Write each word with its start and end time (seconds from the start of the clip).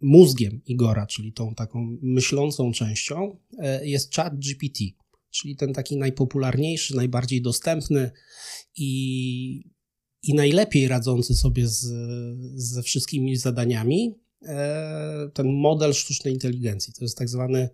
mózgiem 0.00 0.60
Igora, 0.66 1.06
czyli 1.06 1.32
tą 1.32 1.54
taką 1.54 1.96
myślącą 2.02 2.72
częścią, 2.72 3.36
jest 3.82 4.14
chat 4.14 4.38
GPT, 4.38 4.84
czyli 5.30 5.56
ten 5.56 5.72
taki 5.72 5.96
najpopularniejszy, 5.96 6.96
najbardziej 6.96 7.42
dostępny 7.42 8.10
i, 8.76 9.70
i 10.22 10.34
najlepiej 10.34 10.88
radzący 10.88 11.34
sobie 11.34 11.68
z, 11.68 11.86
ze 12.54 12.82
wszystkimi 12.82 13.36
zadaniami 13.36 14.14
ten 15.34 15.52
model 15.52 15.94
sztucznej 15.94 16.34
inteligencji. 16.34 16.92
To 16.92 17.04
jest 17.04 17.18
tak 17.18 17.28
zwany 17.28 17.68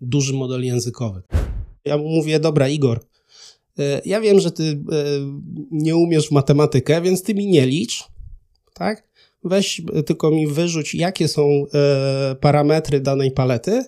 duży 0.00 0.32
model 0.32 0.64
językowy. 0.64 1.22
Ja 1.84 1.98
mówię, 1.98 2.40
dobra, 2.40 2.68
Igor, 2.68 3.06
e, 3.78 4.02
ja 4.04 4.20
wiem, 4.20 4.40
że 4.40 4.50
ty 4.52 4.64
e, 4.64 4.76
nie 5.70 5.96
umiesz 5.96 6.28
w 6.28 6.30
matematykę, 6.30 7.02
więc 7.02 7.22
ty 7.22 7.34
mi 7.34 7.46
nie 7.46 7.66
licz, 7.66 8.04
tak? 8.74 9.08
Weź 9.44 9.82
e, 9.94 10.02
tylko 10.02 10.30
mi 10.30 10.46
wyrzuć, 10.46 10.94
jakie 10.94 11.28
są 11.28 11.64
parametry 12.40 13.00
danej 13.00 13.30
palety 13.30 13.84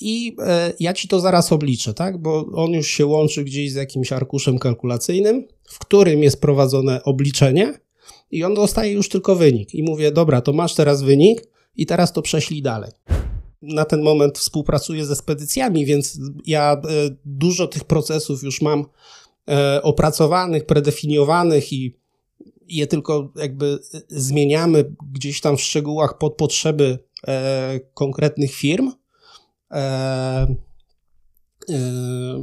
i 0.00 0.36
ja 0.80 0.92
ci 0.92 1.08
to 1.08 1.20
zaraz 1.20 1.52
obliczę, 1.52 1.94
tak? 1.94 2.18
Bo 2.18 2.46
on 2.54 2.72
już 2.72 2.88
się 2.88 3.06
łączy 3.06 3.44
gdzieś 3.44 3.72
z 3.72 3.74
jakimś 3.74 4.12
arkuszem 4.12 4.58
kalkulacyjnym, 4.58 5.48
w 5.68 5.78
którym 5.78 6.22
jest 6.22 6.40
prowadzone 6.40 7.02
obliczenie 7.02 7.74
i 8.30 8.44
on 8.44 8.54
dostaje 8.54 8.92
już 8.92 9.08
tylko 9.08 9.36
wynik. 9.36 9.74
I 9.74 9.82
mówię, 9.82 10.12
dobra, 10.12 10.40
to 10.40 10.52
masz 10.52 10.74
teraz 10.74 11.02
wynik 11.02 11.42
i 11.76 11.86
teraz 11.86 12.12
to 12.12 12.22
prześlij 12.22 12.62
dalej 12.62 12.90
na 13.62 13.84
ten 13.84 14.02
moment 14.02 14.38
współpracuję 14.38 15.04
ze 15.04 15.16
spedycjami, 15.16 15.86
więc 15.86 16.18
ja 16.46 16.72
e, 16.72 16.78
dużo 17.24 17.66
tych 17.66 17.84
procesów 17.84 18.42
już 18.42 18.62
mam 18.62 18.84
e, 19.48 19.82
opracowanych, 19.82 20.66
predefiniowanych 20.66 21.72
i 21.72 21.99
je 22.70 22.86
tylko 22.86 23.32
jakby 23.36 23.78
zmieniamy 24.08 24.94
gdzieś 25.12 25.40
tam 25.40 25.56
w 25.56 25.60
szczegółach 25.60 26.18
pod 26.18 26.34
potrzeby 26.36 26.98
e, 27.28 27.80
konkretnych 27.94 28.54
firm. 28.54 28.92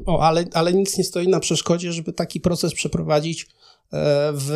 O, 0.05 0.19
ale, 0.21 0.45
ale 0.53 0.73
nic 0.73 0.97
nie 0.97 1.03
stoi 1.03 1.27
na 1.27 1.39
przeszkodzie, 1.39 1.93
żeby 1.93 2.13
taki 2.13 2.41
proces 2.41 2.73
przeprowadzić 2.73 3.47
w, 4.33 4.49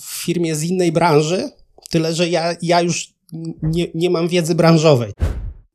w 0.00 0.04
firmie 0.04 0.54
z 0.54 0.62
innej 0.62 0.92
branży, 0.92 1.50
tyle 1.90 2.14
że 2.14 2.28
ja, 2.28 2.56
ja 2.62 2.80
już 2.80 3.14
nie, 3.62 3.86
nie 3.94 4.10
mam 4.10 4.28
wiedzy 4.28 4.54
branżowej 4.54 5.12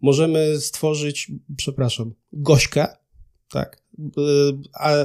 możemy 0.03 0.59
stworzyć, 0.61 1.31
przepraszam, 1.57 2.13
gośkę, 2.33 2.87
tak, 3.49 3.83
a, 4.73 4.89
a, 4.89 4.95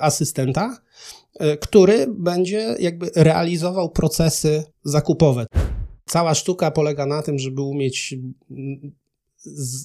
asystenta, 0.00 0.64
e, 0.64 1.17
który 1.60 2.06
będzie 2.18 2.76
jakby 2.80 3.10
realizował 3.16 3.90
procesy 3.90 4.64
zakupowe. 4.84 5.46
Cała 6.06 6.34
sztuka 6.34 6.70
polega 6.70 7.06
na 7.06 7.22
tym, 7.22 7.38
żeby 7.38 7.62
umieć 7.62 8.14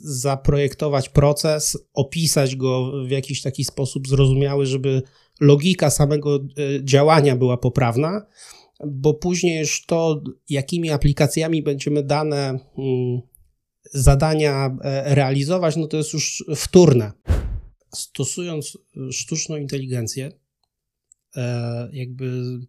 zaprojektować 0.01 1.09
proces, 1.09 1.77
opisać 1.93 2.55
go 2.55 2.91
w 3.07 3.09
jakiś 3.11 3.41
taki 3.41 3.63
sposób 3.63 4.07
zrozumiały, 4.07 4.65
żeby 4.65 5.01
logika 5.39 5.89
samego 5.89 6.35
e, 6.35 6.39
działania 6.83 7.35
była 7.35 7.57
poprawna, 7.57 8.25
bo 8.87 9.13
później 9.13 9.59
już 9.59 9.85
to, 9.85 10.21
jakimi 10.49 10.89
aplikacjami 10.89 11.63
będziemy 11.63 12.03
dane 12.03 12.59
mm, 12.77 13.21
zadania 13.93 14.77
e, 14.81 15.15
realizować, 15.15 15.75
no 15.75 15.87
to 15.87 15.97
jest 15.97 16.13
już 16.13 16.45
wtórne. 16.55 17.11
Stosując 17.93 18.77
sztuczną 19.11 19.57
inteligencję, 19.57 20.25
e, 20.25 20.31
jakby 21.91 22.59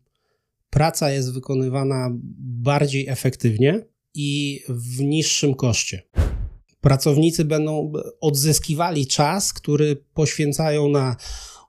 praca 0.70 1.10
jest 1.10 1.32
wykonywana 1.32 2.10
bardziej 2.38 3.08
efektywnie 3.08 3.86
i 4.14 4.60
w 4.68 5.00
niższym 5.00 5.54
koszcie. 5.54 6.02
Pracownicy 6.80 7.44
będą 7.44 7.92
odzyskiwali 8.20 9.06
czas, 9.06 9.52
który 9.52 9.96
poświęcają 10.14 10.88
na 10.88 11.16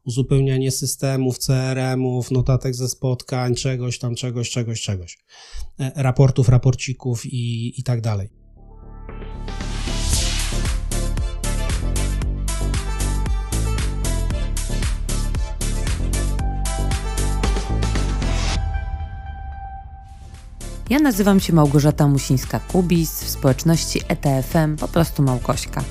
uzupełnianie 0.05 0.71
systemów, 0.71 1.37
CRM-ów, 1.37 2.31
notatek 2.31 2.75
ze 2.75 2.89
spotkań, 2.89 3.55
czegoś 3.55 3.99
tam, 3.99 4.15
czegoś, 4.15 4.49
czegoś, 4.49 4.81
czegoś, 4.81 5.17
e, 5.79 5.91
raportów, 5.95 6.49
raporcików 6.49 7.25
i, 7.25 7.73
i 7.79 7.83
tak 7.83 8.01
dalej. 8.01 8.44
Ja 20.89 20.99
nazywam 20.99 21.39
się 21.39 21.53
Małgorzata 21.53 22.05
Musińska-Kubis, 22.05 23.23
w 23.23 23.29
społeczności 23.29 24.01
ETFM 24.07 24.77
po 24.77 24.87
prostu 24.87 25.23
Małgośka. 25.23 25.83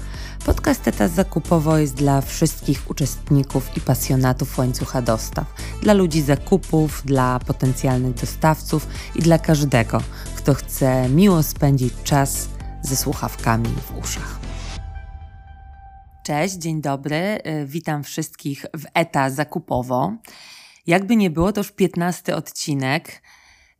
Podcast 0.47 0.88
ETA 0.88 1.09
Zakupowo 1.09 1.78
jest 1.78 1.94
dla 1.94 2.21
wszystkich 2.21 2.91
uczestników 2.91 3.77
i 3.77 3.81
pasjonatów 3.81 4.59
łańcucha 4.59 5.03
dostaw, 5.03 5.44
dla 5.82 5.94
ludzi 5.94 6.22
zakupów, 6.22 7.03
dla 7.05 7.38
potencjalnych 7.47 8.15
dostawców 8.15 8.88
i 9.15 9.22
dla 9.22 9.38
każdego, 9.38 10.00
kto 10.37 10.55
chce 10.55 11.09
miło 11.09 11.43
spędzić 11.43 11.94
czas 12.05 12.49
ze 12.82 12.97
słuchawkami 12.97 13.69
w 13.69 13.99
uszach. 13.99 14.38
Cześć, 16.22 16.55
dzień 16.55 16.81
dobry, 16.81 17.16
y, 17.16 17.66
witam 17.66 18.05
wszystkich 18.05 18.66
w 18.75 18.84
ETA 18.94 19.31
Zakupowo. 19.31 20.12
Jakby 20.87 21.16
nie 21.16 21.31
było, 21.31 21.53
to 21.53 21.61
już 21.61 21.72
15 21.72 22.37
odcinek. 22.37 23.22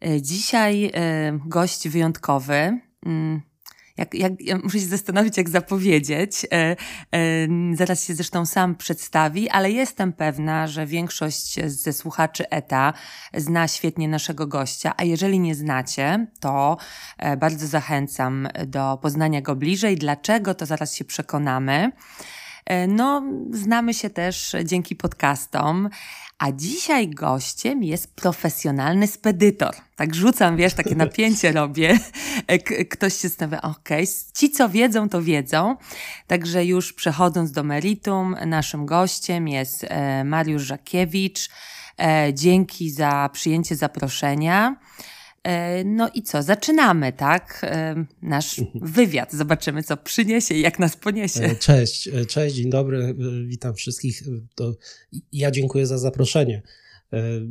E, 0.06 0.22
dzisiaj 0.22 0.91
e, 0.94 1.38
gość 1.47 1.88
wyjątkowy. 1.88 2.81
Mm, 3.06 3.42
jak, 3.97 4.15
jak, 4.15 4.32
ja 4.41 4.59
muszę 4.59 4.81
się 4.81 4.87
zastanowić, 4.87 5.37
jak 5.37 5.48
zapowiedzieć. 5.48 6.47
E, 6.53 6.76
zaraz 7.75 8.04
się 8.04 8.15
zresztą 8.15 8.47
sam 8.47 8.75
przedstawi, 8.75 9.50
ale 9.50 9.70
jestem 9.70 10.12
pewna, 10.12 10.66
że 10.66 10.87
większość 10.87 11.60
ze 11.66 11.92
słuchaczy 11.92 12.50
ETA 12.50 12.92
zna 13.34 13.69
świetnie 13.69 14.09
naszego 14.09 14.47
gościa, 14.47 14.94
a 14.97 15.04
jeżeli 15.04 15.41
nie 15.41 15.54
znacie, 15.54 16.26
to 16.41 16.76
bardzo 17.38 17.66
zachęcam 17.66 18.48
do 18.66 18.98
poznania 19.03 19.41
go 19.41 19.56
bliżej. 19.56 19.97
Dlaczego, 19.97 20.54
to 20.54 20.66
zaraz 20.66 20.94
się 20.94 21.04
przekonamy. 21.04 21.92
No, 22.88 23.22
znamy 23.50 23.94
się 23.94 24.10
też 24.10 24.56
dzięki 24.65 24.97
podcastom. 24.97 25.88
A 26.39 26.53
dzisiaj 26.53 27.09
gościem 27.09 27.83
jest 27.83 28.15
profesjonalny 28.15 29.06
spedytor. 29.06 29.75
Tak 29.97 30.15
rzucam, 30.15 30.56
wiesz, 30.56 30.75
takie 30.75 30.95
napięcie 30.95 31.53
robię. 31.61 31.99
Ktoś 32.91 33.15
się 33.15 33.28
stawia, 33.28 33.62
ok, 33.62 33.89
ci 34.34 34.50
co 34.50 34.69
wiedzą, 34.69 35.09
to 35.09 35.22
wiedzą. 35.22 35.77
Także 36.27 36.65
już 36.65 36.93
przechodząc 36.93 37.53
do 37.53 37.62
meritum, 37.62 38.37
naszym 38.47 38.87
gościem 38.87 39.49
jest 39.49 39.84
e, 39.84 40.25
Mariusz 40.25 40.62
Żakiewicz. 40.62 41.49
E, 42.00 42.34
dzięki 42.34 42.91
za 42.91 43.31
przyjęcie 43.33 43.77
zaproszenia. 43.77 44.77
E, 45.44 45.84
no 45.84 46.10
i 46.15 46.22
co, 46.22 46.43
zaczynamy, 46.43 47.12
tak? 47.12 47.60
E, 47.62 48.05
nasz 48.22 48.59
mhm. 48.59 48.93
wywiad. 48.93 49.32
Zobaczymy, 49.32 49.82
co 49.82 49.97
przyniesie 49.97 50.55
i 50.55 50.60
jak 50.60 50.78
nas 50.78 50.97
poniesie. 50.97 51.41
E, 51.41 51.56
cześć, 51.56 52.09
cześć, 52.28 52.56
dzień 52.56 52.71
dobry, 52.71 53.15
witam 53.47 53.75
wszystkich. 53.75 54.22
To 54.54 54.75
ja 55.33 55.50
dziękuję 55.50 55.87
za 55.87 55.99
zaproszenie. 55.99 56.62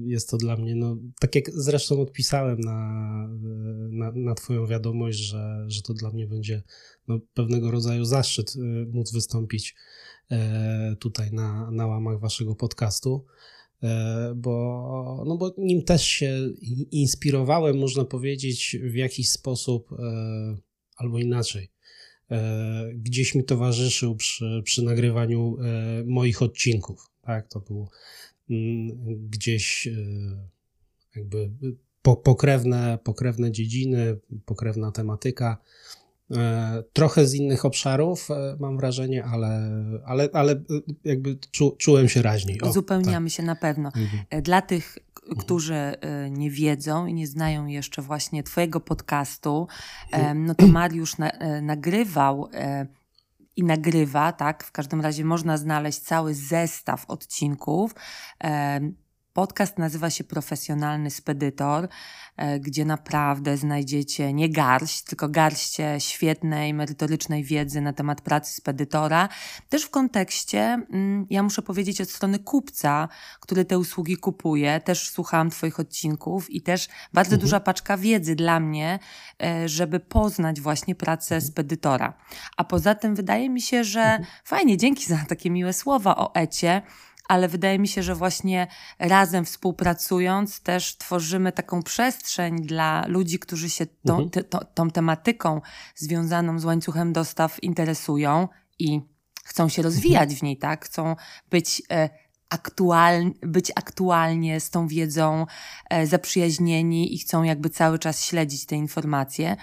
Jest 0.06 0.30
to 0.30 0.38
dla 0.38 0.58
mnie, 0.58 0.76
no, 0.76 0.98
tak 1.20 1.36
jak 1.36 1.52
zresztą 1.54 2.02
odpisałem 2.02 2.60
na, 2.60 2.78
na, 3.90 4.12
na 4.16 4.36
Twoją 4.36 4.68
wiadomość, 4.68 5.18
że, 5.18 5.66
że 5.68 5.82
to 5.82 5.94
dla 5.94 6.12
mnie 6.12 6.28
będzie 6.28 6.64
no, 7.08 7.20
pewnego 7.34 7.72
rodzaju 7.72 8.06
zaszczyt 8.06 8.54
móc 8.92 9.12
wystąpić 9.12 9.76
tutaj 11.00 11.32
na, 11.32 11.72
na 11.72 11.88
łamach 11.88 12.20
Waszego 12.20 12.56
podcastu. 12.56 13.26
E, 13.84 14.34
bo, 14.36 15.24
no 15.28 15.38
bo 15.38 15.54
nim 15.58 15.84
też 15.84 16.04
się 16.04 16.50
inspirowałem, 16.92 17.78
można 17.78 18.06
powiedzieć, 18.06 18.78
w 18.82 18.96
jakiś 18.96 19.30
sposób, 19.30 19.92
e, 19.92 19.96
albo 20.98 21.20
inaczej. 21.20 21.70
E, 22.32 22.92
gdzieś 22.96 23.36
mi 23.36 23.44
towarzyszył 23.44 24.16
przy, 24.16 24.62
przy 24.66 24.84
nagrywaniu 24.84 25.58
moich 26.06 26.42
odcinków. 26.42 27.10
Tak, 27.22 27.48
to 27.48 27.60
było 27.60 27.90
mm, 28.50 28.90
gdzieś 29.30 29.90
jakby 31.16 31.52
pokrewne, 32.04 33.00
pokrewne 33.04 33.52
dziedziny, 33.52 34.18
pokrewna 34.46 34.92
tematyka. 34.92 35.58
E, 36.32 36.84
trochę 36.94 37.28
z 37.28 37.34
innych 37.34 37.66
obszarów, 37.66 38.32
e, 38.32 38.56
mam 38.60 38.78
wrażenie, 38.78 39.26
ale, 39.26 39.72
ale, 40.06 40.30
ale 40.34 40.62
jakby 41.04 41.38
czu, 41.52 41.76
czułem 41.80 42.10
się 42.10 42.22
raźniej. 42.22 42.62
O, 42.62 42.70
Uzupełniamy 42.70 43.30
tak. 43.30 43.36
się 43.36 43.44
na 43.44 43.56
pewno. 43.56 43.88
Mhm. 43.88 44.24
E, 44.30 44.42
dla 44.42 44.62
tych, 44.62 44.98
mhm. 45.16 45.38
którzy 45.38 45.94
nie 46.32 46.52
wiedzą 46.52 47.06
i 47.06 47.14
nie 47.14 47.28
znają 47.28 47.66
jeszcze 47.66 48.02
właśnie 48.02 48.44
Twojego 48.44 48.80
podcastu, 48.80 49.68
mhm. 50.12 50.46
no 50.46 50.56
to 50.56 50.68
Mariusz 50.68 51.18
na, 51.18 51.32
nagrywał 51.62 52.50
i 53.56 53.64
nagrywa, 53.64 54.32
tak? 54.32 54.64
W 54.64 54.72
każdym 54.72 55.02
razie 55.02 55.26
można 55.26 55.58
znaleźć 55.58 56.00
cały 56.00 56.34
zestaw 56.34 57.06
odcinków 57.08 57.96
Podcast 59.34 59.78
nazywa 59.78 60.10
się 60.10 60.24
Profesjonalny 60.24 61.12
Spedytor, 61.12 61.88
e, 62.38 62.60
gdzie 62.60 62.86
naprawdę 62.86 63.58
znajdziecie 63.58 64.34
nie 64.34 64.50
garść, 64.50 65.04
tylko 65.04 65.30
garście 65.30 65.96
świetnej, 66.00 66.74
merytorycznej 66.74 67.44
wiedzy 67.44 67.82
na 67.82 67.94
temat 67.94 68.22
pracy 68.22 68.54
spedytora. 68.54 69.30
Też 69.70 69.84
w 69.84 69.90
kontekście, 69.90 70.60
mm, 70.60 71.26
ja 71.30 71.44
muszę 71.44 71.62
powiedzieć, 71.62 72.02
od 72.02 72.10
strony 72.10 72.40
kupca, 72.40 73.10
który 73.40 73.66
te 73.66 73.80
usługi 73.80 74.18
kupuje. 74.18 74.80
Też 74.80 75.10
słuchałam 75.10 75.50
Twoich 75.50 75.80
odcinków 75.80 76.50
i 76.50 76.62
też 76.62 76.88
bardzo 77.14 77.34
mhm. 77.34 77.42
duża 77.42 77.60
paczka 77.60 77.98
wiedzy 77.98 78.36
dla 78.36 78.60
mnie, 78.60 79.00
e, 79.44 79.70
żeby 79.70 80.00
poznać 80.00 80.62
właśnie 80.62 80.96
pracę 80.96 81.36
mhm. 81.36 81.52
spedytora. 81.52 82.14
A 82.58 82.64
poza 82.64 82.96
tym 82.96 83.16
wydaje 83.16 83.50
mi 83.50 83.62
się, 83.62 83.84
że 83.84 84.02
mhm. 84.02 84.26
fajnie, 84.44 84.78
dzięki 84.78 85.06
za 85.06 85.18
takie 85.18 85.50
miłe 85.50 85.74
słowa 85.74 86.16
o 86.16 86.36
Ecie 86.36 86.82
ale 87.34 87.48
wydaje 87.48 87.80
mi 87.80 87.88
się, 87.88 88.04
że 88.04 88.16
właśnie 88.16 88.68
razem 89.00 89.46
współpracując 89.46 90.62
też 90.62 90.98
tworzymy 90.98 91.52
taką 91.52 91.84
przestrzeń 91.84 92.62
dla 92.62 93.06
ludzi, 93.08 93.40
którzy 93.40 93.70
się 93.70 93.86
tą, 93.86 94.14
mhm. 94.14 94.30
te, 94.30 94.44
to, 94.44 94.66
tą 94.74 94.92
tematyką 94.92 95.62
związaną 95.96 96.60
z 96.60 96.66
łańcuchem 96.66 97.14
dostaw 97.14 97.64
interesują 97.64 98.48
i 98.80 99.02
chcą 99.44 99.70
się 99.70 99.82
rozwijać 99.82 100.22
mhm. 100.22 100.40
w 100.40 100.44
niej, 100.44 100.58
tak? 100.58 100.86
Chcą 100.86 101.16
być 101.50 101.82
e, 101.92 102.10
aktual, 102.50 103.32
być 103.42 103.72
aktualnie 103.76 104.60
z 104.60 104.70
tą 104.70 104.88
wiedzą 104.88 105.46
e, 105.90 106.08
zaprzyjaźnieni 106.08 107.16
i 107.16 107.20
chcą 107.20 107.44
jakby 107.44 107.70
cały 107.70 108.00
czas 108.00 108.26
śledzić 108.26 108.66
te 108.66 108.76
informacje. 108.76 109.56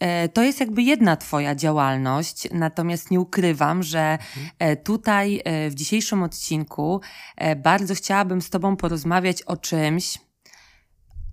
E, 0.00 0.28
to 0.28 0.42
jest 0.42 0.60
jakby 0.60 0.82
jedna 0.82 1.16
Twoja 1.16 1.54
działalność, 1.54 2.48
natomiast 2.52 3.10
nie 3.10 3.20
ukrywam, 3.20 3.82
że 3.82 4.18
e, 4.58 4.76
tutaj 4.76 5.40
e, 5.44 5.70
w 5.70 5.74
dzisiejszym 5.74 6.22
odcinku 6.22 7.00
bardzo 7.56 7.94
chciałabym 7.94 8.42
z 8.42 8.50
Tobą 8.50 8.76
porozmawiać 8.76 9.42
o 9.42 9.56
czymś, 9.56 10.18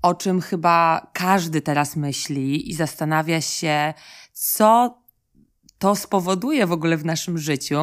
o 0.01 0.15
czym 0.15 0.41
chyba 0.41 1.07
każdy 1.13 1.61
teraz 1.61 1.95
myśli 1.95 2.69
i 2.69 2.73
zastanawia 2.73 3.41
się, 3.41 3.93
co 4.33 4.97
to 5.79 5.95
spowoduje 5.95 6.67
w 6.67 6.71
ogóle 6.71 6.97
w 6.97 7.05
naszym 7.05 7.37
życiu, 7.37 7.77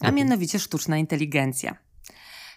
a 0.00 0.06
mhm. 0.06 0.14
mianowicie 0.14 0.58
sztuczna 0.58 0.96
inteligencja. 0.96 1.76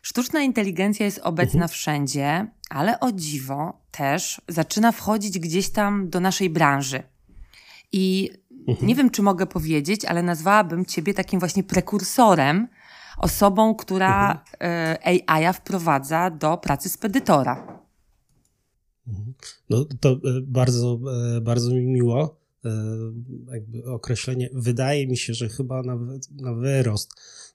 Sztuczna 0.01 0.42
inteligencja 0.42 1.06
jest 1.06 1.19
obecna 1.19 1.62
mhm. 1.62 1.69
wszędzie, 1.69 2.48
ale 2.69 3.00
o 3.00 3.12
dziwo 3.12 3.81
też 3.92 4.42
zaczyna 4.48 4.92
wchodzić 4.92 5.39
gdzieś 5.39 5.69
tam 5.69 6.10
do 6.10 6.19
naszej 6.19 6.50
branży. 6.50 7.04
I 7.92 8.30
mhm. 8.68 8.88
nie 8.88 8.96
wiem, 8.96 9.10
czy 9.10 9.22
mogę 9.22 9.46
powiedzieć, 9.46 10.06
ale 10.06 10.24
nazwałabym 10.24 10.86
ciebie 10.86 11.14
takim 11.14 11.40
właśnie 11.40 11.64
prekursorem, 11.64 12.68
osobą, 13.18 13.76
która 13.76 14.32
mhm. 14.32 14.46
E, 14.62 15.30
AI 15.30 15.54
wprowadza 15.54 16.30
do 16.30 16.58
pracy 16.58 16.90
spedytora. 16.90 17.82
Mhm. 19.08 19.34
No 19.70 19.86
to 20.00 20.12
e, 20.12 20.18
bardzo, 20.42 21.00
e, 21.38 21.42
bardzo 21.42 21.72
mi 21.72 21.86
miło. 21.86 22.46
Jakby 23.52 23.86
określenie, 23.86 24.50
wydaje 24.54 25.08
mi 25.08 25.18
się, 25.18 25.34
że 25.34 25.50
chyba 25.50 25.84
na, 25.84 25.98
na 26.32 26.54
wyrost. 26.54 27.12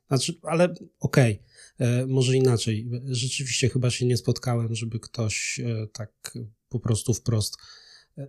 Znaczy, 0.08 0.34
ale 0.42 0.74
okej, 1.00 1.42
okay, 1.78 2.06
może 2.06 2.36
inaczej. 2.36 2.88
Rzeczywiście 3.04 3.68
chyba 3.68 3.90
się 3.90 4.06
nie 4.06 4.16
spotkałem, 4.16 4.74
żeby 4.74 5.00
ktoś 5.00 5.60
tak 5.92 6.38
po 6.68 6.80
prostu 6.80 7.14
wprost 7.14 7.56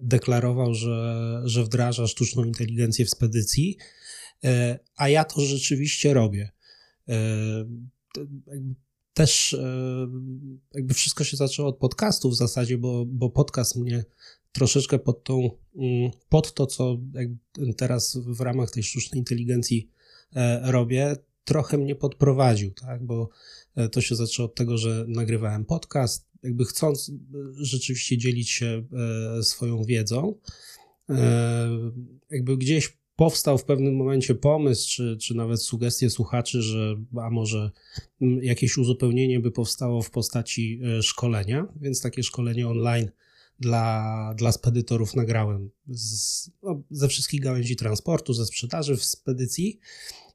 deklarował, 0.02 0.74
że, 0.74 1.42
że 1.46 1.64
wdraża 1.64 2.08
sztuczną 2.08 2.44
inteligencję 2.44 3.06
w 3.06 3.10
spedycji, 3.10 3.78
e, 4.44 4.80
a 4.96 5.10
ja 5.10 5.24
to 5.24 5.42
rzeczywiście 5.42 6.14
robię. 6.14 6.52
E, 7.10 7.16
też 9.14 9.54
e, 9.54 10.08
jakby 10.74 10.94
wszystko 10.94 11.24
się 11.24 11.38
zaczęło 11.38 11.70
od 11.70 11.78
podcastu 11.78 12.30
w 12.30 12.36
zasadzie, 12.36 12.78
bo, 12.78 13.06
bo 13.06 13.30
podcast 13.30 13.76
mnie 13.76 14.04
troszeczkę 14.52 15.00
pod, 15.00 15.24
tą, 15.24 15.50
mm, 15.76 16.12
pod 16.30 16.54
to, 16.54 16.68
co 16.68 16.98
teraz 17.78 18.18
w 18.18 18.42
ramach 18.42 18.72
tej 18.72 18.84
sztucznej 18.84 19.20
inteligencji 19.20 19.90
robię, 20.62 21.16
trochę 21.44 21.78
mnie 21.78 21.96
podprowadził, 21.96 22.72
tak? 22.72 23.06
bo 23.06 23.30
to 23.92 24.02
się 24.02 24.16
zaczęło 24.16 24.50
od 24.50 24.56
tego, 24.56 24.78
że 24.78 25.06
nagrywałem 25.08 25.66
podcast, 25.66 26.31
jakby 26.44 26.66
chcąc 26.66 27.10
e, 27.10 27.14
rzeczywiście 27.54 28.18
dzielić 28.18 28.50
się 28.50 28.84
e, 29.38 29.44
swoją 29.44 29.84
wiedzą, 29.84 30.36
e, 31.10 31.70
jakby 32.32 32.58
gdzieś 32.58 33.02
powstał 33.16 33.58
w 33.58 33.64
pewnym 33.64 33.96
momencie 33.96 34.36
pomysł, 34.36 34.90
czy, 34.90 35.18
czy 35.22 35.36
nawet 35.36 35.62
sugestie 35.62 36.10
słuchaczy, 36.10 36.62
że 36.62 36.96
a 37.22 37.30
może 37.30 37.72
jakieś 38.42 38.78
uzupełnienie 38.78 39.40
by 39.40 39.52
powstało 39.52 40.02
w 40.02 40.12
postaci 40.12 40.82
szkolenia, 41.02 41.68
więc 41.82 42.02
takie 42.02 42.24
szkolenie 42.24 42.68
online 42.68 43.10
dla, 43.60 44.34
dla 44.38 44.52
spedytorów 44.52 45.16
nagrałem 45.16 45.70
z, 45.88 46.50
no, 46.64 46.82
ze 46.92 47.08
wszystkich 47.08 47.42
gałęzi 47.42 47.76
transportu, 47.76 48.34
ze 48.34 48.46
sprzedaży 48.46 48.98
w 48.98 49.04
spedycji. 49.04 49.80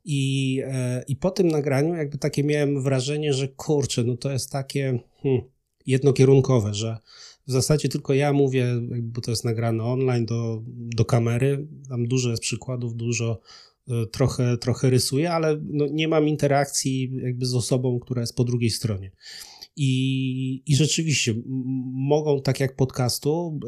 I, 0.05 0.63
I 1.09 1.17
po 1.17 1.31
tym 1.31 1.49
nagraniu, 1.49 1.95
jakby 1.95 2.19
takie 2.19 2.45
miałem 2.45 2.83
wrażenie, 2.83 3.33
że 3.33 3.49
kurczę, 3.49 4.05
no 4.05 4.17
to 4.17 4.33
jest 4.33 4.51
takie. 4.51 4.99
Hmm, 5.23 5.43
jednokierunkowe, 5.87 6.75
że 6.75 6.99
w 7.47 7.53
zasadzie 7.53 7.89
tylko 7.89 8.15
ja 8.15 8.33
mówię, 8.33 8.67
bo 9.03 9.21
to 9.21 9.31
jest 9.31 9.45
nagrane 9.45 9.85
online 9.85 10.27
do, 10.27 10.63
do 10.67 11.05
kamery, 11.05 11.67
tam 11.89 12.07
dużo 12.09 12.31
jest 12.31 12.43
przykładów, 12.43 12.97
dużo 12.97 13.41
e, 13.89 14.07
trochę, 14.07 14.57
trochę 14.59 14.91
rysuję, 14.91 15.33
ale 15.33 15.61
no 15.63 15.87
nie 15.91 16.09
mam 16.09 16.29
interakcji 16.29 17.13
jakby 17.23 17.47
z 17.47 17.55
osobą, 17.55 18.01
która 18.01 18.21
jest 18.21 18.37
po 18.37 18.45
drugiej 18.45 18.71
stronie. 18.71 19.11
I, 19.77 20.63
I 20.67 20.77
rzeczywiście 20.77 21.35
mogą, 21.93 22.43
tak 22.43 22.61
jak 22.61 22.77
podcastu, 22.77 23.61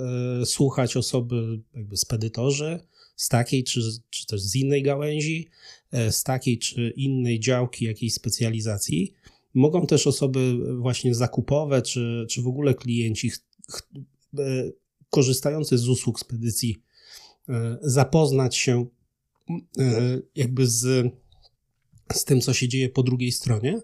e, 0.43 0.47
słuchać 0.47 0.97
osoby, 0.97 1.61
jakby 1.75 1.97
spedytorzy 1.97 2.81
z 3.17 3.29
takiej 3.29 3.65
czy, 3.65 3.81
czy 4.11 4.27
też 4.27 4.41
z 4.41 4.55
innej 4.55 4.83
gałęzi, 4.83 5.49
e, 5.93 6.13
z 6.13 6.23
takiej 6.23 6.59
czy 6.59 6.93
innej 6.97 7.41
działki 7.41 7.85
jakiejś 7.85 8.15
specjalizacji. 8.15 9.13
Mogą 9.59 9.87
też 9.87 10.07
osoby 10.07 10.59
właśnie 10.81 11.15
zakupowe, 11.15 11.83
czy, 11.83 12.27
czy 12.31 12.43
w 12.43 12.47
ogóle 12.47 12.75
klienci 12.75 13.31
e, 14.39 14.43
korzystający 15.11 15.79
z 15.79 15.89
usług 15.89 16.21
spedycji 16.21 16.77
e, 17.49 17.79
zapoznać 17.83 18.57
się 18.57 18.87
e, 19.79 20.19
jakby 20.35 20.67
z, 20.67 21.13
z 22.13 22.25
tym, 22.25 22.41
co 22.41 22.53
się 22.53 22.69
dzieje 22.69 22.89
po 22.89 23.03
drugiej 23.03 23.33
stronie. 23.33 23.81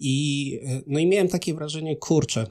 I, 0.00 0.60
no 0.86 0.98
i 0.98 1.06
miałem 1.06 1.28
takie 1.28 1.54
wrażenie, 1.54 1.96
kurczę, 1.96 2.46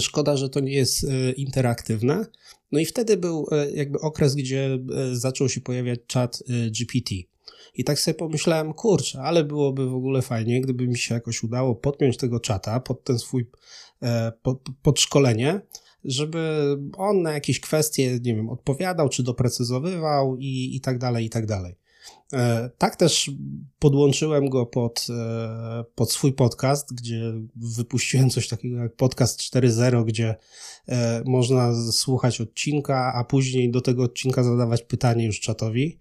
szkoda, 0.00 0.36
że 0.36 0.48
to 0.48 0.60
nie 0.60 0.72
jest 0.72 1.06
interaktywne. 1.36 2.26
No 2.72 2.78
i 2.78 2.86
wtedy 2.86 3.16
był 3.16 3.46
jakby 3.74 4.00
okres, 4.00 4.34
gdzie 4.34 4.78
zaczął 5.12 5.48
się 5.48 5.60
pojawiać 5.60 6.00
czat 6.06 6.42
GPT. 6.70 7.14
I 7.74 7.84
tak 7.84 7.98
sobie 7.98 8.14
pomyślałem, 8.14 8.72
kurczę, 8.72 9.20
ale 9.22 9.44
byłoby 9.44 9.90
w 9.90 9.94
ogóle 9.94 10.22
fajnie, 10.22 10.60
gdyby 10.60 10.88
mi 10.88 10.98
się 10.98 11.14
jakoś 11.14 11.42
udało 11.42 11.74
podpiąć 11.74 12.16
tego 12.16 12.40
czata 12.40 12.80
pod 12.80 13.04
ten 13.04 13.18
swój 13.18 13.50
e, 14.02 14.32
pod, 14.42 14.60
pod 14.82 15.00
szkolenie, 15.00 15.60
żeby 16.04 16.76
on 16.96 17.22
na 17.22 17.32
jakieś 17.32 17.60
kwestie, 17.60 18.18
nie 18.22 18.34
wiem, 18.34 18.48
odpowiadał, 18.48 19.08
czy 19.08 19.22
doprecyzowywał 19.22 20.36
i, 20.36 20.76
i 20.76 20.80
tak 20.80 20.98
dalej, 20.98 21.26
i 21.26 21.30
tak 21.30 21.46
dalej. 21.46 21.76
E, 22.32 22.70
tak 22.78 22.96
też 22.96 23.30
podłączyłem 23.78 24.48
go 24.48 24.66
pod, 24.66 25.06
e, 25.10 25.84
pod 25.94 26.12
swój 26.12 26.32
podcast, 26.32 26.94
gdzie 26.94 27.32
wypuściłem 27.56 28.30
coś 28.30 28.48
takiego 28.48 28.78
jak 28.78 28.96
podcast 28.96 29.40
4.0, 29.40 30.04
gdzie 30.04 30.36
można 31.24 31.92
słuchać 31.92 32.40
odcinka, 32.40 33.12
a 33.14 33.24
później 33.24 33.70
do 33.70 33.80
tego 33.80 34.02
odcinka 34.02 34.42
zadawać 34.42 34.82
pytanie 34.82 35.26
już 35.26 35.40
czatowi. 35.40 36.00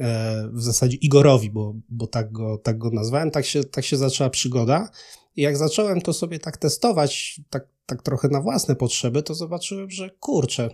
E, 0.00 0.48
w 0.52 0.62
zasadzie 0.62 0.96
Igorowi, 0.96 1.50
bo, 1.50 1.74
bo 1.88 2.06
tak, 2.06 2.32
go, 2.32 2.58
tak 2.58 2.78
go 2.78 2.90
nazwałem, 2.90 3.30
tak 3.30 3.46
się, 3.46 3.64
tak 3.64 3.84
się 3.84 3.96
zaczęła 3.96 4.30
przygoda. 4.30 4.90
I 5.36 5.42
jak 5.42 5.56
zacząłem 5.56 6.00
to 6.00 6.12
sobie 6.12 6.38
tak 6.38 6.56
testować, 6.56 7.40
tak, 7.50 7.68
tak 7.86 8.02
trochę 8.02 8.28
na 8.28 8.40
własne 8.40 8.76
potrzeby, 8.76 9.22
to 9.22 9.34
zobaczyłem, 9.34 9.90
że 9.90 10.10
kurczę, 10.10 10.70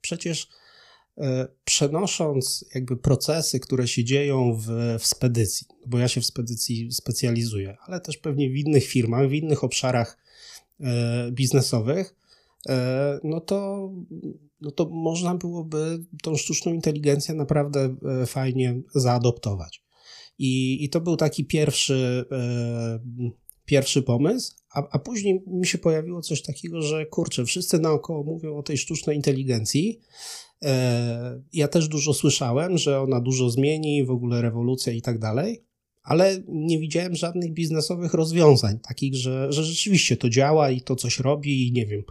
przecież 0.00 0.48
e, 1.18 1.48
przenosząc 1.64 2.64
jakby 2.74 2.96
procesy, 2.96 3.60
które 3.60 3.88
się 3.88 4.04
dzieją 4.04 4.54
w, 4.54 4.96
w 4.98 5.06
spedycji, 5.06 5.66
bo 5.86 5.98
ja 5.98 6.08
się 6.08 6.20
w 6.20 6.26
spedycji 6.26 6.92
specjalizuję, 6.92 7.76
ale 7.80 8.00
też 8.00 8.16
pewnie 8.16 8.50
w 8.50 8.56
innych 8.56 8.84
firmach, 8.84 9.28
w 9.28 9.32
innych 9.32 9.64
obszarach 9.64 10.18
e, 10.80 11.30
biznesowych, 11.32 12.14
no 13.24 13.40
to, 13.40 13.90
no 14.60 14.70
to 14.70 14.88
można 14.88 15.34
byłoby 15.34 16.04
tą 16.22 16.36
sztuczną 16.36 16.72
inteligencję 16.72 17.34
naprawdę 17.34 17.96
e, 18.22 18.26
fajnie 18.26 18.80
zaadoptować. 18.94 19.84
I, 20.38 20.84
i 20.84 20.88
to 20.88 21.00
był 21.00 21.16
taki 21.16 21.44
pierwszy, 21.44 22.24
e, 22.32 22.98
pierwszy 23.64 24.02
pomysł, 24.02 24.54
a, 24.74 24.82
a 24.90 24.98
później 24.98 25.42
mi 25.46 25.66
się 25.66 25.78
pojawiło 25.78 26.22
coś 26.22 26.42
takiego, 26.42 26.82
że 26.82 27.06
kurczę, 27.06 27.44
wszyscy 27.44 27.78
naokoło 27.78 28.24
mówią 28.24 28.56
o 28.56 28.62
tej 28.62 28.78
sztucznej 28.78 29.16
inteligencji. 29.16 30.00
Ja 31.52 31.68
też 31.68 31.88
dużo 31.88 32.14
słyszałem, 32.14 32.78
że 32.78 33.00
ona 33.00 33.20
dużo 33.20 33.50
zmieni, 33.50 34.04
w 34.04 34.10
ogóle 34.10 34.42
rewolucja 34.42 34.92
i 34.92 35.02
tak 35.02 35.18
dalej, 35.18 35.64
ale 36.02 36.42
nie 36.48 36.78
widziałem 36.78 37.16
żadnych 37.16 37.52
biznesowych 37.52 38.14
rozwiązań, 38.14 38.78
takich, 38.78 39.14
że, 39.14 39.52
że 39.52 39.64
rzeczywiście 39.64 40.16
to 40.16 40.30
działa 40.30 40.70
i 40.70 40.80
to 40.80 40.96
coś 40.96 41.20
robi 41.20 41.68
i 41.68 41.72
nie 41.72 41.86
wiem, 41.86 42.02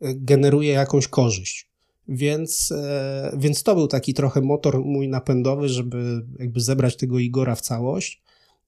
generuje 0.00 0.72
jakąś 0.72 1.08
korzyść. 1.08 1.68
Więc, 2.08 2.72
e, 2.72 3.36
więc 3.38 3.62
to 3.62 3.74
był 3.74 3.86
taki 3.86 4.14
trochę 4.14 4.40
motor 4.40 4.84
mój 4.84 5.08
napędowy, 5.08 5.68
żeby 5.68 6.26
jakby 6.38 6.60
zebrać 6.60 6.96
tego 6.96 7.18
Igora 7.18 7.54
w 7.54 7.60
całość, 7.60 8.22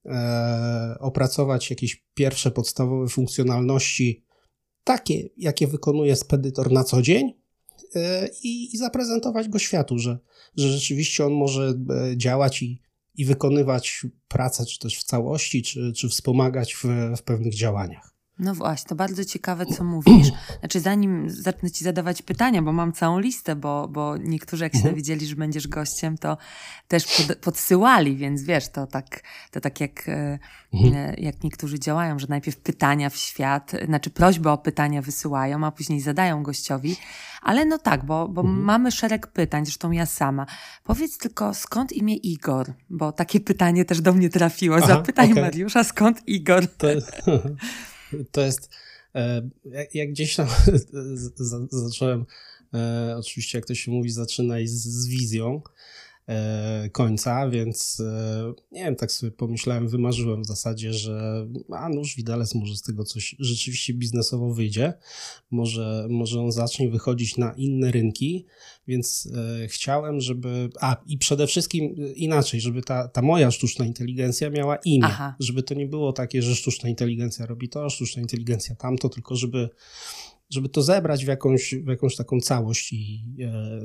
e, 0.05 0.95
opracować 0.99 1.69
jakieś 1.69 2.03
pierwsze 2.13 2.51
podstawowe 2.51 3.07
funkcjonalności, 3.07 4.23
takie, 4.83 5.29
jakie 5.37 5.67
wykonuje 5.67 6.15
spedytor 6.15 6.71
na 6.71 6.83
co 6.83 7.01
dzień 7.01 7.33
e, 7.95 8.29
i, 8.43 8.75
i 8.75 8.77
zaprezentować 8.77 9.49
go 9.49 9.59
światu, 9.59 9.97
że, 9.97 10.19
że 10.57 10.67
rzeczywiście 10.69 11.25
on 11.25 11.33
może 11.33 11.73
działać 12.15 12.61
i, 12.61 12.81
i 13.15 13.25
wykonywać 13.25 14.05
pracę, 14.27 14.65
czy 14.65 14.79
też 14.79 14.99
w 14.99 15.03
całości, 15.03 15.63
czy, 15.63 15.93
czy 15.93 16.09
wspomagać 16.09 16.75
w, 16.75 16.83
w 17.17 17.23
pewnych 17.23 17.55
działaniach. 17.55 18.18
No 18.39 18.55
właśnie, 18.55 18.89
to 18.89 18.95
bardzo 18.95 19.25
ciekawe, 19.25 19.65
co 19.65 19.83
mówisz. 19.83 20.27
Znaczy, 20.59 20.79
zanim 20.79 21.29
zacznę 21.29 21.71
Ci 21.71 21.83
zadawać 21.83 22.21
pytania, 22.21 22.61
bo 22.61 22.71
mam 22.71 22.93
całą 22.93 23.19
listę, 23.19 23.55
bo, 23.55 23.87
bo 23.87 24.17
niektórzy, 24.17 24.63
jak 24.63 24.73
się 24.73 24.77
mhm. 24.77 24.95
dowiedzieli, 24.95 25.27
że 25.27 25.35
będziesz 25.35 25.67
gościem, 25.67 26.17
to 26.17 26.37
też 26.87 27.05
pod, 27.05 27.37
podsyłali, 27.37 28.15
więc 28.15 28.43
wiesz, 28.43 28.69
to 28.69 28.87
tak, 28.87 29.23
to 29.51 29.61
tak 29.61 29.81
jak, 29.81 30.09
e, 30.09 30.39
mhm. 30.73 30.93
e, 30.93 31.13
jak 31.17 31.43
niektórzy 31.43 31.79
działają, 31.79 32.19
że 32.19 32.27
najpierw 32.29 32.57
pytania 32.57 33.09
w 33.09 33.15
świat, 33.15 33.71
znaczy 33.85 34.09
prośbę 34.09 34.51
o 34.51 34.57
pytania 34.57 35.01
wysyłają, 35.01 35.65
a 35.65 35.71
później 35.71 36.01
zadają 36.01 36.43
gościowi. 36.43 36.95
Ale 37.41 37.65
no 37.65 37.77
tak, 37.77 38.05
bo, 38.05 38.27
bo 38.27 38.41
mhm. 38.41 38.63
mamy 38.63 38.91
szereg 38.91 39.27
pytań, 39.27 39.65
zresztą 39.65 39.91
ja 39.91 40.05
sama. 40.05 40.45
Powiedz 40.83 41.17
tylko, 41.17 41.53
skąd 41.53 41.91
imię 41.91 42.15
Igor? 42.15 42.73
Bo 42.89 43.11
takie 43.11 43.39
pytanie 43.39 43.85
też 43.85 44.01
do 44.01 44.13
mnie 44.13 44.29
trafiło. 44.29 44.75
Aha, 44.77 44.87
Zapytaj 44.87 45.31
okay. 45.31 45.43
Mariusza, 45.43 45.83
skąd 45.83 46.27
Igor? 46.27 46.67
To... 46.67 46.87
To 48.31 48.41
jest, 48.41 48.69
e, 49.15 49.49
jak 49.93 50.09
gdzieś 50.09 50.35
tam 50.35 50.47
zacząłem, 51.71 52.25
e, 52.73 53.15
oczywiście 53.17 53.57
jak 53.57 53.65
to 53.65 53.75
się 53.75 53.91
mówi, 53.91 54.09
zaczynaj 54.09 54.67
z, 54.67 54.83
z 54.83 55.07
wizją, 55.07 55.61
końca, 56.91 57.49
więc 57.49 57.99
e, 57.99 58.53
nie 58.71 58.83
wiem, 58.83 58.95
tak 58.95 59.11
sobie 59.11 59.31
pomyślałem, 59.31 59.87
wymarzyłem 59.87 60.41
w 60.41 60.47
zasadzie, 60.47 60.93
że 60.93 61.47
a 61.77 61.89
nuż 61.89 62.15
Widelec 62.15 62.55
może 62.55 62.75
z 62.75 62.81
tego 62.81 63.03
coś 63.03 63.35
rzeczywiście 63.39 63.93
biznesowo 63.93 64.53
wyjdzie, 64.53 64.93
może, 65.51 66.07
może 66.09 66.41
on 66.41 66.51
zacznie 66.51 66.89
wychodzić 66.89 67.37
na 67.37 67.53
inne 67.53 67.91
rynki, 67.91 68.45
więc 68.87 69.29
e, 69.63 69.67
chciałem, 69.67 70.21
żeby, 70.21 70.69
a 70.81 70.95
i 71.07 71.17
przede 71.17 71.47
wszystkim 71.47 71.95
inaczej, 72.15 72.61
żeby 72.61 72.81
ta, 72.81 73.07
ta 73.07 73.21
moja 73.21 73.51
sztuczna 73.51 73.85
inteligencja 73.85 74.49
miała 74.49 74.75
imię, 74.75 75.05
Aha. 75.05 75.35
żeby 75.39 75.63
to 75.63 75.73
nie 75.73 75.87
było 75.87 76.13
takie, 76.13 76.41
że 76.41 76.55
sztuczna 76.55 76.89
inteligencja 76.89 77.45
robi 77.45 77.69
to, 77.69 77.89
sztuczna 77.89 78.21
inteligencja 78.21 78.75
tamto, 78.75 79.09
tylko 79.09 79.35
żeby 79.35 79.69
żeby 80.49 80.69
to 80.69 80.81
zebrać 80.81 81.25
w 81.25 81.27
jakąś, 81.27 81.75
w 81.75 81.87
jakąś 81.87 82.15
taką 82.15 82.39
całość 82.39 82.93
i 82.93 83.23
e, 83.41 83.79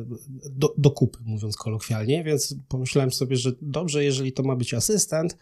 do, 0.50 0.75
do 0.78 0.90
kupy, 0.90 1.18
mówiąc 1.25 1.56
kolokwialnie, 1.56 2.25
więc 2.25 2.56
pomyślałem 2.68 3.12
sobie, 3.12 3.37
że 3.37 3.52
dobrze, 3.62 4.04
jeżeli 4.04 4.33
to 4.33 4.42
ma 4.42 4.56
być 4.56 4.75
asystent, 4.75 5.38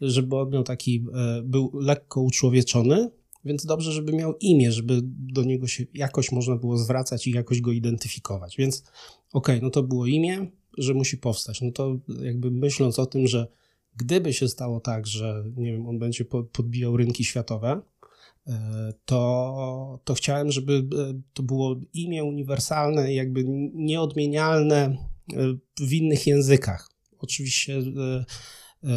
żeby 0.00 0.36
on 0.36 0.50
miał 0.50 0.62
taki, 0.62 1.04
e, 1.14 1.42
był 1.42 1.70
lekko 1.74 2.20
uczłowieczony, 2.20 3.10
więc 3.44 3.66
dobrze, 3.66 3.92
żeby 3.92 4.12
miał 4.12 4.34
imię, 4.40 4.72
żeby 4.72 5.00
do 5.04 5.42
niego 5.42 5.66
się 5.66 5.84
jakoś 5.94 6.32
można 6.32 6.56
było 6.56 6.78
zwracać 6.78 7.26
i 7.26 7.30
jakoś 7.30 7.60
go 7.60 7.72
identyfikować. 7.72 8.56
Więc 8.56 8.80
okej, 9.32 9.56
okay, 9.56 9.60
no 9.62 9.70
to 9.70 9.82
było 9.82 10.06
imię, 10.06 10.46
że 10.78 10.94
musi 10.94 11.18
powstać. 11.18 11.60
No 11.60 11.70
to 11.70 11.98
jakby 12.22 12.50
myśląc 12.50 12.98
o 12.98 13.06
tym, 13.06 13.26
że 13.26 13.46
gdyby 13.96 14.32
się 14.32 14.48
stało 14.48 14.80
tak, 14.80 15.06
że 15.06 15.44
nie 15.56 15.72
wiem, 15.72 15.86
on 15.86 15.98
będzie 15.98 16.24
podbijał 16.24 16.96
rynki 16.96 17.24
światowe, 17.24 17.80
to, 19.04 20.00
to 20.04 20.14
chciałem, 20.14 20.52
żeby 20.52 20.72
e, 20.72 21.20
to 21.32 21.42
było 21.42 21.76
imię 21.94 22.24
uniwersalne, 22.24 23.14
jakby 23.14 23.44
nieodmienialne 23.74 24.76
e, 24.84 24.96
w 25.80 25.92
innych 25.92 26.26
językach. 26.26 26.90
Oczywiście, 27.18 27.82
e, 28.84 28.90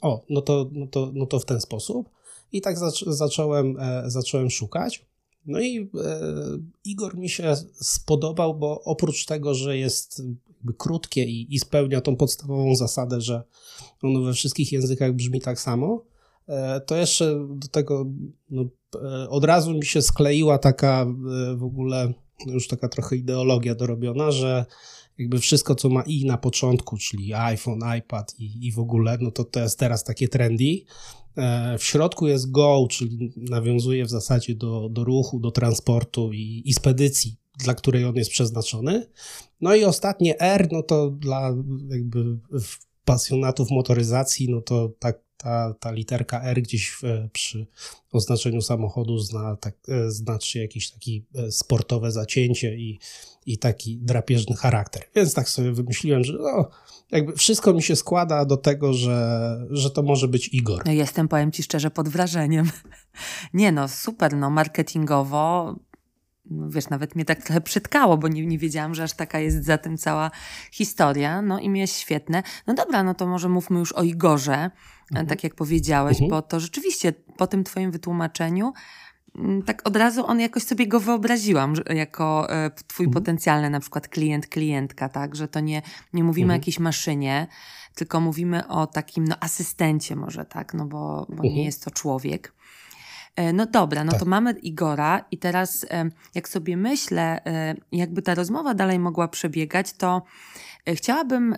o, 0.00 0.24
no 0.30 0.40
to, 0.40 0.70
no 0.72 0.86
to, 0.86 1.12
no 1.14 1.26
to 1.26 1.38
w 1.38 1.44
ten 1.44 1.60
sposób. 1.60 2.10
I 2.52 2.60
tak 2.60 2.76
zacząłem, 3.06 3.76
zacząłem 4.06 4.50
szukać. 4.50 5.06
No 5.46 5.60
i 5.60 5.90
Igor 6.84 7.18
mi 7.18 7.28
się 7.28 7.56
spodobał, 7.74 8.54
bo 8.54 8.80
oprócz 8.84 9.26
tego, 9.26 9.54
że 9.54 9.78
jest 9.78 10.22
krótkie 10.78 11.24
i, 11.24 11.54
i 11.54 11.58
spełnia 11.58 12.00
tą 12.00 12.16
podstawową 12.16 12.74
zasadę, 12.74 13.20
że 13.20 13.42
ono 14.02 14.20
we 14.20 14.32
wszystkich 14.32 14.72
językach 14.72 15.12
brzmi 15.12 15.40
tak 15.40 15.60
samo, 15.60 16.04
E, 16.04 16.09
to 16.86 16.96
jeszcze 16.96 17.46
do 17.48 17.68
tego 17.68 18.06
no, 18.50 18.64
e, 18.94 19.28
od 19.28 19.44
razu 19.44 19.74
mi 19.74 19.86
się 19.86 20.02
skleiła 20.02 20.58
taka 20.58 21.02
e, 21.02 21.56
w 21.56 21.64
ogóle 21.64 22.12
już 22.46 22.68
taka 22.68 22.88
trochę 22.88 23.16
ideologia 23.16 23.74
dorobiona, 23.74 24.30
że 24.30 24.66
jakby 25.18 25.38
wszystko, 25.38 25.74
co 25.74 25.88
ma 25.88 26.02
i 26.02 26.24
na 26.24 26.38
początku, 26.38 26.96
czyli 26.96 27.34
iPhone, 27.34 27.80
iPad 27.98 28.34
i, 28.38 28.66
i 28.66 28.72
w 28.72 28.78
ogóle, 28.78 29.18
no 29.20 29.30
to 29.30 29.44
to 29.44 29.60
jest 29.60 29.78
teraz 29.78 30.04
takie 30.04 30.28
trendy. 30.28 30.80
W 31.78 31.84
środku 31.84 32.26
jest 32.26 32.50
Go, 32.50 32.86
czyli 32.90 33.32
nawiązuje 33.36 34.04
w 34.04 34.10
zasadzie 34.10 34.54
do, 34.54 34.88
do 34.88 35.04
ruchu, 35.04 35.40
do 35.40 35.50
transportu 35.50 36.32
i, 36.32 36.62
i 36.64 36.74
spedycji, 36.74 37.36
dla 37.58 37.74
której 37.74 38.04
on 38.04 38.16
jest 38.16 38.30
przeznaczony. 38.30 39.06
No 39.60 39.74
i 39.74 39.84
ostatnie 39.84 40.40
R, 40.40 40.68
no 40.72 40.82
to 40.82 41.10
dla 41.10 41.54
jakby 41.88 42.38
pasjonatów 43.04 43.70
motoryzacji, 43.70 44.50
no 44.50 44.60
to 44.60 44.92
tak 44.98 45.29
ta, 45.42 45.74
ta 45.80 45.90
literka 45.90 46.42
R 46.42 46.62
gdzieś 46.62 46.88
w, 46.90 47.02
przy 47.32 47.66
oznaczeniu 48.12 48.62
samochodu 48.62 49.18
zna, 49.18 49.56
tak, 49.56 49.74
e, 49.88 50.10
znaczy 50.10 50.58
jakieś 50.58 50.90
takie 50.90 51.10
sportowe 51.50 52.12
zacięcie 52.12 52.76
i, 52.76 52.98
i 53.46 53.58
taki 53.58 53.98
drapieżny 53.98 54.56
charakter. 54.56 55.02
Więc 55.14 55.34
tak 55.34 55.48
sobie 55.48 55.72
wymyśliłem, 55.72 56.24
że 56.24 56.32
no, 56.32 56.68
jakby 57.10 57.36
wszystko 57.36 57.74
mi 57.74 57.82
się 57.82 57.96
składa 57.96 58.44
do 58.44 58.56
tego, 58.56 58.92
że, 58.92 59.58
że 59.70 59.90
to 59.90 60.02
może 60.02 60.28
być 60.28 60.48
Igor. 60.48 60.82
No 60.86 60.92
jestem, 60.92 61.28
powiem 61.28 61.52
Ci 61.52 61.62
szczerze, 61.62 61.90
pod 61.90 62.08
wrażeniem. 62.08 62.70
Nie 63.54 63.72
no, 63.72 63.88
super, 63.88 64.36
no 64.36 64.50
marketingowo 64.50 65.76
no 66.50 66.70
wiesz, 66.70 66.88
nawet 66.88 67.14
mnie 67.14 67.24
tak 67.24 67.42
trochę 67.42 67.60
przytkało, 67.60 68.18
bo 68.18 68.28
nie, 68.28 68.46
nie 68.46 68.58
wiedziałam, 68.58 68.94
że 68.94 69.02
aż 69.02 69.12
taka 69.12 69.40
jest 69.40 69.64
za 69.64 69.78
tym 69.78 69.96
cała 69.98 70.30
historia. 70.72 71.42
No 71.42 71.58
imię 71.58 71.80
jest 71.80 71.98
świetne. 71.98 72.42
No 72.66 72.74
dobra, 72.74 73.02
no 73.02 73.14
to 73.14 73.26
może 73.26 73.48
mówmy 73.48 73.78
już 73.78 73.92
o 73.92 74.02
Igorze, 74.02 74.70
mhm. 75.10 75.26
tak 75.26 75.44
jak 75.44 75.54
powiedziałeś, 75.54 76.12
mhm. 76.12 76.30
bo 76.30 76.42
to 76.42 76.60
rzeczywiście 76.60 77.12
po 77.36 77.46
tym 77.46 77.64
twoim 77.64 77.90
wytłumaczeniu 77.90 78.72
mm, 79.38 79.62
tak 79.62 79.88
od 79.88 79.96
razu 79.96 80.26
on 80.26 80.40
jakoś 80.40 80.62
sobie 80.62 80.86
go 80.86 81.00
wyobraziłam, 81.00 81.74
jako 81.94 82.50
e, 82.50 82.70
twój 82.70 83.06
mhm. 83.06 83.22
potencjalny 83.22 83.70
na 83.70 83.80
przykład 83.80 84.08
klient, 84.08 84.46
klientka, 84.46 85.08
tak, 85.08 85.36
że 85.36 85.48
to 85.48 85.60
nie, 85.60 85.82
nie 86.12 86.24
mówimy 86.24 86.46
o 86.46 86.54
mhm. 86.54 86.60
jakiejś 86.60 86.78
maszynie, 86.78 87.46
tylko 87.94 88.20
mówimy 88.20 88.68
o 88.68 88.86
takim 88.86 89.24
no, 89.24 89.36
asystencie 89.40 90.16
może, 90.16 90.44
tak, 90.44 90.74
no 90.74 90.86
bo, 90.86 91.26
bo 91.28 91.42
nie 91.42 91.50
mhm. 91.50 91.66
jest 91.66 91.84
to 91.84 91.90
człowiek. 91.90 92.52
E, 93.36 93.52
no 93.52 93.66
dobra, 93.66 94.04
no 94.04 94.10
tak. 94.10 94.20
to 94.20 94.26
mamy 94.26 94.52
Igora 94.52 95.24
i 95.30 95.38
teraz 95.38 95.86
jak 96.34 96.48
sobie 96.48 96.76
myślę, 96.76 97.44
e, 97.44 97.74
jakby 97.92 98.22
ta 98.22 98.34
rozmowa 98.34 98.74
dalej 98.74 98.98
mogła 98.98 99.28
przebiegać, 99.28 99.92
to 99.92 100.22
chciałabym 100.86 101.56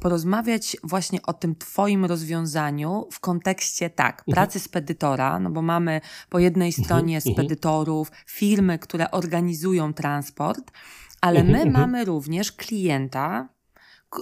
porozmawiać 0.00 0.76
właśnie 0.84 1.22
o 1.22 1.32
tym 1.32 1.56
Twoim 1.56 2.04
rozwiązaniu 2.04 3.08
w 3.12 3.20
kontekście 3.20 3.90
tak, 3.90 4.18
mhm. 4.18 4.34
pracy 4.34 4.60
spedytora, 4.60 5.38
no 5.38 5.50
bo 5.50 5.62
mamy 5.62 6.00
po 6.28 6.38
jednej 6.38 6.68
mhm, 6.68 6.84
stronie 6.84 7.16
mhm. 7.16 7.34
spedytorów, 7.34 8.10
firmy, 8.26 8.78
które 8.78 9.10
organizują 9.10 9.94
transport, 9.94 10.70
ale 11.20 11.44
my 11.44 11.70
mamy 11.70 12.04
również 12.04 12.52
klienta, 12.52 13.48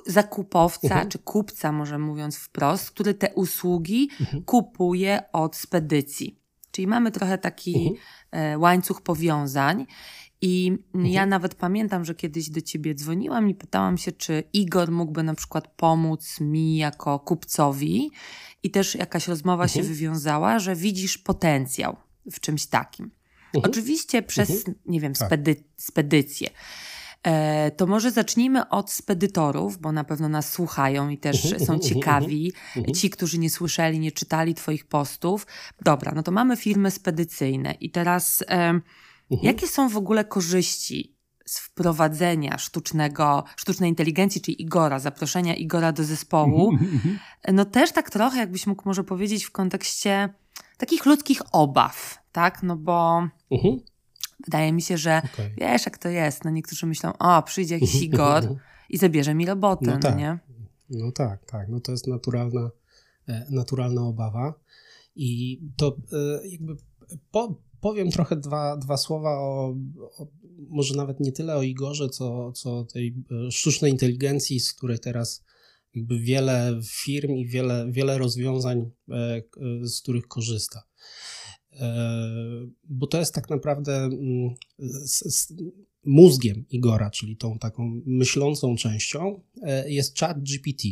zakupowca 0.07 1.07
czy 1.07 1.19
kupca, 1.19 1.73
może 1.73 1.99
mówiąc 1.99 2.37
wprost, 2.37 2.91
który 2.91 3.15
te 3.15 3.35
usługi 3.35 4.11
kupuje 4.47 5.23
od 5.33 5.57
spedycji. 5.57 6.41
Czyli 6.71 6.87
mamy 6.87 7.11
trochę 7.11 7.39
taki 7.39 7.77
mhm. 7.77 7.97
E, 8.33 8.59
łańcuch 8.59 9.01
powiązań. 9.01 9.87
I 10.43 10.79
mhm. 10.95 11.13
ja 11.13 11.27
nawet 11.27 11.55
pamiętam, 11.55 12.05
że 12.05 12.15
kiedyś 12.15 12.51
do 12.51 12.61
ciebie 12.61 12.95
dzwoniłam 12.95 13.51
i 13.51 13.55
pytałam 13.55 13.99
się, 13.99 14.13
czy 14.13 14.43
Igor 14.53 14.91
mógłby 14.91 15.23
na 15.23 15.35
przykład 15.35 15.69
pomóc 15.77 16.41
mi 16.41 16.77
jako 16.77 17.19
kupcowi. 17.19 18.11
I 18.63 18.71
też 18.71 18.95
jakaś 18.95 19.29
rozmowa 19.29 19.65
mhm. 19.65 19.85
się 19.85 19.89
wywiązała, 19.89 20.59
że 20.59 20.77
widzisz 20.77 21.19
potencjał 21.19 21.97
w 22.33 22.41
czymś 22.41 22.67
takim. 22.67 23.11
Mhm. 23.55 23.71
Oczywiście 23.71 24.23
przez, 24.23 24.51
mhm. 24.51 24.75
nie 24.87 25.01
wiem, 25.01 25.15
tak. 25.15 25.29
spedy 25.29 25.57
spedycję. 25.77 26.51
E, 27.23 27.71
to 27.71 27.87
może 27.87 28.11
zacznijmy 28.11 28.69
od 28.69 28.91
spedytorów, 28.91 29.79
bo 29.79 29.93
na 29.93 30.05
pewno 30.05 30.29
nas 30.29 30.53
słuchają 30.53 31.09
i 31.09 31.19
też 31.19 31.45
mhm, 31.45 31.67
są 31.67 31.73
mhm, 31.73 31.81
ciekawi. 31.81 32.53
Ci, 32.97 33.11
którzy 33.11 33.39
nie 33.39 33.51
słyszeli, 33.51 33.99
nie 33.99 34.13
czytali 34.13 34.55
Twoich 34.55 34.87
postów. 34.87 35.47
Dobra, 35.83 36.13
no 36.15 36.23
to 36.23 36.33
mamy 36.33 36.57
firmy 36.57 36.91
spedycyjne 36.91 37.75
i 37.81 37.91
teraz 37.91 38.45
jakie 39.43 39.67
są 39.67 39.89
w 39.89 39.97
ogóle 39.97 40.25
korzyści 40.25 41.17
z 41.47 41.59
wprowadzenia 41.59 42.59
sztucznego, 42.59 43.45
sztucznej 43.57 43.91
inteligencji, 43.91 44.41
czyli 44.41 44.63
Igora, 44.63 44.99
zaproszenia 44.99 45.55
Igora 45.55 45.93
do 45.93 46.05
zespołu, 46.05 46.71
mhm, 46.73 46.95
mhm, 46.95 47.19
mhm. 47.43 47.57
no 47.57 47.65
też 47.65 47.93
tak 47.93 48.11
trochę, 48.11 48.39
jakbyś 48.39 48.67
mógł 48.67 48.83
może 48.87 49.05
powiedzieć, 49.05 49.45
w 49.45 49.51
kontekście 49.51 50.29
takich 50.79 51.07
ludzkich 51.07 51.43
obaw, 51.53 52.19
tak? 52.33 52.63
No 52.63 52.77
bo 52.77 53.29
wydaje 54.45 54.73
mi 54.73 54.83
się, 54.83 54.99
że 54.99 55.23
okay. 55.35 55.51
wiesz, 55.57 55.87
jak 55.87 55.99
to 55.99 56.09
jest. 56.09 56.45
No 56.45 56.51
niektórzy 56.51 56.87
myślą, 56.87 57.13
o, 57.19 57.43
przyjdzie 57.43 57.75
jakiś 57.75 58.03
Igor 58.03 58.57
i 58.89 58.99
zabierze 58.99 59.35
mi 59.35 59.47
robotę, 59.47 59.87
no, 59.87 59.93
no 59.93 59.99
tak. 59.99 60.19
nie? 60.19 60.39
No 60.91 61.13
tak, 61.13 61.45
tak. 61.45 61.69
No 61.69 61.81
to 61.81 61.93
jest 61.93 62.07
naturalna, 62.07 62.71
e, 63.29 63.47
naturalna 63.51 64.03
obawa. 64.03 64.55
I 65.17 65.61
to 65.77 65.97
e, 66.13 66.49
jakby 66.49 66.77
po, 67.31 67.55
powiem 67.81 68.11
trochę 68.11 68.37
dwa, 68.37 68.77
dwa 68.77 68.97
słowa 68.97 69.31
o, 69.31 69.75
o, 70.19 70.27
może 70.69 70.97
nawet 70.97 71.21
nie 71.21 71.33
tyle 71.33 71.57
o 71.57 71.63
Igorze, 71.63 72.09
co, 72.09 72.53
co 72.53 72.85
tej 72.85 73.15
e, 73.47 73.51
sztucznej 73.51 73.93
inteligencji, 73.93 74.61
z 74.61 74.75
której 74.75 74.99
teraz 74.99 75.45
jakby 75.95 76.19
wiele 76.19 76.81
firm 76.85 77.33
i 77.33 77.47
wiele, 77.47 77.87
wiele 77.91 78.19
rozwiązań, 78.19 78.91
z 79.83 80.01
których 80.01 80.29
korzysta. 80.29 80.83
Bo 82.85 83.07
to 83.07 83.19
jest 83.19 83.35
tak 83.35 83.51
naprawdę 83.51 83.97
mm, 83.97 84.55
mózgiem 86.05 86.65
Igora, 86.71 87.11
czyli 87.11 87.37
tą 87.37 87.59
taką 87.59 88.01
myślącą 88.07 88.77
częścią, 88.77 89.41
jest 89.87 90.19
chat 90.19 90.43
GPT 90.43 90.89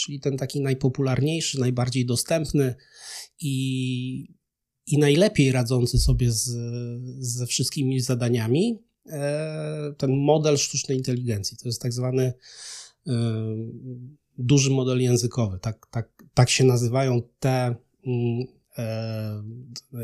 czyli 0.00 0.20
ten 0.20 0.36
taki 0.36 0.60
najpopularniejszy, 0.60 1.60
najbardziej 1.60 2.06
dostępny 2.06 2.74
i, 3.40 4.34
i 4.86 4.98
najlepiej 4.98 5.52
radzący 5.52 5.98
sobie 5.98 6.32
z, 6.32 6.50
ze 7.18 7.46
wszystkimi 7.46 8.00
zadaniami, 8.00 8.78
e, 9.06 9.94
ten 9.98 10.16
model 10.16 10.56
sztucznej 10.56 10.98
inteligencji. 10.98 11.56
To 11.56 11.68
jest 11.68 11.82
tak 11.82 11.92
zwany 11.92 12.32
e, 13.06 13.12
duży 14.38 14.70
model 14.70 15.00
językowy. 15.00 15.58
Tak, 15.58 15.86
tak, 15.90 16.08
tak 16.34 16.50
się 16.50 16.64
nazywają 16.64 17.22
te, 17.38 17.74
mm, 18.06 18.46
e, 18.78 19.42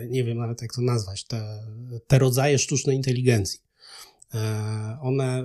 nie 0.08 0.24
wiem 0.24 0.38
nawet 0.38 0.62
jak 0.62 0.74
to 0.74 0.82
nazwać, 0.82 1.24
te, 1.24 1.58
te 2.06 2.18
rodzaje 2.18 2.58
sztucznej 2.58 2.96
inteligencji. 2.96 3.66
One, 5.00 5.44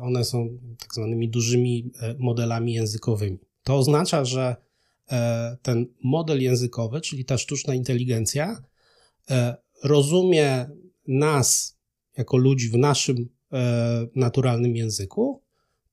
one 0.00 0.24
są 0.24 0.58
tak 0.78 0.94
zwanymi 0.94 1.28
dużymi 1.28 1.90
modelami 2.18 2.72
językowymi. 2.74 3.38
To 3.64 3.76
oznacza, 3.76 4.24
że 4.24 4.56
ten 5.62 5.86
model 6.04 6.42
językowy, 6.42 7.00
czyli 7.00 7.24
ta 7.24 7.38
sztuczna 7.38 7.74
inteligencja, 7.74 8.62
rozumie 9.82 10.66
nas 11.08 11.78
jako 12.16 12.36
ludzi 12.36 12.68
w 12.68 12.76
naszym 12.76 13.28
e, 13.52 14.06
naturalnym 14.14 14.76
języku, 14.76 15.42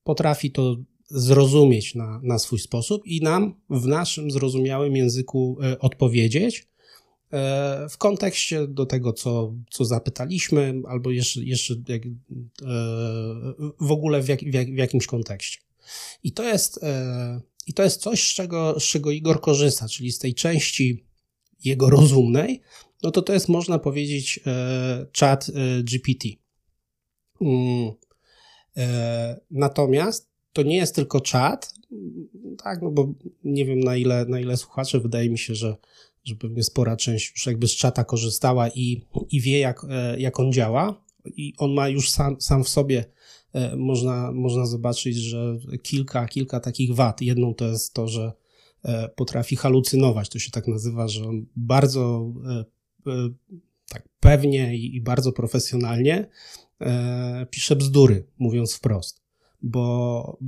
potrafi 0.04 0.50
to 0.50 0.76
zrozumieć 1.06 1.94
na, 1.94 2.20
na 2.22 2.38
swój 2.38 2.58
sposób 2.58 3.06
i 3.06 3.20
nam 3.20 3.54
w 3.70 3.86
naszym 3.86 4.30
zrozumiałym 4.30 4.96
języku 4.96 5.58
odpowiedzieć 5.80 6.68
w 7.90 7.98
kontekście 7.98 8.66
do 8.68 8.86
tego, 8.86 9.12
co, 9.12 9.54
co 9.70 9.84
zapytaliśmy, 9.84 10.82
albo 10.88 11.10
jeszcze, 11.10 11.44
jeszcze 11.44 11.74
jak, 11.88 12.02
w 13.80 13.90
ogóle 13.90 14.22
w, 14.22 14.28
jak, 14.28 14.40
w, 14.40 14.76
jakimś 14.76 15.06
kontekście. 15.06 15.58
I 16.22 16.32
to 16.32 16.44
jest 16.44 16.80
i 17.66 17.74
to 17.74 17.82
jest 17.82 18.00
coś, 18.00 18.30
z 18.30 18.34
czego, 18.34 18.80
z 18.80 18.82
czego 18.82 19.10
Igor 19.10 19.40
korzysta, 19.40 19.88
czyli 19.88 20.12
z 20.12 20.18
tej 20.18 20.34
części 20.34 21.04
jego 21.64 21.90
rozumnej, 21.90 22.60
no 23.02 23.10
to 23.10 23.22
to 23.22 23.32
jest, 23.32 23.48
można 23.48 23.78
powiedzieć, 23.78 24.40
e, 24.46 25.06
chat 25.20 25.50
e, 25.54 25.82
GPT. 25.82 26.28
Mm, 27.40 27.92
e, 28.76 29.40
natomiast 29.50 30.30
to 30.52 30.62
nie 30.62 30.76
jest 30.76 30.94
tylko 30.94 31.20
czat, 31.20 31.74
tak, 32.58 32.82
no 32.82 32.90
bo 32.90 33.12
nie 33.44 33.64
wiem 33.64 33.80
na 33.80 33.96
ile, 33.96 34.24
na 34.28 34.40
ile 34.40 34.56
słuchacze, 34.56 35.00
wydaje 35.00 35.30
mi 35.30 35.38
się, 35.38 35.54
że, 35.54 35.76
że 36.24 36.34
pewnie 36.34 36.62
spora 36.62 36.96
część 36.96 37.30
już 37.30 37.46
jakby 37.46 37.68
z 37.68 37.76
czata 37.76 38.04
korzystała 38.04 38.68
i, 38.68 39.06
i 39.30 39.40
wie, 39.40 39.58
jak, 39.58 39.86
jak 40.18 40.40
on 40.40 40.52
działa. 40.52 41.04
I 41.24 41.54
on 41.58 41.74
ma 41.74 41.88
już 41.88 42.10
sam, 42.10 42.40
sam 42.40 42.64
w 42.64 42.68
sobie 42.68 43.04
można, 43.76 44.32
można 44.32 44.66
zobaczyć, 44.66 45.16
że 45.16 45.58
kilka, 45.82 46.28
kilka 46.28 46.60
takich 46.60 46.94
wad. 46.94 47.20
Jedną 47.20 47.54
to 47.54 47.66
jest 47.66 47.94
to, 47.94 48.08
że 48.08 48.32
potrafi 49.16 49.56
halucynować, 49.56 50.28
to 50.28 50.38
się 50.38 50.50
tak 50.50 50.66
nazywa, 50.66 51.08
że 51.08 51.24
on 51.24 51.46
bardzo 51.56 52.32
tak 53.88 54.08
pewnie 54.20 54.76
i 54.76 55.00
bardzo 55.00 55.32
profesjonalnie 55.32 56.28
pisze 57.50 57.76
bzdury, 57.76 58.26
mówiąc 58.38 58.74
wprost, 58.74 59.22
bo, 59.62 60.38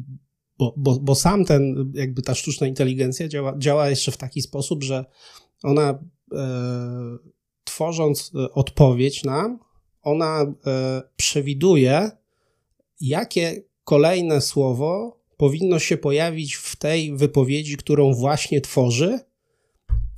bo, 0.59 0.75
bo, 0.77 1.01
bo 1.01 1.15
sam 1.15 1.45
ten, 1.45 1.93
jakby 1.95 2.23
ta 2.23 2.35
sztuczna 2.35 2.67
inteligencja 2.67 3.29
działa, 3.29 3.59
działa 3.59 3.91
jeszcze 3.91 4.13
w 4.13 4.17
taki 4.17 4.43
sposób, 4.43 4.83
że 4.83 5.05
ona 5.63 5.99
tworząc 7.65 8.33
odpowiedź 8.53 9.25
nam, 9.25 9.59
ona 10.03 10.55
przewiduje, 11.17 12.11
jakie 13.01 13.63
kolejne 13.85 14.41
słowo 14.41 15.21
powinno 15.37 15.79
się 15.79 15.97
pojawić 15.97 16.55
w 16.55 16.77
tej 16.77 17.17
wypowiedzi, 17.17 17.77
którą 17.77 18.15
właśnie 18.15 18.61
tworzy, 18.61 19.21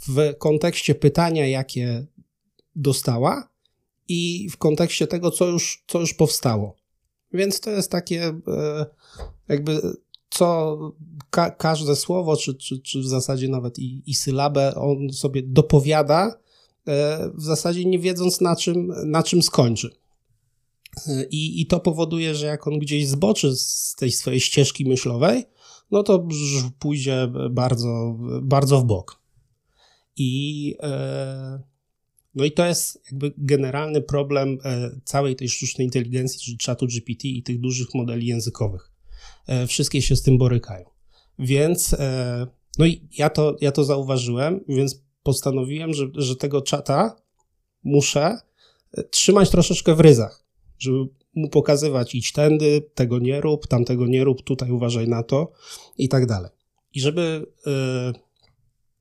w 0.08 0.34
kontekście 0.38 0.94
pytania, 0.94 1.46
jakie 1.46 2.06
dostała 2.76 3.48
i 4.08 4.48
w 4.50 4.56
kontekście 4.56 5.06
tego, 5.06 5.30
co 5.30 5.46
już, 5.46 5.84
co 5.86 6.00
już 6.00 6.14
powstało. 6.14 6.76
Więc 7.32 7.60
to 7.60 7.70
jest 7.70 7.90
takie 7.90 8.40
e, 8.48 8.86
jakby 9.48 9.80
co 10.30 10.78
ka 11.30 11.50
każde 11.50 11.96
słowo, 11.96 12.36
czy, 12.36 12.54
czy, 12.54 12.78
czy 12.78 13.00
w 13.00 13.06
zasadzie 13.06 13.48
nawet 13.48 13.78
i, 13.78 14.02
i 14.06 14.14
sylabę 14.14 14.74
on 14.74 15.12
sobie 15.12 15.42
dopowiada, 15.42 16.38
e, 16.88 17.30
w 17.34 17.42
zasadzie 17.42 17.84
nie 17.84 17.98
wiedząc 17.98 18.40
na 18.40 18.56
czym, 18.56 18.92
na 19.04 19.22
czym 19.22 19.42
skończy. 19.42 19.90
I, 21.30 21.60
I 21.60 21.66
to 21.66 21.80
powoduje, 21.80 22.34
że 22.34 22.46
jak 22.46 22.66
on 22.66 22.78
gdzieś 22.78 23.08
zboczy 23.08 23.56
z 23.56 23.94
tej 23.98 24.12
swojej 24.12 24.40
ścieżki 24.40 24.84
myślowej, 24.84 25.44
no 25.90 26.02
to 26.02 26.26
pójdzie 26.78 27.32
bardzo, 27.50 28.18
bardzo 28.42 28.80
w 28.80 28.84
bok. 28.84 29.20
I, 30.16 30.74
e, 30.82 31.62
no 32.34 32.44
i 32.44 32.52
to 32.52 32.66
jest 32.66 33.02
jakby 33.10 33.32
generalny 33.38 34.02
problem 34.02 34.58
e, 34.64 34.90
całej 35.04 35.36
tej 35.36 35.48
sztucznej 35.48 35.86
inteligencji, 35.86 36.40
czyli 36.40 36.58
czatu 36.58 36.86
GPT 36.86 37.28
i 37.28 37.42
tych 37.42 37.60
dużych 37.60 37.94
modeli 37.94 38.26
językowych. 38.26 38.90
E, 39.46 39.66
wszystkie 39.66 40.02
się 40.02 40.16
z 40.16 40.22
tym 40.22 40.38
borykają. 40.38 40.84
Więc, 41.38 41.96
no 42.78 42.86
i 42.86 43.08
ja 43.18 43.30
to, 43.30 43.56
ja 43.60 43.72
to 43.72 43.84
zauważyłem, 43.84 44.60
więc 44.68 45.02
postanowiłem, 45.22 45.94
że, 45.94 46.06
że 46.14 46.36
tego 46.36 46.62
czata 46.62 47.16
muszę 47.84 48.38
trzymać 49.10 49.50
troszeczkę 49.50 49.94
w 49.94 50.00
ryzach 50.00 50.44
żeby 50.78 50.98
mu 51.34 51.48
pokazywać 51.48 52.14
idź 52.14 52.32
tędy, 52.32 52.90
tego 52.94 53.18
nie 53.18 53.40
rób, 53.40 53.66
tamtego 53.66 54.06
nie 54.06 54.24
rób, 54.24 54.42
tutaj 54.42 54.70
uważaj 54.70 55.08
na 55.08 55.22
to 55.22 55.52
i 55.98 56.08
tak 56.08 56.26
dalej. 56.26 56.50
I 56.94 57.00
żeby, 57.00 57.46
e, 57.66 57.70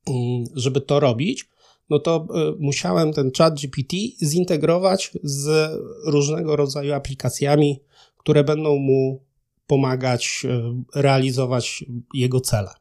mm, 0.08 0.46
żeby 0.56 0.82
to 0.82 1.00
robić, 1.00 1.50
no 1.90 2.00
to 2.00 2.28
e, 2.36 2.54
musiałem 2.60 3.14
ten 3.14 3.32
chat 3.38 3.54
GPT 3.54 3.98
zintegrować 4.24 5.12
z 5.24 5.72
różnego 6.06 6.56
rodzaju 6.56 6.94
aplikacjami, 6.94 7.80
które 8.18 8.44
będą 8.44 8.76
mu 8.76 9.24
pomagać 9.68 10.46
e, 10.46 10.84
realizować 10.96 11.86
jego 12.14 12.42
cele. 12.42 12.72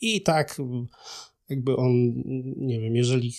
I 0.00 0.22
tak 0.22 0.60
jakby 1.48 1.76
on, 1.76 1.92
nie 2.56 2.80
wiem, 2.80 2.96
jeżeli 2.96 3.32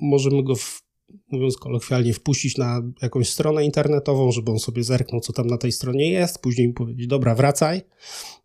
możemy 0.00 0.42
go 0.42 0.56
w 0.56 0.86
mówiąc 1.30 1.56
kolokwialnie, 1.56 2.12
wpuścić 2.12 2.56
na 2.56 2.82
jakąś 3.02 3.28
stronę 3.28 3.64
internetową, 3.64 4.32
żeby 4.32 4.50
on 4.50 4.58
sobie 4.58 4.84
zerknął, 4.84 5.20
co 5.20 5.32
tam 5.32 5.46
na 5.46 5.58
tej 5.58 5.72
stronie 5.72 6.10
jest, 6.10 6.38
później 6.38 6.68
mi 6.68 6.72
powiedzieć, 6.72 7.06
dobra, 7.06 7.34
wracaj, 7.34 7.82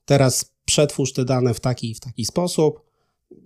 teraz 0.06 0.56
przetwórz 0.66 1.14
te 1.14 1.26
dane 1.26 1.54
w 1.54 1.60
taki 1.60 1.92
i 1.92 1.96
w 1.96 2.00
taki 2.00 2.26
sposób 2.26 2.91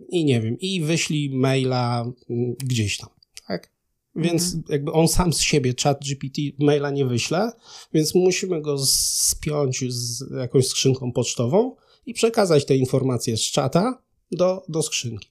i 0.09 0.25
nie 0.25 0.41
wiem, 0.41 0.59
i 0.59 0.81
wyślij 0.81 1.29
maila 1.29 2.05
mm, 2.29 2.55
gdzieś 2.63 2.97
tam, 2.97 3.09
tak? 3.47 3.75
Więc 4.15 4.43
mhm. 4.43 4.63
jakby 4.69 4.91
on 4.91 5.07
sam 5.07 5.33
z 5.33 5.41
siebie, 5.41 5.73
chat 5.83 5.99
GPT, 6.05 6.41
maila 6.59 6.91
nie 6.91 7.05
wyśle, 7.05 7.51
więc 7.93 8.15
musimy 8.15 8.61
go 8.61 8.77
spiąć 8.85 9.83
z 9.93 10.23
jakąś 10.39 10.67
skrzynką 10.67 11.11
pocztową 11.11 11.75
i 12.05 12.13
przekazać 12.13 12.65
te 12.65 12.75
informacje 12.75 13.37
z 13.37 13.41
czata 13.41 14.01
do, 14.31 14.63
do 14.69 14.81
skrzynki. 14.81 15.29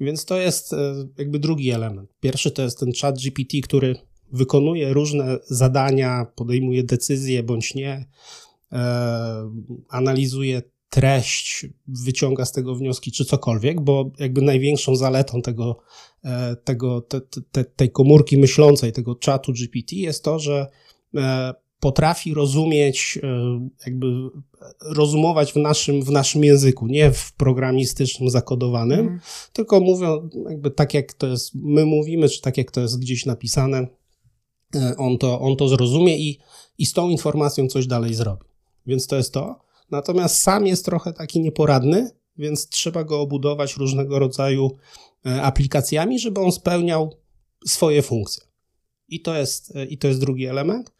Więc 0.00 0.24
to 0.24 0.36
jest 0.36 0.72
e, 0.72 1.08
jakby 1.18 1.38
drugi 1.38 1.70
element. 1.70 2.10
Pierwszy 2.20 2.50
to 2.50 2.62
jest 2.62 2.78
ten 2.78 2.92
chat 3.00 3.18
GPT, 3.18 3.60
który 3.60 3.96
wykonuje 4.32 4.92
różne 4.92 5.38
zadania, 5.46 6.26
podejmuje 6.34 6.84
decyzje 6.84 7.42
bądź 7.42 7.74
nie, 7.74 8.06
e, 8.72 9.50
analizuje 9.88 10.62
treść, 10.90 11.66
wyciąga 11.88 12.44
z 12.44 12.52
tego 12.52 12.74
wnioski 12.74 13.12
czy 13.12 13.24
cokolwiek, 13.24 13.80
bo 13.80 14.10
jakby 14.18 14.42
największą 14.42 14.96
zaletą 14.96 15.42
tego, 15.42 15.78
e, 16.24 16.56
tego 16.56 17.00
te, 17.00 17.20
te, 17.52 17.64
tej 17.64 17.90
komórki 17.90 18.38
myślącej, 18.38 18.92
tego 18.92 19.14
czatu 19.14 19.52
GPT 19.52 19.96
jest 19.96 20.24
to, 20.24 20.38
że 20.38 20.66
potrafi 21.80 22.34
rozumieć, 22.34 23.18
jakby 23.86 24.06
rozumować 24.80 25.52
w 25.52 25.56
naszym, 25.56 26.02
w 26.02 26.10
naszym 26.10 26.44
języku, 26.44 26.86
nie 26.86 27.12
w 27.12 27.32
programistycznym 27.32 28.30
zakodowanym, 28.30 29.00
mm. 29.00 29.20
tylko 29.52 29.80
mówią 29.80 30.28
jakby 30.50 30.70
tak, 30.70 30.94
jak 30.94 31.12
to 31.12 31.26
jest, 31.26 31.54
my 31.54 31.86
mówimy, 31.86 32.28
czy 32.28 32.40
tak, 32.40 32.58
jak 32.58 32.70
to 32.70 32.80
jest 32.80 33.00
gdzieś 33.00 33.26
napisane, 33.26 33.86
on 34.98 35.18
to, 35.18 35.40
on 35.40 35.56
to 35.56 35.68
zrozumie 35.68 36.18
i, 36.18 36.38
i 36.78 36.86
z 36.86 36.92
tą 36.92 37.08
informacją 37.08 37.66
coś 37.66 37.86
dalej 37.86 38.14
zrobi. 38.14 38.44
Więc 38.86 39.06
to 39.06 39.16
jest 39.16 39.32
to. 39.32 39.69
Natomiast 39.90 40.36
sam 40.36 40.66
jest 40.66 40.84
trochę 40.84 41.12
taki 41.12 41.40
nieporadny, 41.40 42.10
więc 42.36 42.68
trzeba 42.68 43.04
go 43.04 43.20
obudować 43.20 43.76
różnego 43.76 44.18
rodzaju 44.18 44.76
e, 45.26 45.42
aplikacjami, 45.42 46.18
żeby 46.18 46.40
on 46.40 46.52
spełniał 46.52 47.16
swoje 47.66 48.02
funkcje. 48.02 48.44
I 49.08 49.20
to 49.20 49.34
jest, 49.34 49.76
e, 49.76 49.84
i 49.84 49.98
to 49.98 50.08
jest 50.08 50.20
drugi 50.20 50.46
element. 50.46 50.92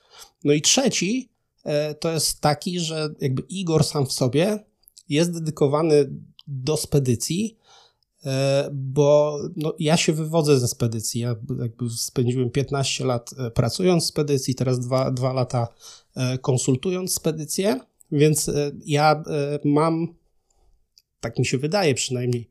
No 0.44 0.53
i 0.53 0.62
trzeci 0.62 1.31
e, 1.64 1.94
to 1.94 2.12
jest 2.12 2.40
taki, 2.40 2.81
że 2.81 3.09
jakby 3.20 3.42
Igor 3.42 3.85
sam 3.85 4.07
w 4.07 4.12
sobie 4.12 4.64
jest 5.09 5.33
dedykowany 5.33 6.11
do 6.46 6.76
spedycji, 6.76 7.57
bo 8.72 9.38
no, 9.57 9.74
ja 9.79 9.96
się 9.96 10.12
wywodzę 10.12 10.61
ze 10.61 10.68
spedycji. 10.68 11.20
Ja 11.20 11.35
jakby 11.62 11.90
spędziłem 11.90 12.50
15 12.50 13.05
lat 13.05 13.31
pracując 13.55 14.05
w 14.05 14.07
spedycji, 14.07 14.55
teraz 14.55 14.81
dwa, 14.81 15.11
dwa 15.11 15.33
lata 15.33 15.68
konsultując 16.40 17.14
spedycję, 17.14 17.81
więc 18.12 18.51
ja 18.87 19.23
mam 19.64 20.20
tak 21.20 21.38
mi 21.38 21.46
się 21.46 21.59
wydaje 21.59 21.94
przynajmniej, 21.94 22.49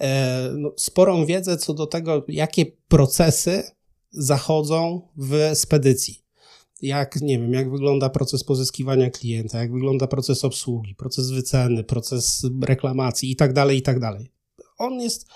e, 0.00 0.50
no, 0.56 0.72
sporą 0.76 1.26
wiedzę 1.26 1.56
co 1.56 1.74
do 1.74 1.86
tego, 1.86 2.24
jakie 2.28 2.66
procesy 2.88 3.62
zachodzą 4.10 5.08
w 5.16 5.50
spedycji. 5.54 6.22
Jak, 6.82 7.20
nie 7.20 7.38
wiem, 7.38 7.52
jak 7.52 7.70
wygląda 7.70 8.08
proces 8.08 8.44
pozyskiwania 8.44 9.10
klienta, 9.10 9.58
jak 9.58 9.72
wygląda 9.72 10.06
proces 10.06 10.44
obsługi, 10.44 10.94
proces 10.94 11.30
wyceny, 11.30 11.84
proces 11.84 12.46
reklamacji 12.62 13.30
i 13.30 13.36
tak 13.36 13.52
dalej, 13.52 13.78
i 13.78 13.82
tak 13.82 14.00
dalej. 14.00 14.32
On 14.78 15.00
jest 15.00 15.26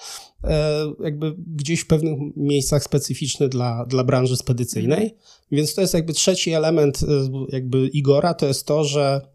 e, 0.44 0.92
jakby 1.00 1.34
gdzieś 1.38 1.80
w 1.80 1.86
pewnych 1.86 2.18
miejscach 2.36 2.84
specyficzny 2.84 3.48
dla, 3.48 3.86
dla 3.86 4.04
branży 4.04 4.36
spedycyjnej, 4.36 5.02
mhm. 5.02 5.20
więc 5.52 5.74
to 5.74 5.80
jest 5.80 5.94
jakby 5.94 6.12
trzeci 6.12 6.52
element 6.52 7.02
e, 7.02 7.06
jakby 7.48 7.88
Igora, 7.88 8.34
to 8.34 8.46
jest 8.46 8.66
to, 8.66 8.84
że 8.84 9.33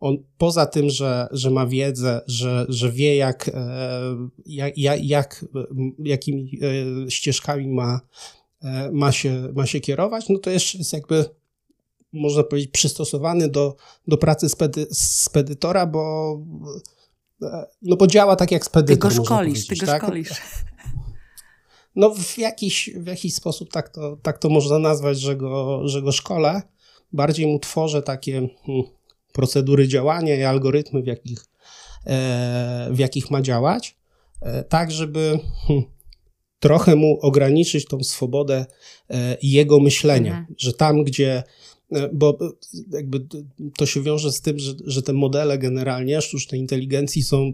on 0.00 0.18
poza 0.38 0.66
tym, 0.66 0.90
że, 0.90 1.28
że 1.30 1.50
ma 1.50 1.66
wiedzę, 1.66 2.20
że, 2.26 2.66
że 2.68 2.92
wie, 2.92 3.16
jak, 3.16 3.50
e, 3.54 4.00
jak, 4.46 4.78
jak, 5.02 5.44
jakimi 5.98 6.60
e, 7.06 7.10
ścieżkami 7.10 7.68
ma, 7.68 8.00
e, 8.62 8.90
ma, 8.92 9.12
się, 9.12 9.52
ma 9.54 9.66
się 9.66 9.80
kierować, 9.80 10.28
no 10.28 10.38
to 10.38 10.50
jeszcze 10.50 10.78
jest 10.78 10.92
jakby, 10.92 11.24
można 12.12 12.42
powiedzieć, 12.42 12.70
przystosowany 12.70 13.48
do, 13.48 13.76
do 14.08 14.18
pracy 14.18 14.48
spedy, 14.48 14.86
spedytora, 14.92 15.86
bo, 15.86 16.36
no 17.82 17.96
bo 17.96 18.06
działa 18.06 18.36
tak 18.36 18.50
jak 18.50 18.64
spedytor. 18.64 19.12
Ty 19.12 19.18
go 19.18 19.24
szkolisz, 19.24 19.66
ty 19.66 19.76
go 19.76 19.86
tak? 19.86 20.02
szkolisz. 20.02 20.30
No 21.96 22.14
w 22.14 22.38
jakiś, 22.38 22.90
w 22.96 23.06
jakiś 23.06 23.34
sposób 23.34 23.72
tak 23.72 23.88
to, 23.88 24.16
tak 24.22 24.38
to 24.38 24.48
można 24.48 24.78
nazwać, 24.78 25.20
że 25.20 25.36
go, 25.36 25.88
że 25.88 26.02
go 26.02 26.12
szkole. 26.12 26.62
Bardziej 27.14 27.46
mu 27.46 27.58
tworzę 27.58 28.02
takie 28.02 28.48
hmm, 28.66 28.84
procedury 29.32 29.88
działania 29.88 30.36
i 30.36 30.42
algorytmy, 30.42 31.02
w 31.02 31.06
jakich, 31.06 31.44
e, 32.06 32.88
w 32.90 32.98
jakich 32.98 33.30
ma 33.30 33.42
działać, 33.42 33.96
e, 34.40 34.64
tak 34.64 34.90
żeby 34.90 35.38
hmm, 35.66 35.84
trochę 36.58 36.96
mu 36.96 37.18
ograniczyć 37.20 37.84
tą 37.84 38.04
swobodę 38.04 38.66
e, 39.10 39.36
jego 39.42 39.80
myślenia, 39.80 40.30
mhm. 40.30 40.54
że 40.58 40.72
tam, 40.72 41.04
gdzie 41.04 41.42
bo 42.12 42.38
jakby 42.90 43.26
to 43.76 43.86
się 43.86 44.02
wiąże 44.02 44.32
z 44.32 44.40
tym, 44.40 44.58
że, 44.58 44.72
że 44.86 45.02
te 45.02 45.12
modele 45.12 45.58
generalnie 45.58 46.20
sztucznej 46.22 46.60
inteligencji 46.60 47.22
są, 47.22 47.52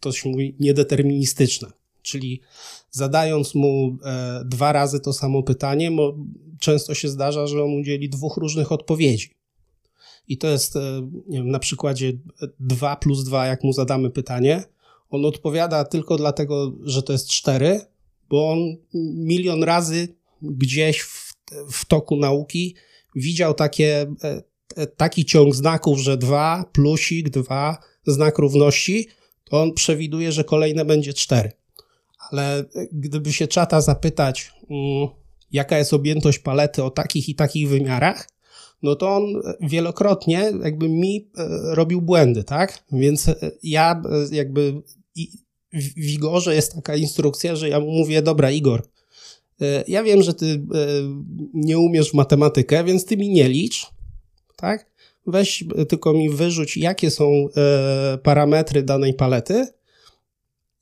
to 0.00 0.12
się 0.12 0.28
mówi, 0.28 0.54
niedeterministyczne. 0.60 1.68
Czyli 2.02 2.40
zadając 2.90 3.54
mu 3.54 3.96
e, 4.04 4.42
dwa 4.44 4.72
razy 4.72 5.00
to 5.00 5.12
samo 5.12 5.42
pytanie, 5.42 5.90
często 6.60 6.94
się 6.94 7.08
zdarza, 7.08 7.46
że 7.46 7.64
on 7.64 7.70
udzieli 7.74 8.08
dwóch 8.08 8.36
różnych 8.36 8.72
odpowiedzi. 8.72 9.30
I 10.28 10.38
to 10.38 10.48
jest 10.48 10.76
e, 10.76 11.10
wiem, 11.28 11.50
na 11.50 11.58
przykładzie 11.58 12.12
2 12.60 12.96
plus 12.96 13.24
2, 13.24 13.46
jak 13.46 13.64
mu 13.64 13.72
zadamy 13.72 14.10
pytanie. 14.10 14.64
On 15.10 15.24
odpowiada 15.24 15.84
tylko 15.84 16.16
dlatego, 16.16 16.72
że 16.82 17.02
to 17.02 17.12
jest 17.12 17.28
4, 17.28 17.80
bo 18.28 18.50
on 18.50 18.58
milion 19.14 19.62
razy 19.62 20.08
gdzieś 20.42 21.00
w, 21.00 21.34
w 21.72 21.84
toku 21.84 22.16
nauki 22.16 22.74
widział 23.14 23.54
takie, 23.54 24.06
e, 24.76 24.86
taki 24.86 25.24
ciąg 25.24 25.54
znaków, 25.54 25.98
że 25.98 26.16
2, 26.16 26.64
plusik, 26.72 27.28
2, 27.28 27.78
znak 28.06 28.38
równości, 28.38 29.08
to 29.44 29.62
on 29.62 29.74
przewiduje, 29.74 30.32
że 30.32 30.44
kolejne 30.44 30.84
będzie 30.84 31.14
4. 31.14 31.52
Ale 32.32 32.64
gdyby 32.92 33.32
się 33.32 33.46
czata 33.46 33.80
zapytać, 33.80 34.52
jaka 35.52 35.78
jest 35.78 35.94
objętość 35.94 36.38
palety 36.38 36.84
o 36.84 36.90
takich 36.90 37.28
i 37.28 37.34
takich 37.34 37.68
wymiarach, 37.68 38.28
no 38.82 38.96
to 38.96 39.16
on 39.16 39.42
wielokrotnie 39.60 40.52
jakby 40.62 40.88
mi 40.88 41.30
e, 41.38 41.48
robił 41.74 42.02
błędy, 42.02 42.44
tak? 42.44 42.84
Więc 42.92 43.28
e, 43.28 43.36
ja 43.62 44.02
e, 44.32 44.36
jakby 44.36 44.82
w 45.72 46.08
Igorze 46.08 46.54
jest 46.54 46.74
taka 46.74 46.96
instrukcja, 46.96 47.56
że 47.56 47.68
ja 47.68 47.80
mu 47.80 47.90
mówię, 47.90 48.22
dobra 48.22 48.50
Igor, 48.50 48.88
ja 49.88 50.02
wiem, 50.02 50.22
że 50.22 50.34
ty 50.34 50.66
nie 51.54 51.78
umiesz 51.78 52.10
w 52.10 52.14
matematykę, 52.14 52.84
więc 52.84 53.04
ty 53.04 53.16
mi 53.16 53.28
nie 53.28 53.48
licz, 53.48 53.86
tak? 54.56 54.90
Weź 55.26 55.64
tylko 55.88 56.12
mi 56.12 56.30
wyrzuć, 56.30 56.76
jakie 56.76 57.10
są 57.10 57.48
parametry 58.22 58.82
danej 58.82 59.14
palety 59.14 59.66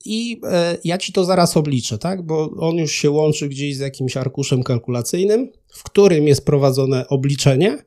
i 0.07 0.41
ja 0.85 0.99
ci 0.99 1.13
to 1.13 1.25
zaraz 1.25 1.57
obliczę, 1.57 1.99
tak? 1.99 2.23
Bo 2.23 2.51
on 2.59 2.77
już 2.77 2.93
się 2.93 3.11
łączy 3.11 3.49
gdzieś 3.49 3.77
z 3.77 3.81
jakimś 3.81 4.17
arkuszem 4.17 4.63
kalkulacyjnym, 4.63 5.53
w 5.69 5.83
którym 5.83 6.27
jest 6.27 6.45
prowadzone 6.45 7.09
obliczenie 7.09 7.79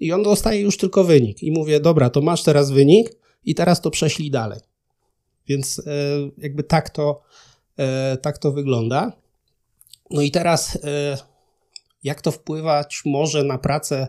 i 0.00 0.12
on 0.12 0.22
dostaje 0.22 0.60
już 0.60 0.76
tylko 0.76 1.04
wynik. 1.04 1.42
I 1.42 1.52
mówię, 1.52 1.80
dobra, 1.80 2.10
to 2.10 2.20
masz 2.20 2.42
teraz 2.42 2.70
wynik 2.70 3.10
i 3.44 3.54
teraz 3.54 3.80
to 3.80 3.90
prześlij 3.90 4.30
dalej. 4.30 4.60
Więc 5.48 5.78
e, 5.78 5.82
jakby 6.38 6.62
tak 6.62 6.90
to, 6.90 7.22
e, 7.76 8.16
tak 8.16 8.38
to 8.38 8.52
wygląda. 8.52 9.12
No 10.10 10.22
i 10.22 10.30
teraz 10.30 10.78
e, 10.84 11.18
jak 12.02 12.20
to 12.20 12.30
wpływać 12.30 13.02
może 13.04 13.44
na 13.44 13.58
pracę 13.58 14.08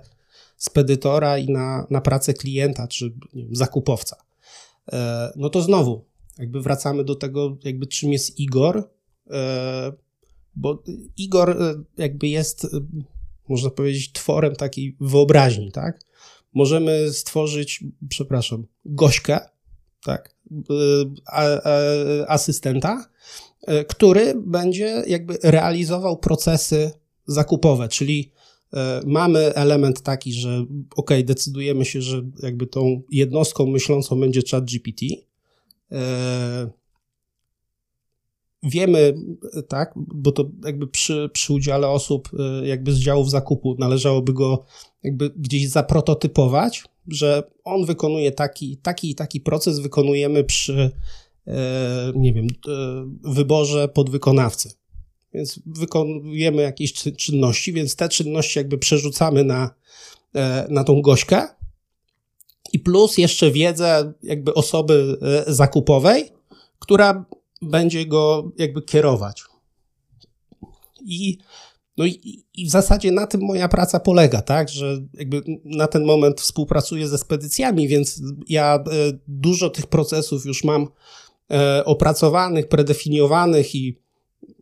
spedytora 0.58 1.38
i 1.38 1.50
na, 1.50 1.88
na 1.90 2.02
pracę 2.02 2.34
klienta 2.34 2.88
czy 2.88 3.14
wiem, 3.34 3.56
zakupowca? 3.56 4.16
No 5.36 5.50
to 5.50 5.62
znowu, 5.62 6.06
jakby 6.38 6.62
wracamy 6.62 7.04
do 7.04 7.16
tego, 7.16 7.58
jakby 7.64 7.88
czym 7.88 8.14
jest 8.14 8.40
Igor, 8.40 8.90
bo 10.56 10.84
Igor 11.18 11.58
jakby 11.98 12.28
jest 12.28 12.68
można 13.50 13.70
powiedzieć, 13.70 14.12
tworem 14.12 14.56
takiej 14.56 14.98
wyobraźni, 15.00 15.72
tak? 15.72 16.00
Możemy 16.54 17.14
stworzyć, 17.14 17.84
przepraszam, 18.10 18.66
gośkę, 18.86 19.40
tak, 20.04 20.36
asystenta, 22.28 23.10
który 23.88 24.34
będzie 24.46 25.04
jakby 25.08 25.38
realizował 25.44 26.18
procesy 26.18 26.92
zakupowe, 27.28 27.88
czyli 27.88 28.32
mamy 29.06 29.40
element 29.40 30.02
taki, 30.02 30.34
że 30.34 30.66
ok, 30.96 31.12
decydujemy 31.24 31.86
się, 31.86 32.02
że 32.02 32.22
jakby 32.44 32.68
tą 32.68 33.02
jednostką 33.12 33.66
myślącą 33.66 34.20
będzie 34.20 34.42
chat 34.52 34.66
GPT, 34.66 35.06
wiemy, 38.64 39.14
tak, 39.68 39.94
bo 39.96 40.32
to 40.32 40.50
jakby 40.66 40.88
przy, 40.88 41.30
przy 41.34 41.54
udziale 41.54 41.88
osób 41.88 42.30
y, 42.64 42.68
jakby 42.68 42.94
z 42.94 43.00
działów 43.00 43.30
zakupu 43.30 43.76
należałoby 43.80 44.34
go 44.34 44.66
jakby 45.04 45.30
gdzieś 45.30 45.70
zaprototypować, 45.70 46.84
że 47.08 47.44
on 47.64 47.86
wykonuje 47.86 48.32
taki, 48.32 48.78
taki 48.78 49.10
i 49.12 49.16
taki 49.16 49.42
proces 49.42 49.80
wykonujemy 49.80 50.44
przy, 50.44 50.92
e, 51.48 52.12
nie 52.16 52.34
wiem, 52.34 52.48
e, 52.48 53.32
wyborze 53.34 53.88
podwykonawcy. 53.88 54.72
Więc 55.34 55.60
wykonujemy 55.66 56.62
jakieś 56.62 56.94
czynności, 56.94 57.74
więc 57.74 57.96
te 57.96 58.10
czynności 58.10 58.60
jakby 58.60 58.78
przerzucamy 58.78 59.44
na, 59.44 59.70
e, 60.36 60.68
na 60.70 60.84
tą 60.84 61.02
gośkę 61.02 61.48
i 62.74 62.80
plus 62.80 63.18
jeszcze 63.18 63.52
wiedzę 63.52 64.14
jakby 64.24 64.54
osoby 64.54 65.18
zakupowej, 65.48 66.32
która 66.80 67.26
będzie 67.62 68.06
go 68.06 68.52
jakby 68.58 68.82
kierować. 68.82 69.44
I, 71.06 71.38
no 71.98 72.06
i, 72.06 72.44
i, 72.54 72.66
w 72.66 72.70
zasadzie 72.70 73.12
na 73.12 73.28
tym 73.28 73.42
moja 73.42 73.68
praca 73.68 74.00
polega, 74.00 74.42
tak, 74.42 74.70
że 74.70 74.98
jakby 75.14 75.42
na 75.66 75.88
ten 75.88 76.06
moment 76.06 76.42
współpracuję 76.42 77.08
ze 77.08 77.18
spedycjami, 77.18 77.88
więc 77.88 78.22
ja 78.48 78.76
e, 78.76 78.82
dużo 79.28 79.70
tych 79.70 79.88
procesów 79.88 80.46
już 80.46 80.64
mam 80.64 80.88
e, 81.52 81.86
opracowanych, 81.86 82.68
predefiniowanych 82.68 83.76
i 83.76 84.02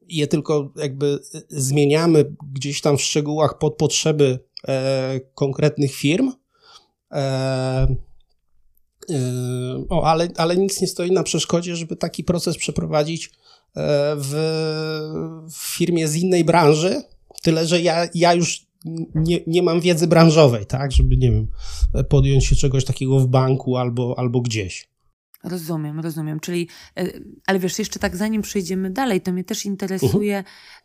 je 0.07 0.27
tylko 0.27 0.73
jakby 0.75 1.19
zmieniamy 1.49 2.35
gdzieś 2.53 2.81
tam 2.81 2.97
w 2.97 3.01
szczegółach 3.01 3.57
pod 3.57 3.75
potrzeby 3.75 4.39
e, 4.67 5.19
konkretnych 5.35 5.95
firm. 5.95 6.31
E, 7.11 7.87
o, 9.89 10.03
ale, 10.03 10.27
ale 10.37 10.57
nic 10.57 10.81
nie 10.81 10.87
stoi 10.87 11.11
na 11.11 11.23
przeszkodzie, 11.23 11.75
żeby 11.75 11.95
taki 11.95 12.23
proces 12.23 12.57
przeprowadzić 12.57 13.31
w, 14.17 14.33
w 15.53 15.75
firmie 15.75 16.07
z 16.07 16.15
innej 16.15 16.43
branży. 16.43 17.01
Tyle, 17.41 17.67
że 17.67 17.81
ja, 17.81 18.07
ja 18.13 18.33
już 18.33 18.67
nie, 19.15 19.39
nie 19.47 19.63
mam 19.63 19.81
wiedzy 19.81 20.07
branżowej, 20.07 20.65
tak, 20.65 20.91
żeby, 20.91 21.17
nie 21.17 21.31
wiem, 21.31 21.47
podjąć 22.09 22.45
się 22.45 22.55
czegoś 22.55 22.85
takiego 22.85 23.19
w 23.19 23.27
banku 23.27 23.77
albo, 23.77 24.15
albo 24.17 24.41
gdzieś. 24.41 24.89
Rozumiem, 25.43 25.99
rozumiem. 25.99 26.39
Czyli, 26.39 26.67
e, 26.97 27.07
ale 27.47 27.59
wiesz, 27.59 27.79
jeszcze 27.79 27.99
tak 27.99 28.15
zanim 28.15 28.41
przejdziemy 28.41 28.89
dalej, 28.89 29.21
to 29.21 29.31
mnie 29.31 29.43
też 29.43 29.65
interesuje, 29.65 30.43
uh-huh. 30.43 30.78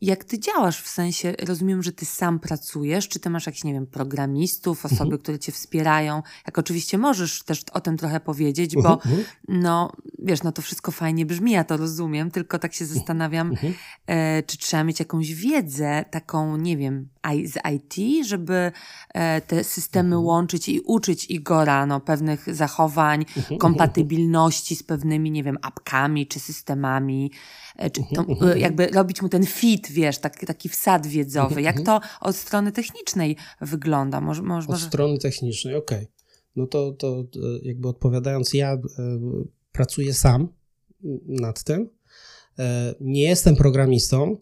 Jak 0.00 0.24
ty 0.24 0.38
działasz, 0.38 0.82
w 0.82 0.88
sensie, 0.88 1.34
rozumiem, 1.46 1.82
że 1.82 1.92
ty 1.92 2.06
sam 2.06 2.38
pracujesz, 2.38 3.08
czy 3.08 3.20
ty 3.20 3.30
masz 3.30 3.46
jakichś, 3.46 3.64
nie 3.64 3.72
wiem, 3.72 3.86
programistów, 3.86 4.84
osoby, 4.84 5.16
uh-huh. 5.16 5.22
które 5.22 5.38
cię 5.38 5.52
wspierają, 5.52 6.22
jak 6.46 6.58
oczywiście 6.58 6.98
możesz 6.98 7.42
też 7.42 7.64
o 7.72 7.80
tym 7.80 7.96
trochę 7.96 8.20
powiedzieć, 8.20 8.74
bo 8.74 8.82
uh-huh. 8.82 9.24
no, 9.48 9.92
wiesz, 10.18 10.42
no 10.42 10.52
to 10.52 10.62
wszystko 10.62 10.92
fajnie 10.92 11.26
brzmi, 11.26 11.52
ja 11.52 11.64
to 11.64 11.76
rozumiem, 11.76 12.30
tylko 12.30 12.58
tak 12.58 12.74
się 12.74 12.86
zastanawiam, 12.86 13.52
e, 14.06 14.42
czy 14.42 14.58
trzeba 14.58 14.84
mieć 14.84 14.98
jakąś 14.98 15.34
wiedzę 15.34 16.04
taką, 16.10 16.56
nie 16.56 16.76
wiem, 16.76 17.08
z 17.44 17.58
IT, 17.74 18.26
żeby 18.26 18.72
e, 19.14 19.40
te 19.40 19.64
systemy 19.64 20.18
łączyć 20.18 20.68
i 20.68 20.80
uczyć 20.80 21.24
Igora 21.24 21.86
no, 21.86 22.00
pewnych 22.00 22.54
zachowań, 22.54 23.24
kompatybilności 23.58 24.76
z 24.76 24.82
pewnymi, 24.82 25.30
nie 25.30 25.44
wiem, 25.44 25.58
apkami 25.62 26.26
czy 26.26 26.40
systemami, 26.40 27.30
e, 27.32 27.67
czy 27.92 28.02
to, 28.14 28.46
e, 28.52 28.58
jakby 28.58 28.86
robić 28.86 29.22
mu 29.22 29.28
ten 29.28 29.46
fit, 29.46 29.90
wiesz, 29.90 30.18
taki, 30.18 30.46
taki 30.46 30.68
wsad 30.68 31.06
wiedzowy. 31.06 31.62
Jak 31.62 31.80
to 31.80 32.00
od 32.20 32.36
strony 32.36 32.72
technicznej 32.72 33.36
wygląda? 33.60 34.20
Może, 34.20 34.42
może, 34.42 34.68
od 34.68 34.80
strony 34.80 35.18
technicznej, 35.18 35.74
okej. 35.74 35.98
Okay. 35.98 36.08
No 36.56 36.66
to, 36.66 36.92
to 36.92 37.24
jakby 37.62 37.88
odpowiadając, 37.88 38.54
ja 38.54 38.78
pracuję 39.72 40.14
sam 40.14 40.48
nad 41.26 41.64
tym. 41.64 41.88
Nie 43.00 43.22
jestem 43.22 43.56
programistą, 43.56 44.36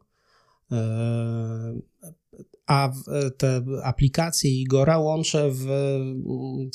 a 2.67 2.93
te 3.37 3.65
aplikacje 3.83 4.51
Igora 4.51 4.99
łączę 4.99 5.51
w, 5.51 5.67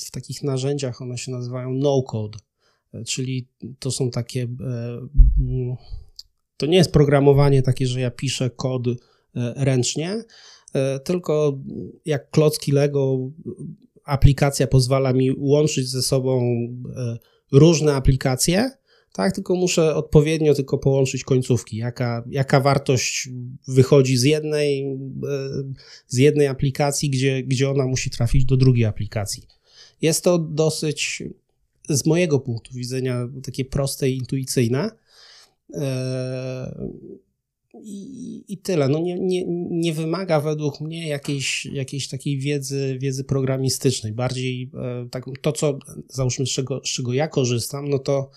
w 0.08 0.12
takich 0.12 0.44
narzędziach, 0.44 1.02
one 1.02 1.18
się 1.18 1.32
nazywają 1.32 1.74
no-code, 1.74 2.40
czyli 3.06 3.48
to 3.80 3.92
są 3.92 4.12
takie. 4.12 4.48
E, 6.62 6.66
to 6.66 6.66
nie 6.66 6.78
jest 6.78 6.92
programowanie 6.92 7.62
takie, 7.62 7.88
że 7.88 8.02
ja 8.02 8.12
piszę 8.12 8.50
kod 8.50 8.88
e, 8.88 8.94
ręcznie, 9.56 10.24
e, 10.74 11.00
tylko 11.00 11.60
jak 12.06 12.30
klocki 12.30 12.72
Lego, 12.72 13.18
aplikacja 14.04 14.68
pozwala 14.68 15.14
mi 15.14 15.32
łączyć 15.38 15.90
ze 15.90 16.02
sobą 16.02 16.42
różne 17.52 17.94
aplikacje 17.94 18.72
tak, 19.14 19.36
tylko 19.36 19.56
muszę 19.56 19.96
odpowiednio 19.96 20.54
tylko 20.54 20.78
połączyć 20.78 21.24
końcówki, 21.24 21.78
jaka, 21.78 22.24
jaka 22.30 22.60
wartość 22.60 23.30
wychodzi 23.68 24.18
z 24.18 24.24
jednej, 24.24 24.84
e, 24.84 24.98
z 26.08 26.18
jednej 26.18 26.48
aplikacji, 26.48 27.10
gdzie, 27.10 27.44
gdzie 27.44 27.70
ona 27.70 27.88
musi 27.88 28.10
trafić 28.10 28.46
do 28.46 28.58
drugiej 28.58 28.86
aplikacji. 28.86 29.44
Jest 30.02 30.24
to 30.24 30.40
dosyć, 30.40 31.24
z 31.90 32.06
mojego 32.06 32.40
punktu 32.40 32.74
widzenia, 32.74 33.28
takie 33.44 33.66
proste 33.66 34.10
i 34.10 34.18
intuicyjne. 34.18 34.92
E, 35.74 36.90
I, 37.84 38.44
I, 38.48 38.58
tyle. 38.58 38.90
No 38.90 39.00
nie, 39.00 39.20
nie, 39.20 39.44
nie 39.72 39.94
wymaga 39.94 40.40
według 40.40 40.82
mnie 40.82 41.08
jakiejś, 41.08 41.66
jakiejś 41.66 42.08
takiej 42.08 42.38
wiedzy, 42.38 42.98
wiedzy 43.00 43.24
programistycznej. 43.24 44.14
Bardziej 44.14 44.72
e, 44.74 45.10
tak, 45.12 45.26
to, 45.42 45.52
co 45.52 45.80
załóżmy, 46.08 46.46
z 46.46 46.50
czego, 46.50 46.82
z 46.86 46.90
czego 46.90 47.14
ja 47.14 47.28
korzystam, 47.28 47.90
no 47.90 48.00
to 48.00 48.30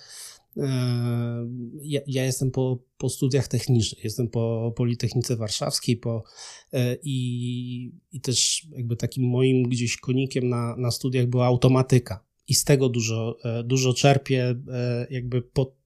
E, 0.57 1.49
ja, 1.83 2.01
ja, 2.07 2.25
jestem 2.25 2.51
po, 2.51 2.79
po 2.99 3.09
studiach 3.09 3.49
technicznych, 3.49 4.05
jestem 4.05 4.29
po 4.29 4.73
Politechnice 4.77 5.37
Warszawskiej 5.37 5.97
po, 5.97 6.23
e, 6.73 6.97
i, 7.03 7.92
i 8.12 8.20
też 8.20 8.66
jakby 8.70 8.97
takim 8.97 9.29
moim 9.29 9.62
gdzieś 9.62 9.97
konikiem 9.97 10.49
na, 10.49 10.77
na 10.77 10.90
studiach 10.90 11.27
była 11.27 11.47
automatyka. 11.47 12.25
I 12.49 12.55
z 12.55 12.64
tego 12.64 12.88
dużo, 12.88 13.37
dużo 13.64 13.94
czerpię, 13.94 14.55
jakby 15.11 15.42
po, 15.42 15.77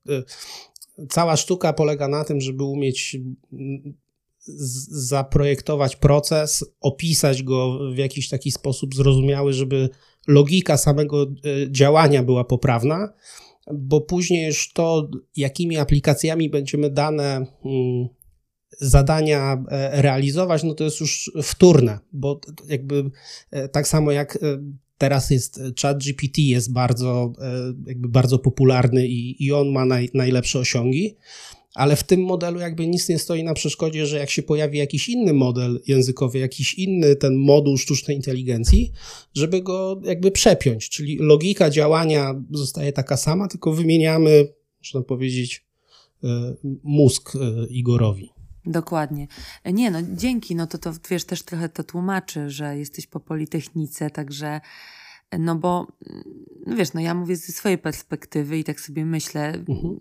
cała 1.08 1.36
sztuka 1.36 1.72
polega 1.72 2.08
na 2.08 2.24
tym, 2.24 2.40
żeby 2.40 2.64
umieć 2.64 3.16
zaprojektować 4.90 5.96
proces, 5.96 6.64
opisać 6.80 7.42
go 7.42 7.78
w 7.92 7.96
jakiś 7.96 8.28
taki 8.28 8.50
sposób 8.50 8.94
zrozumiały, 8.94 9.52
żeby 9.52 9.88
logika 10.26 10.76
samego 10.76 11.26
działania 11.70 12.22
była 12.22 12.44
poprawna 12.44 13.12
bo 13.74 14.00
później 14.00 14.46
już 14.46 14.72
to, 14.72 15.08
jakimi 15.36 15.76
aplikacjami 15.76 16.50
będziemy 16.50 16.90
dane 16.90 17.46
mm, 17.64 18.08
zadania 18.80 19.64
e, 19.70 20.02
realizować, 20.02 20.62
no 20.62 20.74
to 20.74 20.84
jest 20.84 21.00
już 21.00 21.32
wtórne, 21.42 21.98
bo 22.12 22.40
jakby 22.68 23.10
e, 23.50 23.68
tak 23.68 23.88
samo 23.88 24.12
jak 24.12 24.36
e, 24.36 24.38
teraz 24.98 25.30
jest 25.30 25.60
chat 25.82 25.98
GPT 25.98 26.42
jest 26.42 26.72
bardzo, 26.72 27.32
jakby 27.86 28.08
bardzo 28.08 28.38
popularny 28.38 29.08
i, 29.08 29.44
i 29.44 29.52
on 29.52 29.68
ma 29.68 29.84
naj, 29.84 30.10
najlepsze 30.14 30.58
osiągi, 30.58 31.16
ale 31.74 31.96
w 31.96 32.02
tym 32.02 32.20
modelu 32.20 32.60
jakby 32.60 32.86
nic 32.86 33.08
nie 33.08 33.18
stoi 33.18 33.44
na 33.44 33.54
przeszkodzie, 33.54 34.06
że 34.06 34.18
jak 34.18 34.30
się 34.30 34.42
pojawi 34.42 34.78
jakiś 34.78 35.08
inny 35.08 35.32
model 35.32 35.80
językowy, 35.86 36.38
jakiś 36.38 36.74
inny 36.74 37.16
ten 37.16 37.36
moduł 37.36 37.78
sztucznej 37.78 38.16
inteligencji, 38.16 38.92
żeby 39.34 39.62
go 39.62 40.00
jakby 40.04 40.30
przepiąć, 40.30 40.88
czyli 40.88 41.16
logika 41.20 41.70
działania 41.70 42.42
zostaje 42.50 42.92
taka 42.92 43.16
sama, 43.16 43.48
tylko 43.48 43.72
wymieniamy, 43.72 44.48
można 44.80 45.02
powiedzieć, 45.02 45.66
e, 46.24 46.54
mózg 46.82 47.36
e, 47.36 47.66
Igorowi. 47.70 48.37
Dokładnie. 48.68 49.26
Nie, 49.64 49.90
no 49.90 49.98
dzięki, 50.02 50.56
no 50.56 50.66
to, 50.66 50.78
to 50.78 50.92
wiesz, 51.10 51.24
też 51.24 51.42
trochę 51.42 51.68
to 51.68 51.84
tłumaczy, 51.84 52.50
że 52.50 52.78
jesteś 52.78 53.06
po 53.06 53.20
Politechnice, 53.20 54.10
także 54.10 54.60
no 55.38 55.54
bo, 55.54 55.86
no 56.66 56.76
wiesz, 56.76 56.92
no 56.92 57.00
ja 57.00 57.14
mówię 57.14 57.36
ze 57.36 57.52
swojej 57.52 57.78
perspektywy 57.78 58.58
i 58.58 58.64
tak 58.64 58.80
sobie 58.80 59.04
myślę, 59.04 59.54
mhm. 59.68 59.98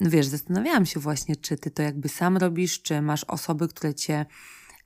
no 0.00 0.10
wiesz, 0.10 0.26
zastanawiałam 0.26 0.86
się 0.86 1.00
właśnie, 1.00 1.36
czy 1.36 1.56
ty 1.56 1.70
to 1.70 1.82
jakby 1.82 2.08
sam 2.08 2.36
robisz, 2.36 2.82
czy 2.82 3.02
masz 3.02 3.24
osoby, 3.24 3.68
które 3.68 3.94
cię 3.94 4.26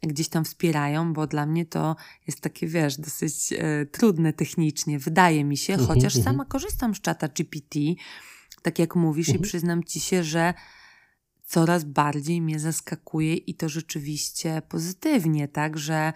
gdzieś 0.03 0.29
tam 0.29 0.45
wspierają, 0.45 1.13
bo 1.13 1.27
dla 1.27 1.47
mnie 1.47 1.67
to 1.67 1.97
jest 2.27 2.41
takie, 2.41 2.67
wiesz, 2.67 2.97
dosyć 2.97 3.53
e, 3.53 3.87
trudne 3.87 4.33
technicznie, 4.33 4.99
wydaje 4.99 5.45
mi 5.45 5.57
się, 5.57 5.73
mhm, 5.73 5.89
chociaż 5.89 6.17
mhm. 6.17 6.25
sama 6.25 6.45
korzystam 6.45 6.95
z 6.95 7.01
czata 7.01 7.29
GPT, 7.29 7.79
tak 8.63 8.79
jak 8.79 8.97
mówisz, 8.97 9.29
i 9.29 9.39
przyznam 9.39 9.85
ci 9.85 10.01
się, 10.01 10.25
że 10.25 10.55
coraz 11.49 11.85
bardziej 11.85 12.43
mnie 12.43 12.59
zaskakuje 12.59 13.35
i 13.35 13.55
to 13.55 13.69
rzeczywiście 13.69 14.63
pozytywnie, 14.69 15.49
tak, 15.49 15.79
że 15.79 16.13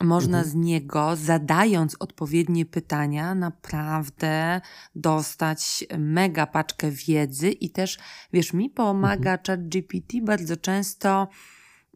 można 0.00 0.38
mhm. 0.38 0.50
z 0.50 0.54
niego, 0.54 1.16
zadając 1.16 1.96
odpowiednie 1.98 2.66
pytania, 2.66 3.34
naprawdę 3.34 4.60
dostać 4.94 5.84
mega 5.98 6.46
paczkę 6.46 6.90
wiedzy 6.90 7.50
i 7.50 7.70
też, 7.70 7.98
wiesz, 8.32 8.52
mi 8.52 8.70
pomaga 8.70 9.30
mhm. 9.30 9.38
chat 9.46 9.68
GPT 9.68 10.20
bardzo 10.22 10.56
często 10.56 11.28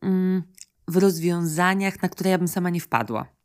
mm, 0.03 0.43
w 0.89 0.97
rozwiązaniach, 0.97 2.03
na 2.03 2.09
które 2.09 2.31
ja 2.31 2.39
bym 2.39 2.49
sama 2.49 2.71
nie 2.71 2.81
wpadła. 2.81 3.36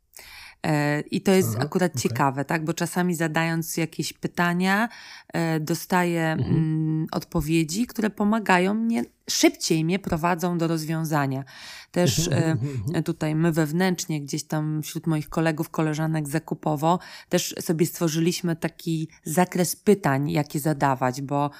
E, 0.66 1.00
I 1.00 1.20
to 1.20 1.32
jest 1.32 1.48
Aha, 1.54 1.64
akurat 1.64 1.92
okay. 1.92 2.02
ciekawe, 2.02 2.44
tak? 2.44 2.64
Bo 2.64 2.74
czasami 2.74 3.14
zadając 3.14 3.76
jakieś 3.76 4.12
pytania, 4.12 4.88
e, 5.32 5.60
dostaję 5.60 6.32
mhm. 6.32 6.56
Mm, 6.56 7.06
odpowiedzi, 7.12 7.86
które 7.86 8.10
pomagają 8.10 8.74
mnie, 8.74 9.04
szybciej 9.30 9.84
mnie 9.84 9.98
prowadzą 9.98 10.58
do 10.58 10.68
rozwiązania. 10.68 11.44
Też 11.90 12.28
mhm, 12.28 12.42
e, 12.42 12.50
mhm, 12.50 13.02
tutaj 13.04 13.34
my 13.34 13.52
wewnętrznie, 13.52 14.20
gdzieś 14.20 14.44
tam 14.44 14.82
wśród 14.82 15.06
moich 15.06 15.28
kolegów, 15.28 15.70
koleżanek 15.70 16.28
zakupowo, 16.28 16.98
też 17.28 17.54
sobie 17.60 17.86
stworzyliśmy 17.86 18.56
taki 18.56 19.08
zakres 19.24 19.76
pytań, 19.76 20.30
jakie 20.30 20.60
zadawać, 20.60 21.22
bo 21.22 21.50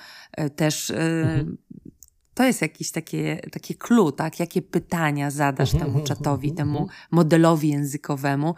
też 0.57 0.93
to 2.35 2.45
jest 2.45 2.62
jakieś 2.62 2.91
takie, 2.91 3.41
takie 3.53 3.75
clue, 3.75 4.12
tak? 4.12 4.41
Jakie 4.41 4.62
pytania 4.62 5.31
zadasz 5.31 5.73
temu 5.73 6.01
czatowi, 6.01 6.53
temu 6.53 6.88
modelowi 7.11 7.69
językowemu 7.69 8.55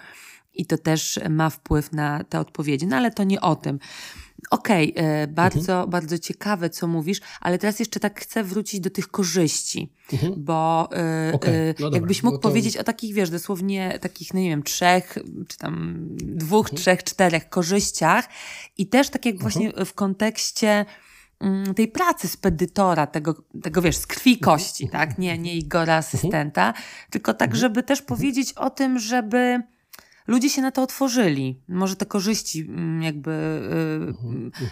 i 0.54 0.66
to 0.66 0.78
też 0.78 1.20
ma 1.30 1.50
wpływ 1.50 1.92
na 1.92 2.24
te 2.24 2.40
odpowiedzi. 2.40 2.86
No 2.86 2.96
ale 2.96 3.10
to 3.10 3.24
nie 3.24 3.40
o 3.40 3.56
tym. 3.56 3.78
Okej, 4.50 4.94
okay, 4.94 5.04
e, 5.04 5.26
bardzo, 5.26 5.72
mhm. 5.72 5.90
bardzo 5.90 6.18
ciekawe, 6.18 6.70
co 6.70 6.86
mówisz, 6.86 7.20
ale 7.40 7.58
teraz 7.58 7.78
jeszcze 7.80 8.00
tak 8.00 8.20
chcę 8.20 8.44
wrócić 8.44 8.80
do 8.80 8.90
tych 8.90 9.08
korzyści, 9.08 9.92
mhm. 10.12 10.34
bo 10.36 10.88
e, 10.92 11.32
okay. 11.32 11.54
E, 11.54 11.74
no 11.80 11.90
jakbyś 11.92 12.22
mógł 12.22 12.36
no 12.36 12.42
to... 12.42 12.48
powiedzieć 12.48 12.76
o 12.76 12.84
takich, 12.84 13.14
wiesz, 13.14 13.30
dosłownie 13.30 13.98
takich, 14.00 14.34
no 14.34 14.40
nie 14.40 14.48
wiem, 14.48 14.62
trzech, 14.62 15.18
czy 15.48 15.58
tam 15.58 16.06
dwóch, 16.18 16.66
mhm. 16.66 16.76
trzech, 16.76 17.04
czterech 17.04 17.48
korzyściach 17.48 18.28
i 18.78 18.86
też 18.86 19.10
tak 19.10 19.26
jak 19.26 19.40
właśnie 19.40 19.66
mhm. 19.66 19.86
w 19.86 19.94
kontekście 19.94 20.84
mm, 21.40 21.74
tej 21.74 21.88
pracy 21.88 22.28
spedytora, 22.28 23.06
tego, 23.06 23.34
tego 23.62 23.82
wiesz, 23.82 23.96
z 23.96 24.06
krwi 24.06 24.32
mhm. 24.34 24.44
kości, 24.44 24.88
tak? 24.88 25.18
Nie, 25.18 25.38
nie 25.38 25.56
Igora 25.56 25.96
asystenta, 25.96 26.74
tylko 27.10 27.34
tak, 27.34 27.56
żeby 27.56 27.82
też 27.82 28.02
powiedzieć 28.02 28.52
o 28.52 28.70
tym, 28.70 28.98
żeby 28.98 29.62
ludzie 30.26 30.50
się 30.50 30.62
na 30.62 30.72
to 30.72 30.82
otworzyli. 30.82 31.62
Może 31.68 31.96
te 31.96 32.06
korzyści 32.06 32.60
mm, 32.60 33.02
jakby, 33.02 33.30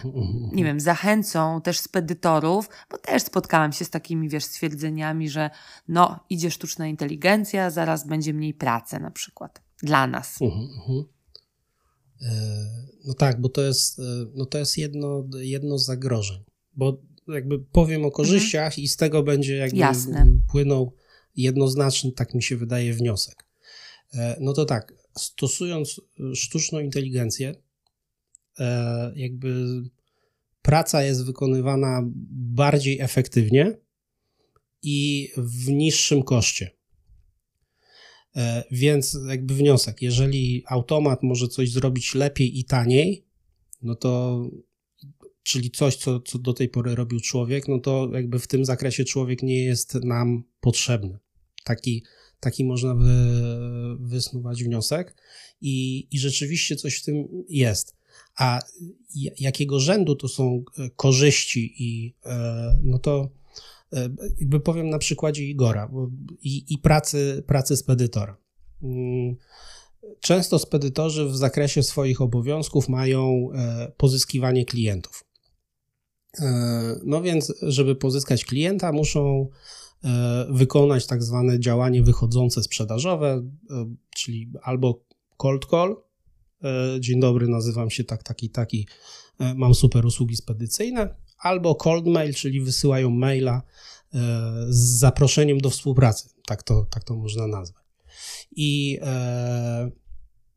yy, 0.03 0.13
nie 0.53 0.63
wiem, 0.63 0.79
zachęcą 0.79 1.61
też 1.61 1.79
spedytorów, 1.79 2.69
bo 2.91 2.97
też 2.97 3.23
spotkałam 3.23 3.73
się 3.73 3.85
z 3.85 3.89
takimi, 3.89 4.29
wiesz, 4.29 4.43
stwierdzeniami, 4.43 5.29
że 5.29 5.49
no, 5.87 6.19
idzie 6.29 6.51
sztuczna 6.51 6.87
inteligencja, 6.87 7.69
zaraz 7.69 8.07
będzie 8.07 8.33
mniej 8.33 8.53
pracy 8.53 8.99
na 8.99 9.11
przykład 9.11 9.61
dla 9.83 10.07
nas. 10.07 10.39
E, 12.21 12.65
no 13.05 13.13
tak, 13.13 13.41
bo 13.41 13.49
to 13.49 13.61
jest, 13.61 13.99
e, 13.99 14.03
no 14.35 14.45
to 14.45 14.57
jest 14.57 14.77
jedno, 14.77 15.23
jedno 15.33 15.77
z 15.77 15.85
zagrożeń, 15.85 16.43
bo 16.73 17.01
jakby 17.27 17.59
powiem 17.59 18.05
o 18.05 18.11
korzyściach 18.11 18.65
mhm. 18.65 18.83
i 18.83 18.87
z 18.87 18.97
tego 18.97 19.23
będzie 19.23 19.55
jakby 19.55 19.77
Jasne. 19.77 20.27
płynął 20.51 20.95
jednoznaczny, 21.35 22.11
tak 22.11 22.33
mi 22.33 22.43
się 22.43 22.57
wydaje, 22.57 22.93
wniosek. 22.93 23.45
E, 24.13 24.37
no 24.39 24.53
to 24.53 24.65
tak, 24.65 24.93
stosując 25.17 26.01
sztuczną 26.33 26.79
inteligencję, 26.79 27.55
jakby 29.15 29.81
praca 30.61 31.03
jest 31.03 31.25
wykonywana 31.25 32.01
bardziej 32.31 32.99
efektywnie 32.99 33.77
i 34.83 35.29
w 35.37 35.69
niższym 35.69 36.23
koszcie. 36.23 36.71
E, 38.35 38.63
więc 38.71 39.17
jakby 39.27 39.53
wniosek, 39.55 40.01
jeżeli 40.01 40.63
automat 40.67 41.23
może 41.23 41.47
coś 41.47 41.71
zrobić 41.71 42.15
lepiej 42.15 42.59
i 42.59 42.65
taniej, 42.65 43.25
no 43.81 43.95
to 43.95 44.41
czyli 45.43 45.71
coś, 45.71 45.95
co, 45.95 46.19
co 46.19 46.39
do 46.39 46.53
tej 46.53 46.69
pory 46.69 46.95
robił 46.95 47.19
człowiek, 47.19 47.67
no 47.67 47.79
to 47.79 48.09
jakby 48.13 48.39
w 48.39 48.47
tym 48.47 48.65
zakresie 48.65 49.05
człowiek 49.05 49.43
nie 49.43 49.63
jest 49.63 49.93
nam 49.95 50.43
potrzebny. 50.59 51.19
Taki, 51.63 52.03
taki 52.43 52.65
można 52.65 52.95
wy, 52.95 53.11
wysnuwać 53.99 54.63
wniosek 54.63 55.15
i, 55.61 56.07
i 56.11 56.19
rzeczywiście 56.19 56.75
coś 56.75 56.95
w 56.99 57.05
tym 57.05 57.27
jest. 57.49 57.95
A 58.37 58.59
jakiego 59.39 59.79
rzędu 59.79 60.15
to 60.15 60.27
są 60.27 60.63
e, 60.77 60.89
korzyści 60.89 61.75
i 61.79 62.15
e, 62.25 62.79
no 62.83 62.99
to 62.99 63.29
E, 63.93 64.09
jakby 64.39 64.59
powiem 64.59 64.89
na 64.89 64.97
przykładzie 64.97 65.43
Igora 65.43 65.91
i, 66.41 66.73
i 66.73 66.77
pracy, 66.77 67.43
pracy 67.47 67.77
spedytora. 67.77 68.37
Mm, 68.83 69.35
często 70.19 70.59
spedytorzy 70.59 71.25
w 71.25 71.35
zakresie 71.37 71.83
swoich 71.83 72.21
obowiązków 72.21 72.89
mają 72.89 73.49
pozyskiwanie 73.97 74.65
klientów. 74.65 75.23
No 77.05 77.21
więc, 77.21 77.53
żeby 77.61 77.95
pozyskać 77.95 78.45
klienta, 78.45 78.91
muszą 78.91 79.49
wykonać 80.49 81.07
tak 81.07 81.23
zwane 81.23 81.59
działanie 81.59 82.03
wychodzące 82.03 82.63
sprzedażowe, 82.63 83.43
czyli 84.15 84.51
albo 84.63 85.05
cold 85.37 85.65
call. 85.65 85.95
Dzień 86.99 87.19
dobry, 87.19 87.47
nazywam 87.47 87.89
się 87.89 88.03
tak, 88.03 88.23
taki, 88.23 88.49
taki, 88.49 88.87
mam 89.55 89.75
super 89.75 90.05
usługi 90.05 90.35
spedycyjne, 90.35 91.15
albo 91.43 91.75
cold 91.75 92.07
mail, 92.07 92.33
czyli 92.33 92.61
wysyłają 92.61 93.09
maila 93.09 93.61
e, 94.13 94.19
z 94.69 94.99
zaproszeniem 94.99 95.57
do 95.57 95.69
współpracy. 95.69 96.29
Tak 96.45 96.63
to, 96.63 96.85
tak 96.89 97.03
to 97.03 97.15
można 97.15 97.47
nazwać. 97.47 97.83
I, 98.55 98.99
e, 99.01 99.91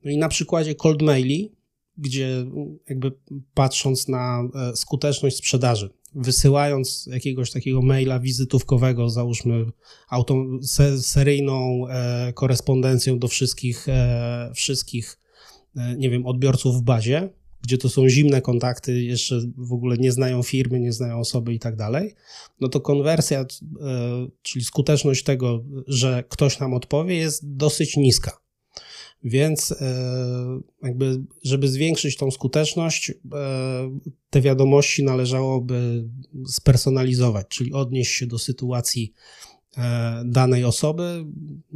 no 0.05 0.11
i 0.11 0.19
na 0.19 0.29
przykładzie 0.29 0.75
cold 0.75 1.03
maili, 1.03 1.53
gdzie 1.97 2.47
jakby 2.89 3.13
patrząc 3.55 4.09
na 4.09 4.43
e, 4.55 4.77
skuteczność 4.77 5.37
sprzedaży, 5.37 5.91
wysyłając 6.17 7.09
jakiegoś 7.13 7.51
takiego 7.51 7.83
maila 7.83 8.21
wizytówkowego, 8.21 9.11
załóżmy 9.11 9.65
auto, 10.09 10.45
seryjną 11.01 11.85
korespondencją 12.35 13.19
do 13.19 13.29
wszystkich, 13.29 13.87
wszystkich 14.55 15.19
nie 15.97 16.11
wiem, 16.11 16.27
odbiorców 16.27 16.77
w 16.77 16.83
bazie, 16.83 17.29
gdzie 17.63 17.79
to 17.79 17.89
są 17.89 18.09
zimne 18.09 18.41
kontakty, 18.41 19.03
jeszcze 19.03 19.41
w 19.57 19.73
ogóle 19.73 19.97
nie 19.97 20.13
znają 20.13 20.43
firmy, 20.43 20.81
nie 20.81 20.93
znają 20.93 21.19
osoby 21.19 21.55
i 21.55 21.59
tak 21.59 21.77
dalej, 21.77 22.15
no 22.61 22.69
to 22.69 22.81
konwersja, 22.81 23.41
e, 23.41 23.47
czyli 24.43 24.65
skuteczność 24.65 25.23
tego, 25.25 25.65
że 25.87 26.25
ktoś 26.29 26.59
nam 26.59 26.75
odpowie, 26.75 27.15
jest 27.15 27.57
dosyć 27.57 27.97
niska. 27.97 28.46
Więc 29.27 29.73
e, 29.73 29.77
jakby, 30.83 31.23
żeby 31.43 31.69
zwiększyć 31.69 32.17
tą 32.17 32.31
skuteczność, 32.31 33.11
e, 33.11 33.15
te 34.31 34.41
wiadomości 34.41 35.05
należałoby 35.05 36.09
spersonalizować, 36.49 37.47
czyli 37.49 37.73
odnieść 37.73 38.13
się 38.13 38.27
do 38.27 38.39
sytuacji 38.39 39.13
danej 40.25 40.65
osoby, 40.65 41.25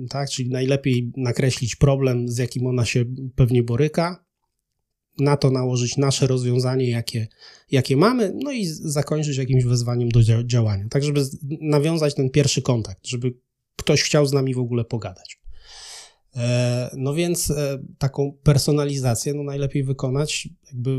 tak, 0.09 0.31
czyli 0.31 0.51
najlepiej 0.51 1.13
nakreślić 1.17 1.77
problem, 1.77 2.29
z 2.29 2.39
jakim 2.39 2.67
ona 2.67 2.85
się 2.85 3.05
pewnie 3.35 3.63
boryka, 3.63 4.25
na 5.19 5.37
to 5.37 5.51
nałożyć 5.51 5.97
nasze 5.97 6.27
rozwiązanie, 6.27 6.91
jakie, 6.91 7.29
jakie 7.71 7.97
mamy, 7.97 8.33
no 8.35 8.53
i 8.53 8.67
zakończyć 8.67 9.37
jakimś 9.37 9.65
wezwaniem 9.65 10.09
do 10.09 10.45
działania. 10.45 10.89
Tak, 10.91 11.05
żeby 11.05 11.25
nawiązać 11.61 12.15
ten 12.15 12.31
pierwszy 12.31 12.63
kontakt, 12.63 13.07
żeby 13.07 13.35
ktoś 13.77 14.03
chciał 14.03 14.27
z 14.27 14.33
nami 14.33 14.55
w 14.55 14.59
ogóle 14.59 14.85
pogadać. 14.85 15.40
E, 16.37 16.91
no 16.97 17.15
więc 17.15 17.51
e, 17.51 17.79
taką 17.99 18.33
personalizację 18.43 19.35
no 19.35 19.43
najlepiej 19.43 19.85
wykonać, 19.85 20.49
jakby, 20.73 20.91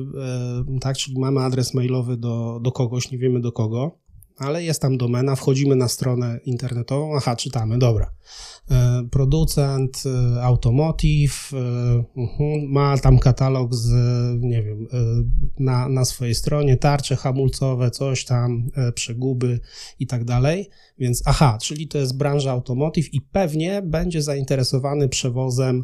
e, 0.76 0.80
tak, 0.80 0.98
czyli 0.98 1.20
mamy 1.20 1.40
adres 1.40 1.74
mailowy 1.74 2.18
do, 2.18 2.60
do 2.62 2.72
kogoś, 2.72 3.12
nie 3.12 3.18
wiemy 3.18 3.42
do 3.42 3.52
kogo, 3.52 4.00
ale 4.38 4.64
jest 4.64 4.82
tam 4.82 4.98
domena, 4.98 5.36
wchodzimy 5.36 5.76
na 5.76 5.88
stronę 5.88 6.40
internetową, 6.46 7.16
aha, 7.16 7.36
czytamy, 7.36 7.78
dobra. 7.78 8.12
E, 8.72 9.04
producent, 9.12 10.04
e, 10.06 10.42
automotive, 10.42 11.34
e, 11.54 11.58
uh-huh, 12.16 12.68
ma 12.68 12.98
tam 12.98 13.20
katalog 13.20 13.76
z, 13.76 13.90
nie 14.42 14.64
wiem, 14.64 14.88
na, 15.60 15.90
na 15.90 16.06
swojej 16.06 16.36
stronie, 16.36 16.78
tarcze 16.78 17.16
hamulcowe, 17.16 17.92
coś 17.92 18.26
tam, 18.26 18.70
przeguby 18.96 19.60
i 20.00 20.08
tak 20.08 20.26
dalej. 20.26 20.70
Więc 20.98 21.24
aha, 21.26 21.58
czyli 21.62 21.88
to 21.88 21.98
jest 21.98 22.18
branża 22.18 22.52
automotive 22.52 23.14
i 23.14 23.22
pewnie 23.22 23.82
będzie 23.82 24.22
zainteresowany 24.22 25.10
przewozem 25.10 25.84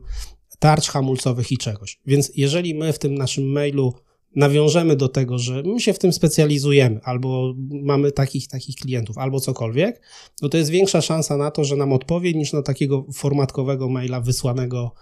tarcz 0.60 0.90
hamulcowych 0.90 1.52
i 1.52 1.58
czegoś. 1.58 2.00
Więc 2.06 2.32
jeżeli 2.36 2.76
my 2.76 2.94
w 2.94 3.00
tym 3.00 3.16
naszym 3.16 3.52
mailu 3.52 3.94
nawiążemy 4.36 4.96
do 4.96 5.10
tego, 5.10 5.40
że 5.40 5.64
my 5.64 5.80
się 5.80 5.94
w 5.94 6.00
tym 6.00 6.14
specjalizujemy, 6.14 7.00
albo 7.04 7.54
mamy 7.70 8.12
takich, 8.12 8.48
takich 8.48 8.76
klientów, 8.76 9.18
albo 9.18 9.40
cokolwiek, 9.40 10.02
no 10.42 10.50
to 10.50 10.58
jest 10.58 10.70
większa 10.70 11.02
szansa 11.02 11.38
na 11.38 11.52
to, 11.52 11.64
że 11.64 11.76
nam 11.76 11.94
odpowie, 11.94 12.34
niż 12.34 12.54
na 12.54 12.62
takiego 12.62 13.06
formatkowego 13.14 13.90
maila 13.90 14.22
wysłanego 14.22 14.94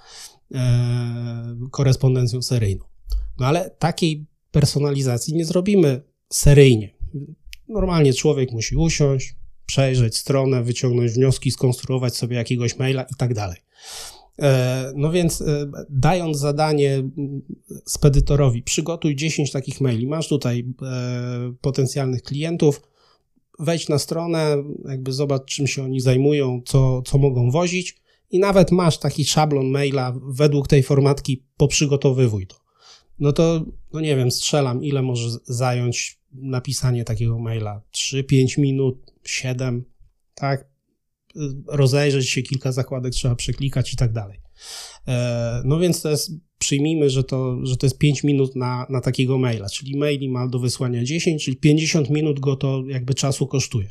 e, 0.51 1.57
korespondencją 1.71 2.41
seryjną. 2.41 2.85
No 3.39 3.45
ale 3.45 3.69
takiej 3.69 4.25
personalizacji 4.51 5.35
nie 5.35 5.45
zrobimy 5.45 6.01
seryjnie. 6.29 6.95
Normalnie 7.67 8.13
człowiek 8.13 8.51
musi 8.51 8.75
usiąść, 8.75 9.35
przejrzeć 9.65 10.17
stronę, 10.17 10.63
wyciągnąć 10.63 11.11
wnioski, 11.11 11.51
skonstruować 11.51 12.17
sobie 12.17 12.35
jakiegoś 12.35 12.77
maila 12.79 13.03
i 13.03 13.15
tak 13.17 13.33
dalej. 13.33 13.57
E, 14.41 14.91
no 14.95 15.11
więc 15.11 15.41
e, 15.41 15.71
dając 15.89 16.37
zadanie 16.37 17.03
spedytorowi, 17.85 18.63
przygotuj 18.63 19.15
10 19.15 19.51
takich 19.51 19.81
maili. 19.81 20.07
Masz 20.07 20.27
tutaj 20.27 20.65
e, 20.81 21.53
potencjalnych 21.61 22.23
klientów, 22.23 22.81
wejdź 23.59 23.89
na 23.89 23.99
stronę, 23.99 24.63
jakby 24.89 25.13
zobacz, 25.13 25.45
czym 25.45 25.67
się 25.67 25.83
oni 25.83 25.99
zajmują, 25.99 26.61
co, 26.65 27.01
co 27.01 27.17
mogą 27.17 27.51
wozić 27.51 27.97
i 28.31 28.39
nawet 28.39 28.71
masz 28.71 28.97
taki 28.97 29.25
szablon 29.25 29.69
maila 29.69 30.13
według 30.23 30.67
tej 30.67 30.83
formatki, 30.83 31.43
poprzygotowywuj 31.57 32.47
to. 32.47 32.55
No 33.19 33.33
to, 33.33 33.65
no 33.93 33.99
nie 33.99 34.15
wiem, 34.15 34.31
strzelam, 34.31 34.83
ile 34.83 35.01
może 35.01 35.29
zająć 35.43 36.19
napisanie 36.33 37.03
takiego 37.03 37.39
maila? 37.39 37.81
3, 37.91 38.23
5 38.23 38.57
minut, 38.57 39.13
7, 39.23 39.85
tak? 40.35 40.74
Rozejrzeć 41.67 42.29
się, 42.29 42.41
kilka 42.41 42.71
zakładek 42.71 43.13
trzeba 43.13 43.35
przeklikać 43.35 43.93
i 43.93 43.95
tak 43.95 44.13
dalej. 44.13 44.39
E, 45.07 45.61
no 45.65 45.79
więc 45.79 46.01
to 46.01 46.09
jest, 46.09 46.31
przyjmijmy, 46.59 47.09
że 47.09 47.23
to, 47.23 47.65
że 47.65 47.77
to 47.77 47.85
jest 47.85 47.97
5 47.97 48.23
minut 48.23 48.55
na, 48.55 48.85
na 48.89 49.01
takiego 49.01 49.37
maila, 49.37 49.69
czyli 49.69 49.97
maili 49.97 50.29
ma 50.29 50.47
do 50.47 50.59
wysłania 50.59 51.03
10, 51.03 51.45
czyli 51.45 51.57
50 51.57 52.09
minut 52.09 52.39
go 52.39 52.55
to 52.55 52.83
jakby 52.87 53.13
czasu 53.13 53.47
kosztuje. 53.47 53.89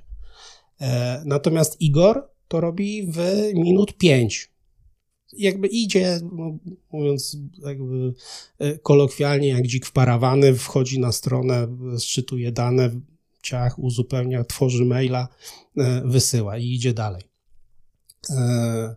E, 0.80 1.22
natomiast 1.26 1.80
Igor 1.80 2.28
to 2.48 2.61
robi 2.61 3.07
w 3.12 3.18
minut 3.55 3.97
5. 3.99 4.51
Jakby 5.32 5.68
idzie, 5.68 6.20
no, 6.32 6.59
mówiąc 6.92 7.36
jakby 7.66 8.14
e, 8.59 8.78
kolokwialnie, 8.78 9.49
jak 9.49 9.66
dzik 9.66 9.86
w 9.86 9.92
parawany, 9.92 10.55
wchodzi 10.55 11.01
na 11.01 11.12
stronę, 11.12 11.68
szczytuje 12.01 12.53
dane, 12.53 12.90
ciach, 13.42 13.78
uzupełnia, 13.78 14.45
tworzy 14.45 14.84
maila, 14.84 15.28
wysyła 16.05 16.59
i 16.59 16.66
idzie 16.66 16.95
dalej. 16.95 17.34
E, 18.31 18.95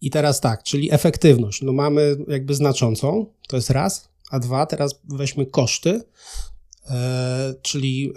I 0.00 0.10
teraz 0.10 0.40
tak, 0.40 0.62
czyli 0.62 0.94
efektywność. 0.94 1.62
No 1.62 1.72
mamy 1.72 2.16
jakby 2.28 2.54
znaczącą, 2.54 3.26
to 3.48 3.56
jest 3.56 3.70
raz, 3.70 4.08
a 4.30 4.38
dwa, 4.38 4.66
teraz 4.66 5.00
weźmy 5.04 5.46
koszty, 5.46 6.00
e, 6.90 7.54
czyli 7.62 8.12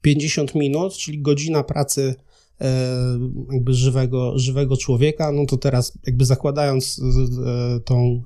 50 0.00 0.50
e, 0.50 0.58
minut, 0.58 0.94
czyli 0.94 1.22
godzina 1.22 1.62
pracy 1.62 2.14
jakby 3.52 3.74
żywego, 3.74 4.38
żywego 4.38 4.76
człowieka, 4.76 5.32
no 5.32 5.46
to 5.46 5.56
teraz 5.56 5.98
jakby 6.06 6.24
zakładając 6.24 7.00
tą 7.84 8.22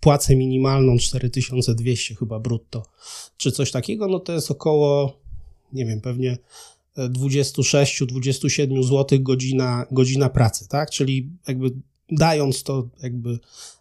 płacę 0.00 0.36
minimalną 0.36 0.98
4200 0.98 2.14
chyba 2.14 2.40
brutto, 2.40 2.86
czy 3.36 3.52
coś 3.52 3.70
takiego, 3.70 4.08
no 4.08 4.20
to 4.20 4.32
jest 4.32 4.50
około, 4.50 5.20
nie 5.72 5.86
wiem, 5.86 6.00
pewnie 6.00 6.38
26-27 6.98 8.82
zł 8.82 9.18
godzina, 9.20 9.86
godzina 9.90 10.28
pracy, 10.28 10.68
tak? 10.68 10.90
Czyli 10.90 11.30
jakby 11.48 11.70
dając 12.10 12.62
to 12.62 12.88
jakby 13.02 13.38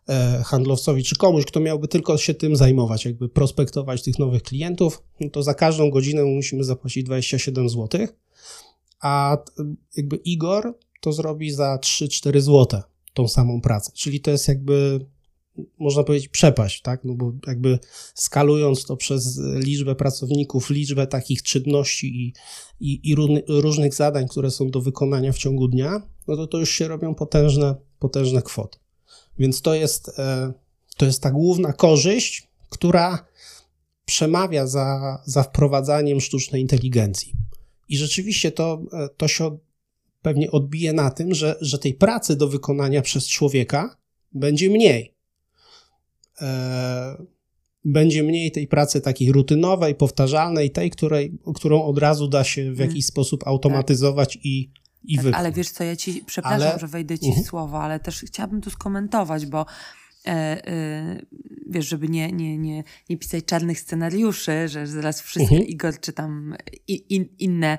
e, 0.09 0.43
handlowcowi 0.45 1.03
czy 1.03 1.15
komuś, 1.15 1.45
kto 1.45 1.59
miałby 1.59 1.87
tylko 1.87 2.17
się 2.17 2.33
tym 2.33 2.55
zajmować, 2.55 3.05
jakby 3.05 3.29
prospektować 3.29 4.03
tych 4.03 4.19
nowych 4.19 4.43
klientów, 4.43 5.03
no 5.19 5.29
to 5.29 5.43
za 5.43 5.53
każdą 5.53 5.89
godzinę 5.89 6.23
musimy 6.23 6.63
zapłacić 6.63 7.03
27 7.03 7.69
zł, 7.69 8.07
a 8.99 9.37
jakby 9.97 10.15
Igor 10.15 10.77
to 11.01 11.13
zrobi 11.13 11.51
za 11.51 11.79
3-4 11.81 12.41
zł 12.41 12.81
tą 13.13 13.27
samą 13.27 13.61
pracę. 13.61 13.91
Czyli 13.95 14.21
to 14.21 14.31
jest 14.31 14.47
jakby 14.47 15.05
można 15.79 16.03
powiedzieć, 16.03 16.27
przepaść, 16.29 16.81
tak? 16.81 17.03
No 17.03 17.13
bo 17.13 17.31
jakby 17.47 17.79
skalując 18.13 18.85
to 18.85 18.97
przez 18.97 19.41
liczbę 19.55 19.95
pracowników, 19.95 20.69
liczbę 20.69 21.07
takich 21.07 21.43
czynności 21.43 22.07
i, 22.07 22.33
i, 22.79 23.09
i 23.09 23.15
różnych 23.47 23.93
zadań, 23.93 24.27
które 24.27 24.51
są 24.51 24.69
do 24.69 24.81
wykonania 24.81 25.31
w 25.31 25.37
ciągu 25.37 25.67
dnia, 25.67 26.01
no 26.27 26.35
to 26.35 26.47
to 26.47 26.59
już 26.59 26.69
się 26.69 26.87
robią 26.87 27.15
potężne, 27.15 27.75
potężne 27.99 28.41
kwoty. 28.41 28.79
Więc 29.39 29.61
to 29.61 29.73
jest, 29.73 30.19
e, 30.19 30.53
to 30.97 31.05
jest 31.05 31.21
ta 31.21 31.31
główna 31.31 31.73
korzyść, 31.73 32.47
która 32.69 33.25
przemawia 34.05 34.67
za, 34.67 35.21
za 35.25 35.43
wprowadzaniem 35.43 36.21
sztucznej 36.21 36.61
inteligencji. 36.61 37.33
I 37.89 37.97
rzeczywiście 37.97 38.51
to, 38.51 38.81
e, 38.93 39.09
to 39.17 39.27
się 39.27 39.57
pewnie 40.21 40.51
odbije 40.51 40.93
na 40.93 41.11
tym, 41.11 41.33
że, 41.33 41.55
że 41.61 41.79
tej 41.79 41.93
pracy 41.93 42.35
do 42.35 42.47
wykonania 42.47 43.01
przez 43.01 43.27
człowieka 43.27 43.97
będzie 44.31 44.69
mniej 44.69 45.12
będzie 47.85 48.23
mniej 48.23 48.51
tej 48.51 48.67
pracy 48.67 49.01
takiej 49.01 49.31
rutynowej, 49.31 49.95
powtarzalnej, 49.95 50.71
tej, 50.71 50.89
której, 50.89 51.37
którą 51.55 51.83
od 51.83 51.97
razu 51.97 52.27
da 52.27 52.43
się 52.43 52.63
w 52.63 52.79
mm. 52.79 52.89
jakiś 52.89 53.05
sposób 53.05 53.47
automatyzować 53.47 54.33
tak. 54.33 54.45
i, 54.45 54.71
i 55.03 55.17
tak, 55.17 55.33
Ale 55.33 55.51
wiesz 55.51 55.69
co, 55.69 55.83
ja 55.83 55.95
ci, 55.95 56.23
przepraszam, 56.25 56.69
ale... 56.69 56.79
że 56.79 56.87
wejdę 56.87 57.19
ci 57.19 57.25
w 57.25 57.27
mhm. 57.27 57.45
słowo, 57.45 57.81
ale 57.81 57.99
też 57.99 58.21
chciałabym 58.27 58.61
tu 58.61 58.69
skomentować, 58.69 59.45
bo 59.45 59.65
e, 60.25 60.29
e, 60.67 61.21
wiesz, 61.69 61.89
żeby 61.89 62.09
nie, 62.09 62.31
nie, 62.31 62.57
nie, 62.57 62.83
nie 63.09 63.17
pisać 63.17 63.45
czarnych 63.45 63.79
scenariuszy, 63.79 64.67
że 64.67 64.87
zaraz 64.87 65.21
wszystkie 65.21 65.55
mhm. 65.55 65.67
Igor 65.67 65.99
czy 65.99 66.13
tam 66.13 66.55
in, 66.87 67.25
inne, 67.39 67.77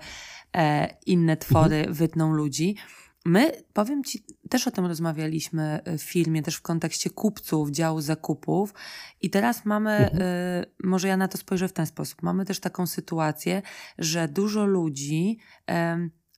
e, 0.57 0.88
inne 1.07 1.36
twory 1.36 1.76
mhm. 1.76 1.94
wytną 1.94 2.32
ludzi. 2.32 2.76
My, 3.24 3.52
powiem 3.72 4.04
Ci, 4.04 4.24
też 4.50 4.68
o 4.68 4.70
tym 4.70 4.86
rozmawialiśmy 4.86 5.80
w 5.98 6.02
filmie, 6.02 6.42
też 6.42 6.56
w 6.56 6.62
kontekście 6.62 7.10
kupców, 7.10 7.70
działu 7.70 8.00
zakupów 8.00 8.74
i 9.22 9.30
teraz 9.30 9.64
mamy, 9.64 9.90
mhm. 9.90 10.22
y, 10.22 10.66
może 10.84 11.08
ja 11.08 11.16
na 11.16 11.28
to 11.28 11.38
spojrzę 11.38 11.68
w 11.68 11.72
ten 11.72 11.86
sposób, 11.86 12.22
mamy 12.22 12.44
też 12.44 12.60
taką 12.60 12.86
sytuację, 12.86 13.62
że 13.98 14.28
dużo 14.28 14.66
ludzi 14.66 15.38
y, 15.70 15.74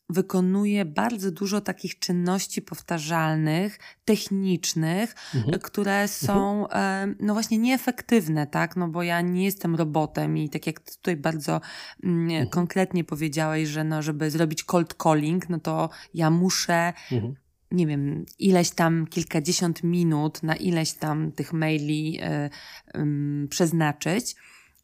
wykonuje 0.09 0.85
bardzo 0.85 1.31
dużo 1.31 1.61
takich 1.61 1.99
czynności 1.99 2.63
powtarzalnych, 2.63 3.79
technicznych, 4.05 5.15
mhm. 5.35 5.61
które 5.61 5.93
mhm. 5.93 6.09
są 6.09 6.65
mhm. 6.69 7.17
no 7.21 7.33
właśnie 7.33 7.59
nieefektywne, 7.59 8.47
tak? 8.47 8.77
No 8.77 8.89
bo 8.89 9.03
ja 9.03 9.21
nie 9.21 9.45
jestem 9.45 9.75
robotem 9.75 10.39
i 10.39 10.51
tak 10.51 10.67
jak 10.67 10.81
tutaj 10.81 11.17
bardzo 11.17 11.61
mm, 12.03 12.31
mhm. 12.31 12.49
konkretnie 12.49 13.05
powiedziałeś, 13.05 13.69
że 13.69 13.85
no, 13.85 14.03
żeby 14.03 14.31
zrobić 14.31 14.65
cold 14.65 14.95
calling, 15.03 15.49
no 15.49 15.61
to 15.61 15.91
ja 16.15 16.31
muszę 16.31 16.93
mhm. 17.13 17.35
nie 17.71 17.87
wiem, 17.87 18.27
ileś 18.39 18.71
tam 18.71 19.07
kilkadziesiąt 19.07 19.83
minut 19.83 20.43
na 20.43 20.57
ileś 20.57 20.93
tam 20.93 21.33
tych 21.33 21.53
maili 21.53 22.21
y, 22.21 23.01
y, 23.45 23.49
przeznaczyć. 23.49 24.37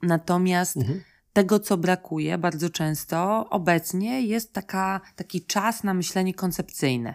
Natomiast 0.03 0.77
mhm 0.77 1.01
tego, 1.33 1.61
co 1.61 1.77
brakuje 1.77 2.39
bardzo 2.39 2.71
często 2.71 3.49
obecnie, 3.51 4.23
jest 4.23 4.53
taka, 4.53 5.01
taki 5.17 5.47
czas 5.47 5.85
na 5.85 5.95
myślenie 5.95 6.35
koncepcyjne. 6.35 7.15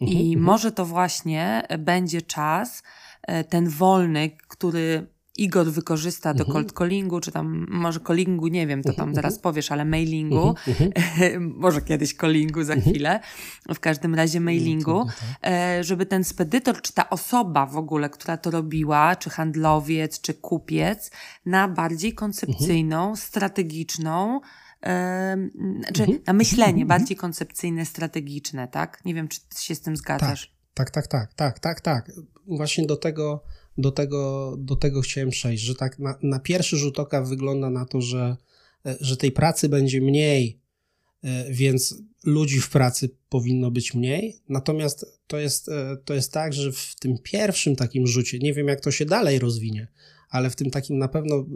I 0.00 0.04
mhm, 0.04 0.26
mhm. 0.26 0.40
może 0.44 0.72
to 0.72 0.86
właśnie 0.86 1.66
będzie 1.78 2.22
czas, 2.22 2.82
e, 3.22 3.44
ten 3.44 3.68
wolny, 3.68 4.30
który 4.48 5.13
Igor 5.36 5.66
wykorzysta 5.66 6.34
do 6.34 6.44
mhm. 6.44 6.52
cold 6.52 6.72
callingu, 6.78 7.20
czy 7.20 7.32
tam 7.32 7.66
może 7.70 8.00
callingu, 8.00 8.46
nie 8.46 8.66
wiem, 8.66 8.82
to 8.82 8.92
tam 8.92 9.08
mhm, 9.08 9.14
zaraz 9.14 9.38
powiesz, 9.38 9.72
ale 9.72 9.84
mailingu, 9.84 10.54
może 11.64 11.82
kiedyś 11.82 12.16
callingu 12.16 12.64
za 12.64 12.76
chwilę, 12.76 13.20
w 13.74 13.80
każdym 13.80 14.14
razie 14.14 14.40
mailingu, 14.40 15.06
e, 15.46 15.84
żeby 15.84 16.06
ten 16.06 16.24
spedytor, 16.24 16.82
czy 16.82 16.92
ta 16.92 17.10
osoba 17.10 17.66
w 17.66 17.76
ogóle, 17.76 18.10
która 18.10 18.36
to 18.36 18.50
robiła, 18.50 19.16
czy 19.16 19.30
handlowiec, 19.30 20.20
czy 20.20 20.34
kupiec, 20.34 21.10
na 21.46 21.68
bardziej 21.68 22.14
koncepcyjną, 22.14 23.16
strategiczną, 23.16 24.40
czy 25.94 26.04
znaczy 26.04 26.20
na 26.26 26.32
myślenie 26.32 26.86
bardziej 26.86 27.16
koncepcyjne, 27.16 27.86
strategiczne, 27.86 28.68
tak? 28.68 29.04
Nie 29.04 29.14
wiem, 29.14 29.28
czy 29.28 29.40
się 29.58 29.74
z 29.74 29.80
tym 29.80 29.96
zgadzasz. 29.96 30.54
Tak, 30.74 30.90
tak, 30.90 31.06
tak, 31.06 31.34
tak, 31.34 31.58
tak, 31.58 31.80
tak. 31.80 32.12
Właśnie 32.46 32.86
do 32.86 32.96
tego 32.96 33.44
do 33.78 33.92
tego, 33.92 34.54
do 34.58 34.76
tego 34.76 35.00
chciałem 35.00 35.30
przejść, 35.30 35.62
że 35.62 35.74
tak 35.74 35.98
na, 35.98 36.18
na 36.22 36.38
pierwszy 36.38 36.76
rzut 36.76 36.98
oka 36.98 37.22
wygląda 37.22 37.70
na 37.70 37.84
to, 37.84 38.00
że, 38.00 38.36
e, 38.86 38.96
że 39.00 39.16
tej 39.16 39.32
pracy 39.32 39.68
będzie 39.68 40.00
mniej, 40.00 40.58
e, 41.24 41.52
więc 41.52 41.94
ludzi 42.24 42.60
w 42.60 42.70
pracy 42.70 43.10
powinno 43.28 43.70
być 43.70 43.94
mniej. 43.94 44.40
Natomiast 44.48 45.06
to 45.26 45.38
jest, 45.38 45.68
e, 45.68 45.96
to 46.04 46.14
jest 46.14 46.32
tak, 46.32 46.52
że 46.52 46.72
w 46.72 46.94
tym 47.00 47.18
pierwszym 47.22 47.76
takim 47.76 48.06
rzucie, 48.06 48.38
nie 48.38 48.54
wiem 48.54 48.68
jak 48.68 48.80
to 48.80 48.90
się 48.90 49.04
dalej 49.04 49.38
rozwinie, 49.38 49.88
ale 50.30 50.50
w 50.50 50.56
tym 50.56 50.70
takim 50.70 50.98
na 50.98 51.08
pewno 51.08 51.46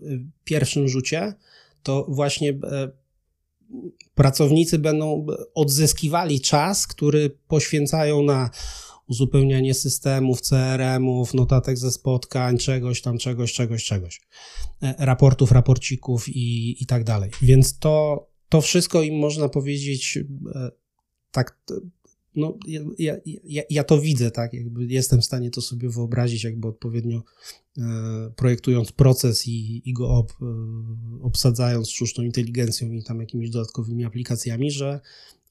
pierwszym 0.44 0.88
rzucie, 0.88 1.34
to 1.82 2.06
właśnie 2.08 2.58
pracownicy 4.14 4.78
będą 4.78 5.26
odzyskiwali 5.54 6.40
czas, 6.40 6.86
który 6.86 7.30
poświęcają 7.48 8.22
na 8.22 8.50
uzupełnianie 9.08 9.74
systemów, 9.74 10.40
CRM-ów, 10.40 11.34
notatek 11.34 11.78
ze 11.78 11.90
spotkań, 11.90 12.58
czegoś 12.58 13.02
tam, 13.02 13.18
czegoś, 13.18 13.52
czegoś, 13.52 13.84
czegoś, 13.84 14.20
e, 14.82 14.94
raportów, 14.98 15.52
raporcików 15.52 16.28
i, 16.28 16.76
i 16.82 16.86
tak 16.86 17.04
dalej. 17.04 17.30
Więc 17.42 17.78
to, 17.78 18.26
to 18.48 18.60
wszystko 18.60 19.02
im 19.02 19.18
można 19.18 19.48
powiedzieć 19.48 20.18
e, 20.54 20.70
tak, 21.30 21.58
no 22.34 22.58
ja, 22.98 23.16
ja, 23.44 23.62
ja 23.70 23.84
to 23.84 24.00
widzę, 24.00 24.30
tak, 24.30 24.52
jakby 24.52 24.86
jestem 24.86 25.20
w 25.20 25.24
stanie 25.24 25.50
to 25.50 25.60
sobie 25.60 25.88
wyobrazić, 25.88 26.44
jakby 26.44 26.68
odpowiednio 26.68 27.22
e, 27.78 27.82
projektując 28.36 28.92
proces 28.92 29.48
i, 29.48 29.82
i 29.90 29.92
go 29.92 30.08
ob, 30.08 30.32
obsadzając 31.22 31.90
sztuczną 31.90 32.24
inteligencją 32.24 32.92
i 32.92 33.02
tam 33.02 33.20
jakimiś 33.20 33.50
dodatkowymi 33.50 34.04
aplikacjami, 34.04 34.70
że, 34.70 35.00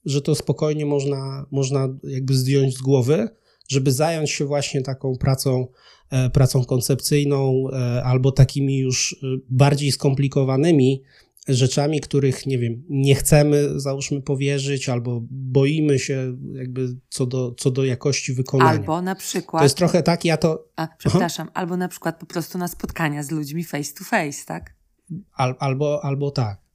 że 0.04 0.22
to 0.22 0.34
spokojnie 0.34 0.86
można, 0.86 1.46
można 1.50 1.88
jakby 2.02 2.34
zdjąć 2.34 2.76
z 2.76 2.80
głowy, 2.80 3.28
żeby 3.68 3.92
zająć 3.92 4.30
się 4.30 4.44
właśnie 4.44 4.82
taką 4.82 5.16
pracą, 5.16 5.66
e, 6.10 6.30
pracą 6.30 6.64
koncepcyjną 6.64 7.64
e, 7.72 8.04
albo 8.04 8.32
takimi 8.32 8.78
już 8.78 9.16
e, 9.22 9.26
bardziej 9.48 9.92
skomplikowanymi 9.92 11.02
rzeczami, 11.48 12.00
których, 12.00 12.46
nie 12.46 12.58
wiem, 12.58 12.82
nie 12.88 13.14
chcemy, 13.14 13.80
załóżmy, 13.80 14.22
powierzyć, 14.22 14.88
albo 14.88 15.20
boimy 15.30 15.98
się 15.98 16.36
jakby 16.52 16.96
co 17.08 17.26
do, 17.26 17.54
co 17.58 17.70
do 17.70 17.84
jakości 17.84 18.32
wykonania. 18.32 18.70
Albo 18.70 19.02
na 19.02 19.14
przykład... 19.14 19.60
To 19.60 19.64
jest 19.64 19.76
trochę 19.76 20.02
tak, 20.02 20.24
ja 20.24 20.36
to... 20.36 20.64
A, 20.76 20.88
przepraszam, 20.98 21.46
Aha. 21.50 21.60
albo 21.60 21.76
na 21.76 21.88
przykład 21.88 22.20
po 22.20 22.26
prostu 22.26 22.58
na 22.58 22.68
spotkania 22.68 23.22
z 23.22 23.30
ludźmi 23.30 23.64
face 23.64 23.92
to 23.98 24.04
face, 24.04 24.44
tak? 24.46 24.74
Al, 25.34 25.54
albo, 25.58 26.04
albo 26.04 26.30
tak. 26.30 26.67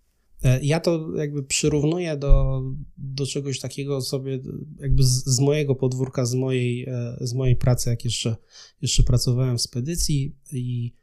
E, 0.44 0.60
ja 0.62 0.80
to 0.80 1.18
jakby 1.18 1.44
przyrównuję 1.44 2.18
do, 2.18 2.62
do 2.98 3.26
czegoś 3.26 3.60
takiego 3.60 4.02
sobie, 4.02 4.40
jakby 4.80 5.04
z, 5.04 5.26
z, 5.26 5.40
mojego 5.40 5.76
podwórka, 5.76 6.26
z 6.26 6.36
mojej, 6.36 6.84
e, 6.84 7.18
z 7.22 7.34
mojej 7.34 7.56
pracy, 7.56 7.90
jak 7.90 8.06
jeszcze, 8.06 8.36
jeszcze 8.82 9.04
pracowałem 9.04 9.58
w 9.58 9.62
spedycji 9.62 10.36
i 10.52 10.94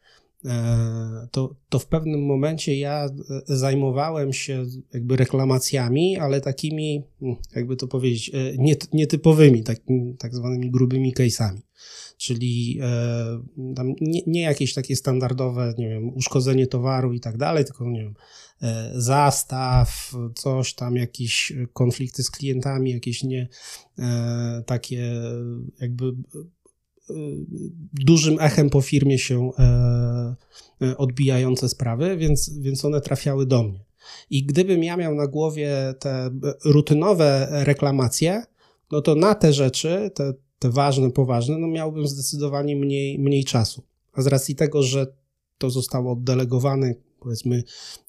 e, 0.45 1.29
to, 1.31 1.57
to 1.69 1.79
w 1.79 1.87
pewnym 1.87 2.27
momencie 2.27 2.79
ja 2.79 3.09
zajmowałem 3.45 4.33
się 4.33 4.65
jakby 4.93 5.17
reklamacjami, 5.17 6.19
ale 6.19 6.41
takimi, 6.41 7.03
hmm, 7.21 7.37
jakby 7.57 7.77
to 7.77 7.89
powiedzieć, 7.89 8.33
nietypowymi, 8.93 9.63
tak, 9.63 9.81
tak 10.19 10.35
zwanymi 10.35 10.71
grubymi 10.71 11.15
case'ami 11.15 11.61
czyli 12.21 12.79
e, 12.83 13.43
nie, 14.01 14.21
nie, 14.27 14.43
jakieś 14.43 14.75
takie 14.75 14.97
standardowe, 14.97 15.75
nie 15.79 15.89
wiem, 15.89 16.15
uszkodzenie 16.15 16.67
towaru 16.67 17.13
i 17.13 17.21
tak 17.21 17.37
dalej, 17.37 17.65
tylko 17.65 17.91
nie 17.91 18.03
wiem, 18.03 18.15
e, 18.63 18.93
zastaw, 18.95 20.13
coś 20.35 20.75
tam, 20.75 20.97
jakieś 20.97 21.53
konflikty 21.73 22.23
z 22.23 22.31
klientami, 22.31 22.91
jakieś 22.91 23.23
nie 23.23 23.49
e, 23.99 24.63
takie 24.67 25.13
jakby 25.81 26.13
dużym 27.93 28.41
echem 28.41 28.71
po 28.71 28.81
firmie 28.81 29.19
się 29.19 29.51
odbijające 30.97 31.69
sprawy, 31.69 32.17
więc, 32.17 32.59
więc 32.59 32.85
one 32.85 33.01
trafiały 33.01 33.47
do 33.47 33.63
mnie. 33.63 33.85
I 34.31 34.45
gdybym 34.45 34.83
ja 34.83 34.97
miał 34.97 35.15
na 35.15 35.27
głowie 35.27 35.95
te 35.99 36.31
rutynowe 36.65 37.49
reklamacje, 37.51 38.43
no 38.93 39.01
to 39.03 39.15
na 39.15 39.35
te 39.35 39.53
rzeczy, 39.53 40.11
te, 40.15 40.35
te 40.61 40.71
ważne, 40.71 41.11
poważne, 41.11 41.59
no 41.59 41.69
miałbym 41.69 42.07
zdecydowanie 42.07 42.77
mniej, 42.77 43.19
mniej 43.19 43.45
czasu. 43.45 43.83
A 44.13 44.23
z 44.23 44.27
racji 44.27 44.55
tego, 44.55 44.83
że 44.83 45.07
to 45.59 45.71
zostało 45.71 46.13
oddelegowane, 46.13 46.95
powiedzmy, 47.21 47.63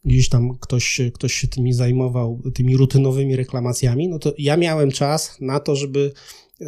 gdzieś 0.06 0.30
tam 0.30 0.58
ktoś, 0.58 1.02
ktoś 1.14 1.34
się 1.34 1.47
tymi 1.47 1.74
zajmował, 1.74 2.41
tymi 2.54 2.78
rutynowymi 2.78 3.36
reklamacjami, 3.36 4.08
no 4.08 4.20
to 4.20 4.34
ja 4.38 4.58
miałem 4.58 4.91
czas 4.91 5.38
na 5.41 5.60
to, 5.60 5.76
żeby 5.76 6.12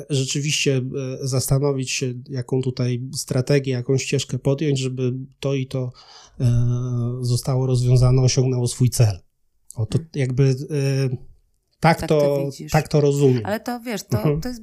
rzeczywiście 0.09 0.77
e, 0.77 0.81
zastanowić 1.27 1.91
się, 1.91 2.13
jaką 2.29 2.61
tutaj 2.61 3.01
strategię, 3.13 3.73
jaką 3.73 3.97
ścieżkę 3.97 4.39
podjąć, 4.39 4.79
żeby 4.79 5.13
to 5.39 5.53
i 5.53 5.67
to 5.67 5.91
e, 6.39 6.45
zostało 7.21 7.67
rozwiązane, 7.67 8.21
osiągnęło 8.21 8.67
swój 8.67 8.89
cel. 8.89 9.19
O 9.75 9.85
to 9.85 9.97
hmm. 9.97 10.09
jakby 10.15 10.43
e, 10.43 11.32
tak, 11.83 11.99
tak, 11.99 12.09
to, 12.09 12.19
to 12.19 12.49
tak 12.71 12.87
to 12.87 13.01
rozumiem. 13.01 13.41
Ale 13.45 13.59
to 13.59 13.79
wiesz, 13.79 14.03
to, 14.03 14.17
mhm. 14.17 14.41
to 14.41 14.49
jest 14.49 14.61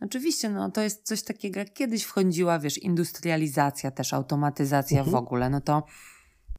oczywiście, 0.00 0.50
no, 0.50 0.70
to 0.70 0.80
jest 0.80 1.06
coś 1.06 1.22
takiego, 1.22 1.60
jak 1.60 1.72
kiedyś 1.72 2.02
wchodziła, 2.02 2.58
wiesz, 2.58 2.78
industrializacja, 2.78 3.90
też 3.90 4.12
automatyzacja 4.12 4.98
mhm. 4.98 5.12
w 5.12 5.14
ogóle, 5.14 5.50
no 5.50 5.60
to 5.60 5.82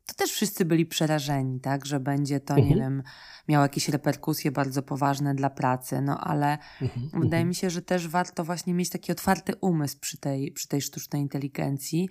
to 0.06 0.14
też 0.14 0.32
wszyscy 0.32 0.66
byli 0.66 0.86
przerażeni, 0.86 1.60
tak, 1.60 1.86
że 1.86 2.00
będzie 2.00 2.40
to, 2.40 2.54
mhm. 2.54 2.70
nie 2.70 2.76
wiem, 2.76 3.04
miało 3.48 3.66
jakieś 3.66 3.90
reperkusje 3.90 4.52
bardzo 4.52 4.82
poważne 4.82 5.36
dla 5.36 5.50
pracy, 5.50 6.02
no 6.02 6.20
ale 6.20 6.58
mhm. 6.82 7.10
wydaje 7.22 7.46
mi 7.46 7.56
się, 7.56 7.70
że 7.70 7.82
też 7.82 8.08
warto 8.08 8.44
właśnie 8.44 8.74
mieć 8.74 8.90
taki 8.90 9.12
otwarty 9.12 9.54
umysł 9.62 10.00
przy 10.00 10.18
tej, 10.18 10.52
przy 10.52 10.68
tej 10.68 10.82
sztucznej 10.82 11.22
inteligencji 11.22 12.10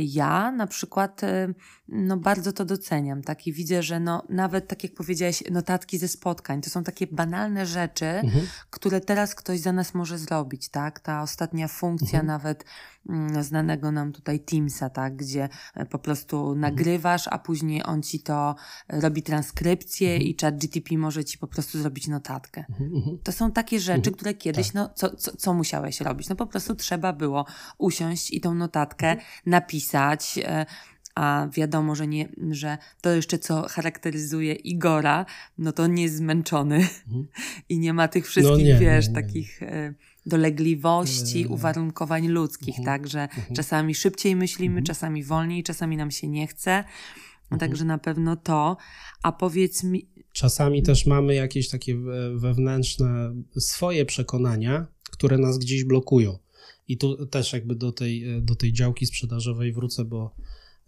ja 0.00 0.52
na 0.52 0.66
przykład 0.66 1.24
e, 1.24 1.54
no 1.88 2.16
bardzo 2.16 2.52
to 2.52 2.64
doceniam, 2.64 3.22
tak? 3.22 3.46
I 3.46 3.52
widzę, 3.52 3.82
że 3.82 4.00
no, 4.00 4.22
nawet 4.28 4.68
tak 4.68 4.84
jak 4.84 4.94
powiedziałeś, 4.94 5.42
notatki 5.50 5.98
ze 5.98 6.08
spotkań, 6.08 6.60
to 6.60 6.70
są 6.70 6.84
takie 6.84 7.06
banalne 7.06 7.66
rzeczy, 7.66 8.06
mhm. 8.06 8.46
które 8.70 9.00
teraz 9.00 9.34
ktoś 9.34 9.60
za 9.60 9.72
nas 9.72 9.94
może 9.94 10.18
zrobić, 10.18 10.68
tak? 10.68 11.00
Ta 11.00 11.22
ostatnia 11.22 11.68
funkcja 11.68 12.20
mhm. 12.20 12.26
nawet 12.26 12.64
no, 13.08 13.42
znanego 13.42 13.92
nam 13.92 14.12
tutaj 14.12 14.40
Teamsa, 14.40 14.90
tak? 14.90 15.16
Gdzie 15.16 15.48
e, 15.74 15.86
po 15.86 15.98
prostu 15.98 16.36
mhm. 16.36 16.60
nagrywasz, 16.60 17.28
a 17.28 17.38
później 17.38 17.82
on 17.84 18.02
ci 18.02 18.20
to 18.20 18.54
robi 18.88 19.22
transkrypcję 19.22 20.10
mhm. 20.10 20.28
i 20.28 20.36
chat 20.40 20.58
GTP 20.58 20.98
może 20.98 21.24
ci 21.24 21.38
po 21.38 21.46
prostu 21.46 21.78
zrobić 21.78 22.08
notatkę. 22.08 22.64
Mhm, 22.68 22.94
mhm. 22.94 23.18
To 23.22 23.32
są 23.32 23.52
takie 23.52 23.80
rzeczy, 23.80 24.12
które 24.12 24.34
kiedyś, 24.34 24.66
tak. 24.66 24.74
no 24.74 24.90
co, 24.94 25.16
co, 25.16 25.36
co 25.36 25.54
musiałeś 25.54 26.00
robić? 26.00 26.28
No 26.28 26.36
po 26.36 26.46
prostu 26.46 26.74
trzeba 26.74 27.12
było 27.12 27.46
usiąść 27.78 28.30
i 28.30 28.40
tą 28.40 28.54
notatkę 28.54 29.16
na 29.46 29.57
napisać, 29.58 30.38
e, 30.42 30.66
a 31.14 31.48
wiadomo, 31.52 31.94
że, 31.94 32.06
nie, 32.06 32.28
że 32.50 32.78
to 33.00 33.10
jeszcze 33.10 33.38
co 33.38 33.68
charakteryzuje 33.68 34.54
Igora, 34.54 35.26
no 35.58 35.72
to 35.72 35.86
nie 35.86 36.02
jest 36.02 36.16
zmęczony 36.16 36.76
mhm. 36.76 37.26
i 37.68 37.78
nie 37.78 37.92
ma 37.92 38.08
tych 38.08 38.24
no 38.24 38.28
wszystkich, 38.28 38.56
no 38.58 38.64
nie, 38.64 38.78
wiesz, 38.78 39.08
nie, 39.08 39.14
nie, 39.14 39.22
takich 39.22 39.62
e, 39.62 39.94
dolegliwości, 40.26 41.46
uwarunkowań 41.46 42.28
ludzkich, 42.28 42.78
mhm. 42.78 42.84
tak, 42.84 43.08
że 43.08 43.22
mhm. 43.22 43.54
czasami 43.54 43.94
szybciej 43.94 44.36
myślimy, 44.36 44.72
mhm. 44.72 44.84
czasami 44.84 45.24
wolniej, 45.24 45.62
czasami 45.62 45.96
nam 45.96 46.10
się 46.10 46.28
nie 46.28 46.46
chce, 46.46 46.84
mhm. 47.42 47.60
także 47.60 47.84
na 47.84 47.98
pewno 47.98 48.36
to, 48.36 48.76
a 49.22 49.32
powiedz 49.32 49.84
mi... 49.84 50.08
Czasami 50.32 50.82
też 50.82 51.06
mamy 51.06 51.34
jakieś 51.34 51.68
takie 51.68 51.96
wewnętrzne 52.34 53.34
swoje 53.58 54.04
przekonania, 54.04 54.86
które 55.10 55.38
nas 55.38 55.58
gdzieś 55.58 55.84
blokują. 55.84 56.38
I 56.88 56.98
tu 56.98 57.26
też 57.26 57.52
jakby 57.52 57.74
do 57.74 57.92
tej, 57.92 58.42
do 58.42 58.54
tej 58.54 58.72
działki 58.72 59.06
sprzedażowej 59.06 59.72
wrócę, 59.72 60.04
bo, 60.04 60.34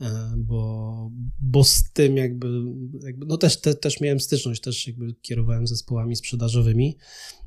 e, 0.00 0.34
bo, 0.36 1.10
bo 1.40 1.64
z 1.64 1.92
tym 1.92 2.16
jakby, 2.16 2.62
jakby 3.02 3.26
no 3.26 3.36
też, 3.36 3.60
te, 3.60 3.74
też 3.74 4.00
miałem 4.00 4.20
styczność, 4.20 4.60
też 4.60 4.86
jakby 4.86 5.14
kierowałem 5.22 5.66
zespołami 5.66 6.16
sprzedażowymi, 6.16 6.96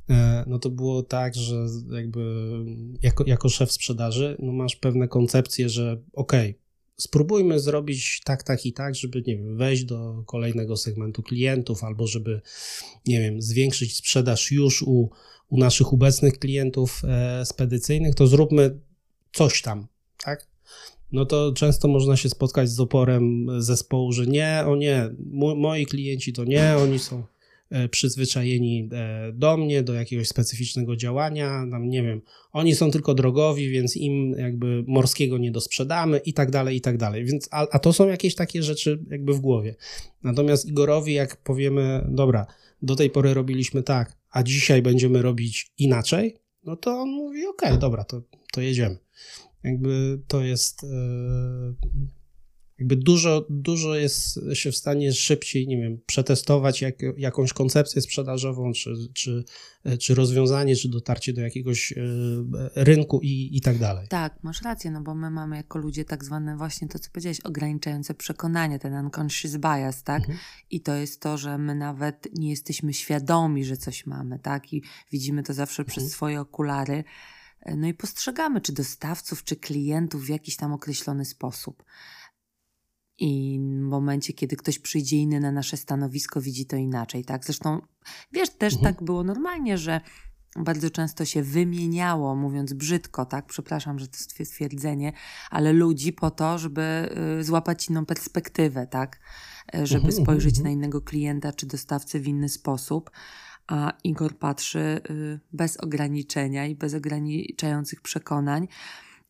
e, 0.09 0.43
no 0.47 0.59
to 0.59 0.69
było 0.69 1.03
tak, 1.03 1.35
że 1.35 1.65
jakby 1.91 2.49
jako, 3.01 3.23
jako 3.27 3.49
szef 3.49 3.71
sprzedaży, 3.71 4.37
no 4.39 4.51
masz 4.51 4.75
pewne 4.75 5.07
koncepcje, 5.07 5.69
że 5.69 6.01
okej, 6.13 6.49
okay, 6.49 6.63
spróbujmy 6.97 7.59
zrobić 7.59 8.21
tak, 8.25 8.43
tak 8.43 8.65
i 8.65 8.73
tak, 8.73 8.95
żeby, 8.95 9.23
nie 9.27 9.37
wiem, 9.37 9.57
wejść 9.57 9.83
do 9.83 10.23
kolejnego 10.25 10.77
segmentu 10.77 11.23
klientów, 11.23 11.83
albo 11.83 12.07
żeby, 12.07 12.41
nie 13.07 13.19
wiem, 13.19 13.41
zwiększyć 13.41 13.97
sprzedaż 13.97 14.51
już 14.51 14.81
u 14.81 15.09
u 15.53 15.57
naszych 15.57 15.93
obecnych 15.93 16.39
klientów 16.39 17.01
e, 17.03 17.45
spedycyjnych, 17.45 18.15
to 18.15 18.27
zróbmy 18.27 18.79
coś 19.33 19.61
tam, 19.61 19.87
tak? 20.25 20.47
No 21.11 21.25
to 21.25 21.53
często 21.55 21.87
można 21.87 22.17
się 22.17 22.29
spotkać 22.29 22.69
z 22.69 22.79
oporem 22.79 23.47
zespołu, 23.57 24.11
że 24.11 24.25
nie, 24.25 24.63
o 24.67 24.75
nie, 24.75 25.09
moi 25.57 25.85
klienci 25.85 26.33
to 26.33 26.43
nie, 26.43 26.75
oni 26.77 26.99
są 26.99 27.23
e, 27.69 27.89
przyzwyczajeni 27.89 28.89
e, 28.93 29.31
do 29.33 29.57
mnie, 29.57 29.83
do 29.83 29.93
jakiegoś 29.93 30.27
specyficznego 30.27 30.95
działania, 30.95 31.65
tam 31.71 31.89
nie 31.89 32.03
wiem, 32.03 32.21
oni 32.51 32.75
są 32.75 32.91
tylko 32.91 33.13
drogowi, 33.13 33.69
więc 33.69 33.97
im 33.97 34.31
jakby 34.37 34.83
morskiego 34.87 35.37
nie 35.37 35.51
dosprzedamy 35.51 36.17
i 36.17 36.33
tak 36.33 36.51
dalej, 36.51 36.77
i 36.77 36.81
tak 36.81 36.97
dalej. 36.97 37.25
Więc, 37.25 37.47
a, 37.51 37.67
a 37.71 37.79
to 37.79 37.93
są 37.93 38.07
jakieś 38.07 38.35
takie 38.35 38.63
rzeczy 38.63 38.99
jakby 39.09 39.33
w 39.33 39.39
głowie. 39.39 39.75
Natomiast 40.23 40.65
Igorowi, 40.65 41.13
jak 41.13 41.37
powiemy, 41.37 42.07
dobra, 42.09 42.45
do 42.81 42.95
tej 42.95 43.09
pory 43.09 43.33
robiliśmy 43.33 43.83
tak, 43.83 44.22
a 44.33 44.43
dzisiaj 44.43 44.81
będziemy 44.81 45.21
robić 45.21 45.71
inaczej, 45.77 46.37
no 46.63 46.75
to 46.75 46.99
on 46.99 47.09
mówi, 47.09 47.47
okej, 47.47 47.69
okay, 47.69 47.79
dobra, 47.79 48.03
to, 48.03 48.21
to 48.53 48.61
jedziemy. 48.61 48.97
Jakby 49.63 50.21
to 50.27 50.43
jest 50.43 50.83
e, 50.83 50.87
jakby 52.79 52.95
dużo, 52.95 53.45
dużo 53.49 53.95
jest 53.95 54.39
się 54.53 54.71
w 54.71 54.77
stanie 54.77 55.13
szybciej, 55.13 55.67
nie 55.67 55.77
wiem, 55.77 55.97
przetestować 56.05 56.81
jak, 56.81 56.95
jakąś 57.17 57.53
koncepcję 57.53 58.01
sprzedażową, 58.01 58.71
czy, 58.73 58.93
czy, 59.13 59.43
czy 59.99 60.15
rozwiązanie, 60.15 60.75
czy 60.75 60.89
dotarcie 60.89 61.33
do 61.33 61.41
jakiegoś 61.41 61.91
e, 61.91 61.95
rynku 62.75 63.19
i, 63.23 63.57
i 63.57 63.61
tak 63.61 63.77
dalej. 63.77 64.07
Tak, 64.07 64.43
masz 64.43 64.61
rację, 64.61 64.91
no 64.91 65.01
bo 65.01 65.15
my 65.15 65.29
mamy 65.29 65.57
jako 65.57 65.79
ludzie 65.79 66.05
tak 66.05 66.25
zwane 66.25 66.57
właśnie 66.57 66.87
to, 66.87 66.99
co 66.99 67.09
powiedziałeś, 67.11 67.39
ograniczające 67.39 68.13
przekonanie, 68.13 68.79
ten 68.79 68.93
unconscious 68.93 69.57
bias, 69.57 70.03
tak? 70.03 70.19
Mhm. 70.19 70.39
I 70.69 70.81
to 70.81 70.95
jest 70.95 71.21
to, 71.21 71.37
że 71.37 71.57
my 71.57 71.75
nawet 71.75 72.27
nie 72.33 72.49
jesteśmy 72.49 72.93
świadomi, 72.93 73.65
że 73.65 73.77
coś 73.77 74.05
mamy, 74.05 74.39
tak? 74.39 74.73
I 74.73 74.83
widzimy 75.11 75.43
to 75.43 75.53
zawsze 75.53 75.81
mhm. 75.81 75.91
przez 75.91 76.11
swoje 76.11 76.41
okulary. 76.41 77.03
No 77.77 77.87
i 77.87 77.93
postrzegamy, 77.93 78.61
czy 78.61 78.73
dostawców, 78.73 79.43
czy 79.43 79.55
klientów 79.55 80.25
w 80.25 80.29
jakiś 80.29 80.55
tam 80.55 80.73
określony 80.73 81.25
sposób. 81.25 81.83
I 83.19 83.59
w 83.61 83.89
momencie, 83.89 84.33
kiedy 84.33 84.55
ktoś 84.55 84.79
przyjdzie 84.79 85.17
inny 85.17 85.39
na 85.39 85.51
nasze 85.51 85.77
stanowisko, 85.77 86.41
widzi 86.41 86.65
to 86.65 86.75
inaczej, 86.75 87.25
tak? 87.25 87.45
Zresztą, 87.45 87.81
wiesz, 88.31 88.49
też 88.49 88.73
mhm. 88.73 88.93
tak 88.93 89.03
było 89.03 89.23
normalnie, 89.23 89.77
że 89.77 90.01
bardzo 90.55 90.89
często 90.89 91.25
się 91.25 91.43
wymieniało, 91.43 92.35
mówiąc 92.35 92.73
brzydko, 92.73 93.25
tak? 93.25 93.45
Przepraszam, 93.45 93.99
że 93.99 94.07
to 94.07 94.17
jest 94.39 94.51
stwierdzenie, 94.51 95.13
ale 95.49 95.73
ludzi 95.73 96.13
po 96.13 96.31
to, 96.31 96.57
żeby 96.57 97.09
y, 97.39 97.43
złapać 97.43 97.89
inną 97.89 98.05
perspektywę, 98.05 98.87
tak? 98.87 99.19
Y, 99.75 99.87
żeby 99.87 100.05
mhm, 100.05 100.23
spojrzeć 100.23 100.57
mhm. 100.57 100.63
na 100.63 100.71
innego 100.71 101.01
klienta 101.01 101.53
czy 101.53 101.65
dostawcę 101.65 102.19
w 102.19 102.27
inny 102.27 102.49
sposób. 102.49 103.11
A 103.67 103.93
Igor 104.03 104.37
patrzy 104.37 105.01
y, 105.09 105.39
bez 105.53 105.77
ograniczenia 105.77 106.65
i 106.65 106.75
bez 106.75 106.93
ograniczających 106.93 108.01
przekonań. 108.01 108.67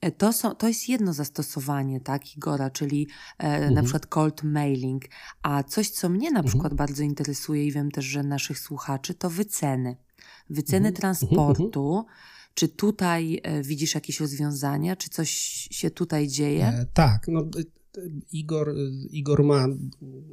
E, 0.03 0.11
to, 0.11 0.33
są, 0.33 0.55
to 0.55 0.67
jest 0.67 0.89
jedno 0.89 1.13
zastosowanie, 1.13 2.01
tak, 2.01 2.37
Igora, 2.37 2.69
czyli 2.69 3.07
e, 3.39 3.43
mhm. 3.43 3.73
na 3.73 3.81
przykład 3.83 4.07
cold 4.07 4.43
mailing. 4.43 5.05
A 5.41 5.63
coś, 5.63 5.89
co 5.89 6.09
mnie 6.09 6.31
na 6.31 6.39
mhm. 6.39 6.45
przykład 6.45 6.73
bardzo 6.73 7.03
interesuje 7.03 7.65
i 7.65 7.71
wiem 7.71 7.91
też, 7.91 8.05
że 8.05 8.23
naszych 8.23 8.59
słuchaczy, 8.59 9.13
to 9.13 9.29
wyceny. 9.29 9.97
Wyceny 10.49 10.87
mhm. 10.87 10.95
transportu. 10.95 11.97
Mhm. 11.97 12.15
Czy 12.53 12.67
tutaj 12.67 13.39
e, 13.43 13.63
widzisz 13.63 13.95
jakieś 13.95 14.19
rozwiązania? 14.19 14.95
Czy 14.95 15.09
coś 15.09 15.29
się 15.71 15.91
tutaj 15.91 16.27
dzieje? 16.27 16.67
E, 16.67 16.85
tak, 16.93 17.27
no, 17.27 17.45
Igor, 18.31 18.75
Igor 19.09 19.43
ma 19.43 19.67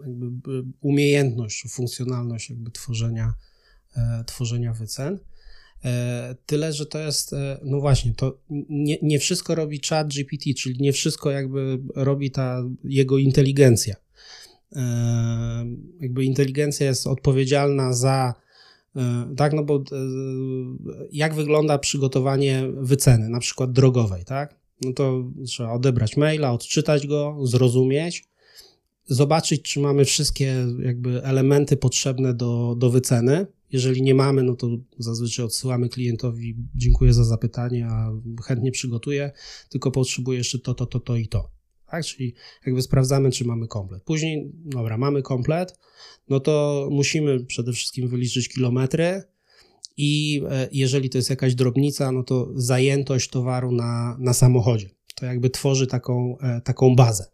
jakby 0.06 0.64
umiejętność, 0.80 1.64
funkcjonalność 1.68 2.50
jakby 2.50 2.70
tworzenia, 2.70 3.34
e, 3.96 4.24
tworzenia 4.26 4.72
wycen. 4.72 5.18
E, 5.84 6.34
tyle, 6.46 6.72
że 6.72 6.86
to 6.86 6.98
jest, 6.98 7.32
e, 7.32 7.60
no 7.64 7.80
właśnie, 7.80 8.14
to 8.14 8.38
nie, 8.68 8.98
nie 9.02 9.18
wszystko 9.18 9.54
robi 9.54 9.80
chat 9.88 10.08
GPT, 10.08 10.54
czyli 10.54 10.82
nie 10.82 10.92
wszystko 10.92 11.30
jakby 11.30 11.78
robi 11.94 12.30
ta 12.30 12.62
jego 12.84 13.18
inteligencja. 13.18 13.94
E, 14.76 14.82
jakby 16.00 16.24
inteligencja 16.24 16.86
jest 16.86 17.06
odpowiedzialna 17.06 17.92
za, 17.92 18.34
tak, 19.36 19.52
no 19.52 19.64
bo 19.64 19.84
jak 21.12 21.34
wygląda 21.34 21.78
przygotowanie 21.78 22.68
wyceny, 22.76 23.28
na 23.28 23.40
przykład 23.40 23.72
drogowej, 23.72 24.24
tak? 24.24 24.54
No 24.82 24.92
to 24.92 25.24
trzeba 25.46 25.72
odebrać 25.72 26.16
maila, 26.16 26.52
odczytać 26.52 27.06
go, 27.06 27.38
zrozumieć, 27.42 28.24
zobaczyć, 29.06 29.62
czy 29.62 29.80
mamy 29.80 30.04
wszystkie 30.04 30.66
jakby 30.82 31.24
elementy 31.24 31.76
potrzebne 31.76 32.34
do, 32.34 32.74
do 32.78 32.90
wyceny, 32.90 33.46
jeżeli 33.72 34.02
nie 34.02 34.14
mamy, 34.14 34.42
no 34.42 34.54
to 34.54 34.68
zazwyczaj 34.98 35.44
odsyłamy 35.44 35.88
klientowi, 35.88 36.56
dziękuję 36.74 37.12
za 37.12 37.24
zapytanie, 37.24 37.86
a 37.86 38.12
chętnie 38.44 38.72
przygotuję, 38.72 39.32
tylko 39.68 39.90
potrzebuję 39.90 40.38
jeszcze 40.38 40.58
to, 40.58 40.74
to, 40.74 40.86
to, 40.86 41.00
to 41.00 41.16
i 41.16 41.28
to. 41.28 41.50
tak? 41.90 42.04
Czyli 42.04 42.34
jakby 42.66 42.82
sprawdzamy, 42.82 43.30
czy 43.30 43.44
mamy 43.44 43.68
komplet. 43.68 44.02
Później, 44.02 44.50
dobra, 44.54 44.98
mamy 44.98 45.22
komplet, 45.22 45.78
no 46.28 46.40
to 46.40 46.88
musimy 46.90 47.44
przede 47.44 47.72
wszystkim 47.72 48.08
wyliczyć 48.08 48.48
kilometry 48.48 49.22
i 49.96 50.42
e, 50.50 50.68
jeżeli 50.72 51.10
to 51.10 51.18
jest 51.18 51.30
jakaś 51.30 51.54
drobnica, 51.54 52.12
no 52.12 52.22
to 52.22 52.48
zajętość 52.54 53.30
towaru 53.30 53.72
na, 53.72 54.16
na 54.18 54.34
samochodzie. 54.34 54.90
To 55.14 55.26
jakby 55.26 55.50
tworzy 55.50 55.86
taką, 55.86 56.38
e, 56.38 56.60
taką 56.60 56.96
bazę. 56.96 57.30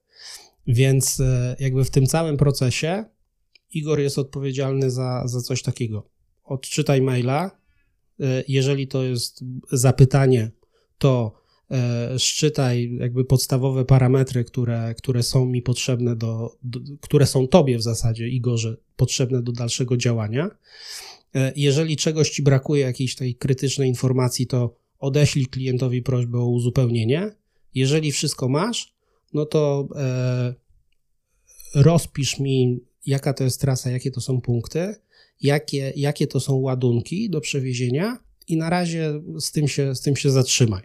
Więc 0.66 1.20
e, 1.20 1.57
jakby 1.61 1.84
w 1.84 1.91
tym 1.91 2.07
całym 2.07 2.37
procesie 2.37 3.05
Igor 3.70 4.01
jest 4.01 4.18
odpowiedzialny 4.18 4.91
za, 4.91 5.22
za 5.26 5.41
coś 5.41 5.62
takiego. 5.62 6.16
Odczytaj 6.47 7.03
maila. 7.03 7.51
Jeżeli 8.49 8.88
to 8.88 9.03
jest 9.03 9.44
zapytanie, 9.72 10.51
to 10.99 11.47
E, 11.70 12.18
szczytaj 12.18 12.97
jakby 13.01 13.24
podstawowe 13.24 13.84
parametry, 13.84 14.44
które, 14.44 14.94
które 14.99 15.22
są 15.22 15.47
mi 15.47 15.62
potrzebne 15.62 16.16
do, 16.16 16.57
do, 16.62 16.80
które 17.01 17.26
są 17.26 17.49
tobie 17.49 17.78
w 17.78 17.82
zasadzie, 17.82 18.28
Igorze, 18.28 18.76
potrzebne 18.97 19.42
do 19.42 19.53
dalszego 19.53 19.97
działania. 19.97 20.51
E, 21.34 21.53
jeżeli 21.57 21.97
czegoś 21.97 22.30
ci 22.30 22.42
brakuje, 22.42 22.82
jakiejś 22.82 23.14
tej 23.14 23.34
krytycznej 23.34 23.88
informacji, 23.88 24.47
to 24.47 24.76
odeślij 24.99 25.47
klientowi 25.47 26.03
prośbę 26.03 26.38
o 26.38 26.47
uzupełnienie. 26.47 27.30
Jeżeli 27.74 28.12
wszystko 28.12 28.49
masz, 28.49 28.94
no 29.32 29.47
to 29.47 29.88
e, 29.97 30.55
rozpisz 31.74 32.38
mi, 32.38 32.80
jaka 33.07 33.34
to 33.34 33.44
jest 33.44 33.61
trasa, 33.61 33.90
jakie 33.90 34.11
to 34.11 34.20
są 34.20 34.40
punkty, 34.40 34.94
jakie, 35.41 35.93
jakie 35.97 36.26
to 36.26 36.41
są 36.41 36.55
ładunki 36.55 37.30
do 37.30 37.41
przewiezienia 37.41 38.18
i 38.49 38.57
na 38.57 38.70
razie 38.70 39.20
z 39.41 39.53
tym 39.53 39.68
się, 39.68 39.95
z 39.95 40.01
tym 40.01 40.16
się 40.16 40.30
zatrzymaj. 40.30 40.82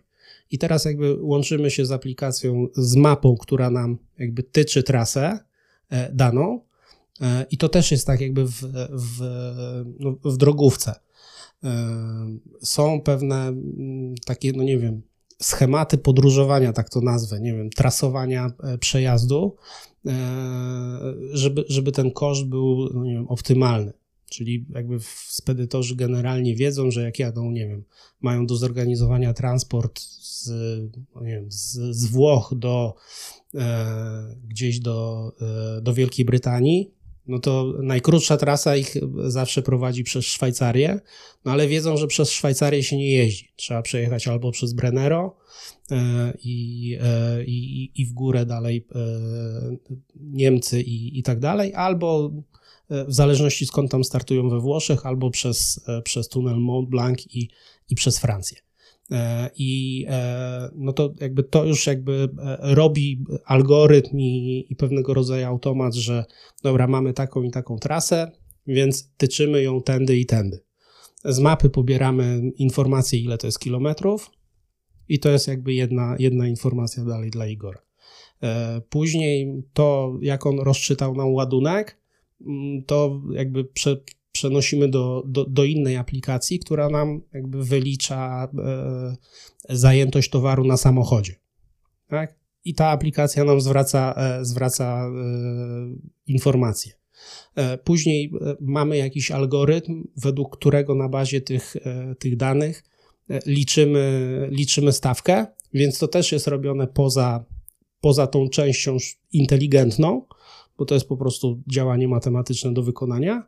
I 0.52 0.58
teraz 0.58 0.86
jakby 0.86 1.18
łączymy 1.22 1.72
się 1.72 1.86
z 1.86 1.92
aplikacją, 1.92 2.68
z 2.76 2.96
mapą, 2.96 3.38
która 3.38 3.70
nam 3.70 3.98
jakby 4.18 4.44
tyczy 4.44 4.84
trasę 4.84 5.40
e, 5.90 6.14
daną. 6.14 6.62
E, 7.22 7.46
I 7.52 7.58
to 7.58 7.70
też 7.70 7.92
jest 7.92 8.08
tak 8.08 8.22
jakby 8.22 8.46
w, 8.46 8.62
w, 8.90 9.22
no, 10.00 10.16
w 10.24 10.38
drogówce. 10.38 10.96
E, 11.64 11.70
są 12.62 13.02
pewne 13.02 13.54
takie, 14.26 14.52
no 14.52 14.64
nie 14.64 14.78
wiem, 14.78 15.02
schematy 15.42 15.98
podróżowania, 15.98 16.74
tak 16.74 16.90
to 16.90 17.02
nazwę, 17.02 17.40
nie 17.40 17.54
wiem, 17.54 17.70
trasowania 17.70 18.52
przejazdu, 18.80 19.56
żeby, 21.34 21.66
żeby 21.68 21.92
ten 21.92 22.12
koszt 22.12 22.46
był, 22.46 22.90
no 22.94 23.04
nie 23.04 23.14
wiem, 23.14 23.28
optymalny. 23.28 23.94
Czyli 24.32 24.66
jakby 24.70 24.98
spedytorzy 25.28 25.96
generalnie 25.96 26.56
wiedzą, 26.56 26.92
że 26.92 27.04
jak 27.04 27.20
jadą, 27.20 27.52
nie 27.52 27.68
wiem, 27.68 27.84
mają 28.22 28.46
do 28.46 28.56
zorganizowania 28.56 29.34
transport 29.34 30.00
z, 30.00 30.50
no 31.16 31.22
nie 31.22 31.32
wiem, 31.32 31.52
z, 31.52 31.80
z 31.96 32.06
Włoch 32.06 32.54
do 32.56 32.96
e, 33.56 34.36
gdzieś 34.48 34.80
do, 34.80 35.32
e, 35.78 35.82
do 35.82 35.94
Wielkiej 35.94 36.26
Brytanii, 36.26 36.92
no 37.28 37.40
to 37.40 37.74
najkrótsza 37.84 38.38
trasa 38.38 38.78
ich 38.78 38.96
zawsze 39.28 39.62
prowadzi 39.62 40.04
przez 40.04 40.26
Szwajcarię, 40.26 41.00
no 41.46 41.52
ale 41.52 41.68
wiedzą, 41.68 41.98
że 41.98 42.08
przez 42.08 42.32
Szwajcarię 42.32 42.84
się 42.84 42.98
nie 42.98 43.12
jeździ. 43.12 43.54
Trzeba 43.56 43.82
przejechać 43.82 44.28
albo 44.28 44.52
przez 44.52 44.74
Brennero 44.74 45.38
e, 45.92 46.34
i, 46.44 46.98
e, 47.02 47.44
i, 47.44 47.92
i 48.02 48.06
w 48.06 48.14
górę 48.14 48.46
dalej 48.46 48.88
e, 48.96 49.00
Niemcy 50.16 50.82
i, 50.82 51.20
i 51.20 51.24
tak 51.24 51.40
dalej, 51.40 51.74
albo 51.74 52.32
w 53.08 53.14
zależności 53.14 53.66
skąd 53.66 53.92
tam 53.92 54.04
startują 54.04 54.50
we 54.50 54.60
Włoszech, 54.60 55.06
albo 55.06 55.30
przez, 55.30 55.82
e, 55.88 56.02
przez 56.02 56.30
tunel 56.30 56.58
Mont 56.58 56.90
Blanc 56.90 57.28
i, 57.36 57.50
i 57.90 57.96
przez 57.96 58.20
Francję. 58.20 58.58
E, 59.12 59.50
I 59.56 60.06
no 60.76 60.94
to 60.94 61.14
jakby 61.20 61.44
to 61.44 61.66
już 61.66 61.88
jakby 61.88 62.30
robi 62.60 63.24
algorytm 63.46 64.20
i, 64.20 64.66
i 64.70 64.76
pewnego 64.76 65.14
rodzaju 65.14 65.48
automat, 65.48 65.94
że 65.96 66.26
dobra, 66.64 66.88
mamy 66.88 67.14
taką 67.14 67.44
i 67.44 67.52
taką 67.52 67.78
trasę, 67.78 68.32
więc 68.68 69.12
tyczymy 69.18 69.64
ją 69.64 69.82
tędy 69.82 70.18
i 70.18 70.26
tędy. 70.26 70.60
Z 71.26 71.40
mapy 71.40 71.70
pobieramy 71.70 72.52
informację, 72.56 73.20
ile 73.20 73.38
to 73.38 73.48
jest 73.48 73.60
kilometrów, 73.60 74.32
i 75.10 75.20
to 75.20 75.30
jest 75.30 75.48
jakby 75.48 75.74
jedna, 75.74 76.16
jedna 76.20 76.48
informacja 76.48 77.06
dalej 77.06 77.32
dla 77.32 77.48
Igora. 77.48 77.82
Później 78.90 79.64
to, 79.74 80.18
jak 80.22 80.46
on 80.46 80.60
rozczytał 80.60 81.16
nam 81.16 81.34
ładunek, 81.34 82.01
to 82.86 83.22
jakby 83.34 83.64
prze, 83.64 83.98
przenosimy 84.32 84.90
do, 84.90 85.24
do, 85.28 85.46
do, 85.46 85.64
innej 85.64 85.98
aplikacji, 85.98 86.60
która 86.60 86.90
nam 86.90 87.22
jakby 87.34 87.64
wylicza 87.64 88.50
e, 88.58 89.16
zajętość 89.70 90.30
towaru 90.30 90.64
na 90.64 90.78
samochodzie. 90.78 91.36
Tak? 92.08 92.36
I 92.66 92.74
ta 92.74 92.88
aplikacja 92.88 93.44
nam 93.44 93.62
zwraca, 93.62 94.14
e, 94.18 94.46
zwraca 94.46 95.06
e, 95.06 95.12
informacje. 96.28 97.02
E, 97.56 97.78
później 97.78 98.32
e, 98.42 98.56
mamy 98.60 98.98
jakiś 98.98 99.32
algorytm, 99.32 100.08
według 100.16 100.58
którego 100.58 100.96
na 100.96 101.10
bazie 101.10 101.42
tych, 101.42 101.76
e, 101.76 102.16
tych 102.16 102.38
danych 102.38 102.84
liczymy, 103.46 104.48
liczymy 104.52 104.92
stawkę, 104.92 105.46
więc 105.74 106.00
to 106.00 106.08
też 106.08 106.32
jest 106.32 106.48
robione 106.48 106.88
poza, 106.88 107.46
poza 108.02 108.28
tą 108.28 108.50
częścią 108.50 108.98
inteligentną, 109.32 110.26
bo 110.82 110.86
to 110.86 110.94
jest 110.94 111.08
po 111.08 111.18
prostu 111.18 111.62
działanie 111.68 112.08
matematyczne 112.08 112.74
do 112.74 112.84
wykonania. 112.84 113.44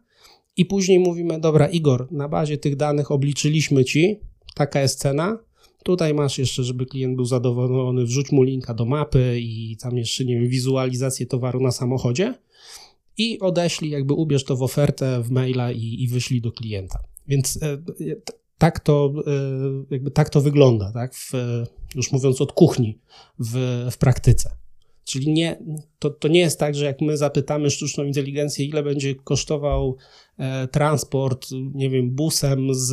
I 0.58 0.66
później 0.66 1.00
mówimy, 1.00 1.40
dobra, 1.40 1.68
Igor, 1.68 2.08
na 2.12 2.30
bazie 2.30 2.58
tych 2.58 2.76
danych 2.76 3.12
obliczyliśmy 3.12 3.86
ci, 3.86 4.20
taka 4.56 4.82
jest 4.82 5.00
cena. 5.00 5.40
Tutaj 5.84 6.14
masz 6.14 6.38
jeszcze, 6.38 6.64
żeby 6.64 6.86
klient 6.86 7.16
był 7.16 7.26
zadowolony, 7.26 8.06
wrzuć 8.06 8.32
mu 8.32 8.44
linka 8.44 8.74
do 8.74 8.86
mapy 8.86 9.40
i 9.40 9.78
tam 9.78 9.98
jeszcze, 9.98 10.26
nie 10.26 10.40
wiem, 10.40 10.50
wizualizację 10.50 11.26
towaru 11.26 11.60
na 11.60 11.72
samochodzie 11.72 12.34
i 13.18 13.40
odeślij, 13.40 13.92
jakby 13.92 14.14
ubierz 14.14 14.44
to 14.44 14.56
w 14.56 14.64
ofertę, 14.64 15.22
w 15.22 15.32
maila 15.32 15.72
i, 15.72 16.04
i 16.04 16.08
wyślij 16.08 16.42
do 16.42 16.52
klienta. 16.52 17.00
Więc 17.28 17.60
e, 17.64 17.78
tak 18.58 18.80
to, 18.80 19.14
e, 19.28 19.32
jakby 19.90 20.12
tak 20.12 20.30
to 20.30 20.42
wygląda, 20.42 20.92
tak? 20.92 21.16
W, 21.16 21.32
już 21.96 22.12
mówiąc 22.12 22.42
od 22.42 22.52
kuchni 22.52 23.00
w, 23.40 23.88
w 23.92 23.98
praktyce. 23.98 24.63
Czyli 25.06 25.34
nie, 25.34 25.60
to, 26.00 26.10
to 26.10 26.28
nie 26.28 26.40
jest 26.40 26.60
tak, 26.60 26.76
że 26.76 26.86
jak 26.86 27.02
my 27.02 27.18
zapytamy 27.18 27.70
sztuczną 27.70 28.04
inteligencję, 28.04 28.66
ile 28.66 28.84
będzie 28.84 29.16
kosztował 29.16 29.98
e, 30.38 30.68
transport, 30.68 31.48
nie 31.74 31.90
wiem, 31.90 32.12
busem 32.12 32.68
z 32.72 32.92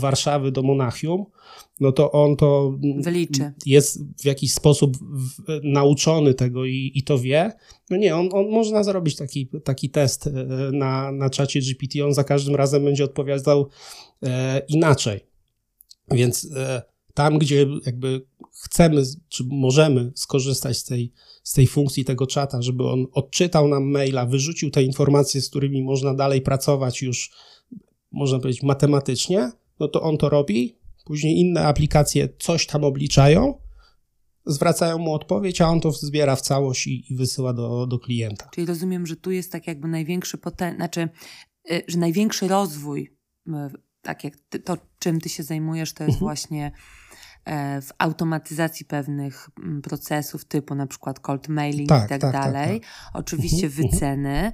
Warszawy 0.00 0.52
do 0.52 0.62
Monachium, 0.62 1.24
no 1.80 1.92
to 1.92 2.12
on 2.12 2.36
to 2.36 2.78
wyliczy. 2.98 3.52
Jest 3.66 4.04
w 4.22 4.24
jakiś 4.24 4.54
sposób 4.54 4.96
w, 4.96 5.60
nauczony 5.62 6.34
tego 6.34 6.64
i, 6.64 6.92
i 6.94 7.02
to 7.02 7.18
wie. 7.18 7.52
No 7.90 7.96
nie, 7.96 8.16
on, 8.16 8.28
on 8.32 8.48
można 8.48 8.84
zrobić 8.84 9.16
taki, 9.16 9.48
taki 9.64 9.90
test 9.90 10.26
e, 10.26 10.30
na, 10.72 11.12
na 11.12 11.30
czacie 11.30 11.60
GPT, 11.60 12.04
on 12.06 12.14
za 12.14 12.24
każdym 12.24 12.54
razem 12.54 12.84
będzie 12.84 13.04
odpowiadał 13.04 13.68
e, 14.22 14.62
inaczej. 14.68 15.20
Więc 16.10 16.48
e, 16.56 16.82
tam, 17.14 17.38
gdzie 17.38 17.66
jakby 17.86 18.26
chcemy, 18.64 19.02
czy 19.28 19.44
możemy 19.46 20.12
skorzystać 20.14 20.78
z 20.78 20.84
tej 20.84 21.12
z 21.44 21.52
tej 21.52 21.66
funkcji 21.66 22.04
tego 22.04 22.26
czata, 22.26 22.62
żeby 22.62 22.84
on 22.84 23.06
odczytał 23.12 23.68
nam 23.68 23.90
maila, 23.90 24.26
wyrzucił 24.26 24.70
te 24.70 24.82
informacje, 24.82 25.40
z 25.40 25.50
którymi 25.50 25.82
można 25.82 26.14
dalej 26.14 26.40
pracować 26.40 27.02
już, 27.02 27.30
można 28.12 28.38
powiedzieć, 28.38 28.62
matematycznie, 28.62 29.50
no 29.80 29.88
to 29.88 30.02
on 30.02 30.18
to 30.18 30.28
robi. 30.28 30.78
Później 31.04 31.40
inne 31.40 31.66
aplikacje 31.66 32.28
coś 32.38 32.66
tam 32.66 32.84
obliczają, 32.84 33.58
zwracają 34.46 34.98
mu 34.98 35.12
odpowiedź, 35.12 35.60
a 35.60 35.68
on 35.68 35.80
to 35.80 35.92
zbiera 35.92 36.36
w 36.36 36.40
całość 36.40 36.86
i, 36.86 37.12
i 37.12 37.16
wysyła 37.16 37.52
do, 37.52 37.86
do 37.86 37.98
klienta. 37.98 38.48
Czyli 38.52 38.66
rozumiem, 38.66 39.06
że 39.06 39.16
tu 39.16 39.30
jest 39.30 39.52
tak 39.52 39.66
jakby 39.66 39.88
największy 39.88 40.38
poten, 40.38 40.76
znaczy, 40.76 41.08
y, 41.70 41.82
że 41.88 41.98
największy 41.98 42.48
rozwój, 42.48 43.16
y, 43.48 43.52
tak 44.02 44.24
jak 44.24 44.34
ty, 44.48 44.58
to, 44.58 44.76
czym 44.98 45.20
ty 45.20 45.28
się 45.28 45.42
zajmujesz, 45.42 45.92
to 45.92 46.04
jest 46.04 46.14
mhm. 46.14 46.28
właśnie 46.28 46.72
w 47.82 47.88
automatyzacji 47.98 48.86
pewnych 48.86 49.50
mm, 49.58 49.82
procesów, 49.82 50.44
typu 50.44 50.74
na 50.74 50.86
przykład 50.86 51.20
cold 51.20 51.48
mailing 51.48 51.88
tak, 51.88 52.06
i 52.06 52.08
tak, 52.08 52.20
tak, 52.20 52.32
tak 52.32 52.42
dalej. 52.42 52.80
Tak, 52.80 52.90
Oczywiście 53.14 53.66
mhm, 53.66 53.84
mhm. 53.84 53.90
wyceny. 53.90 54.52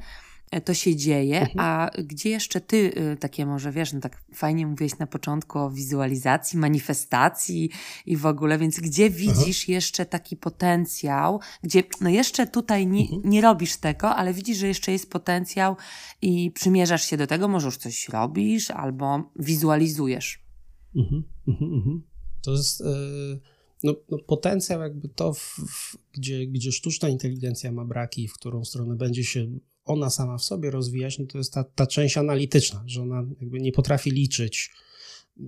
E, 0.51 0.61
to 0.61 0.75
się 0.75 0.97
dzieje, 0.97 1.41
mhm. 1.41 1.61
a 1.61 1.91
gdzie 2.05 2.31
jeszcze 2.31 2.61
ty 2.61 2.77
y, 2.77 3.17
takie 3.17 3.47
może, 3.47 3.73
wiesz, 3.73 3.93
no 3.93 4.01
tak 4.01 4.23
fajnie 4.35 4.67
mówiłeś 4.67 4.99
na 4.99 5.07
początku 5.07 5.59
o 5.59 5.71
wizualizacji, 5.71 6.59
manifestacji 6.59 7.71
i 8.07 8.17
w 8.17 8.27
ogóle, 8.27 8.59
więc 8.59 8.81
gdzie 8.81 9.11
widzisz 9.11 9.69
jeszcze 9.69 10.07
taki 10.07 10.37
potencjał, 10.37 11.41
gdzie 11.63 11.83
no 12.01 12.11
jeszcze 12.11 12.47
tutaj 12.47 12.87
nie, 12.87 13.19
nie 13.25 13.41
robisz 13.41 13.77
tego, 13.77 14.17
ale 14.17 14.35
widzisz, 14.35 14.59
że 14.59 14.67
jeszcze 14.69 14.93
jest 14.93 15.11
potencjał 15.11 15.77
i 16.23 16.51
przymierzasz 16.51 17.03
się 17.03 17.17
do 17.17 17.27
tego, 17.27 17.49
może 17.49 17.67
już 17.67 17.77
coś 17.77 18.09
robisz 18.09 18.71
albo 18.71 19.33
wizualizujesz. 19.37 20.45
Mhm, 20.97 21.25
mhm, 21.49 21.75
mhm. 21.75 22.03
To 22.43 22.53
jest 22.53 22.81
e, 22.81 22.85
no, 23.83 23.95
no 24.11 24.19
potencjał 24.19 24.81
jakby 24.81 25.09
to, 25.09 25.33
w, 25.33 25.57
w, 25.69 25.97
gdzie, 26.13 26.47
gdzie 26.47 26.73
sztuczna 26.73 27.09
inteligencja 27.09 27.73
ma 27.73 27.85
braki, 27.85 28.29
w 28.29 28.35
którą 28.35 28.65
stronę 28.65 28.97
będzie 28.97 29.25
się 29.25 29.59
ona 29.85 30.11
sama 30.11 30.39
w 30.39 30.45
sobie 30.45 30.71
rozwijać, 30.71 31.19
no 31.19 31.27
to 31.27 31.39
jest 31.39 31.53
ta, 31.53 31.65
ta 31.65 31.87
część 31.87 32.19
analityczna, 32.19 32.85
że 32.87 33.03
ona 33.03 33.25
jakby 33.41 33.61
nie 33.61 33.73
potrafi 33.73 34.11
liczyć 34.11 34.71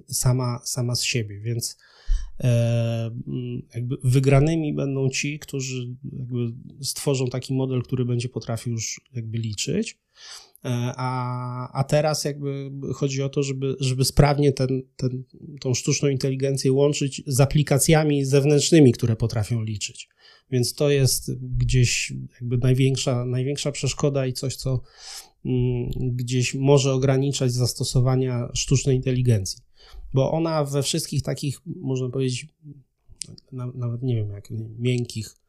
sama, 0.09 0.61
sama 0.65 0.95
z 0.95 1.03
siebie, 1.03 1.41
więc 1.41 1.77
e, 2.41 3.11
jakby 3.75 3.97
wygranymi 4.05 4.75
będą 4.75 5.09
ci, 5.11 5.39
którzy 5.39 5.97
jakby 6.13 6.53
stworzą 6.81 7.27
taki 7.27 7.55
model, 7.55 7.83
który 7.83 8.05
będzie 8.05 8.29
potrafił 8.29 8.73
już 8.73 9.01
jakby 9.13 9.39
liczyć. 9.39 9.99
E, 10.65 10.93
a, 10.97 11.81
a 11.81 11.85
teraz 11.85 12.25
jakby 12.25 12.71
chodzi 12.95 13.23
o 13.23 13.29
to, 13.29 13.43
żeby, 13.43 13.77
żeby 13.81 14.05
sprawnie 14.05 14.53
ten, 14.53 14.83
ten, 14.97 15.25
tą 15.61 15.75
sztuczną 15.75 16.09
inteligencję 16.09 16.73
łączyć 16.73 17.23
z 17.27 17.41
aplikacjami 17.41 18.25
zewnętrznymi, 18.25 18.93
które 18.93 19.17
potrafią 19.17 19.63
liczyć. 19.63 20.09
Więc 20.51 20.75
to 20.75 20.91
jest 20.91 21.33
gdzieś 21.41 22.13
jakby 22.41 22.59
największa, 22.59 23.25
największa 23.25 23.73
przeszkoda 23.73 24.27
i 24.27 24.33
coś, 24.33 24.57
co 24.57 24.83
mm, 25.45 25.91
gdzieś 25.97 26.55
może 26.55 26.93
ograniczać 26.93 27.53
zastosowania 27.53 28.49
sztucznej 28.55 28.97
inteligencji. 28.97 29.63
Bo 30.15 30.33
ona 30.33 30.65
we 30.65 30.83
wszystkich 30.83 31.23
takich, 31.23 31.61
można 31.67 32.09
powiedzieć, 32.09 32.47
nawet 33.75 34.03
nie 34.03 34.17
wiem, 34.17 34.31
jak 34.31 34.49
miękkich 34.79 35.42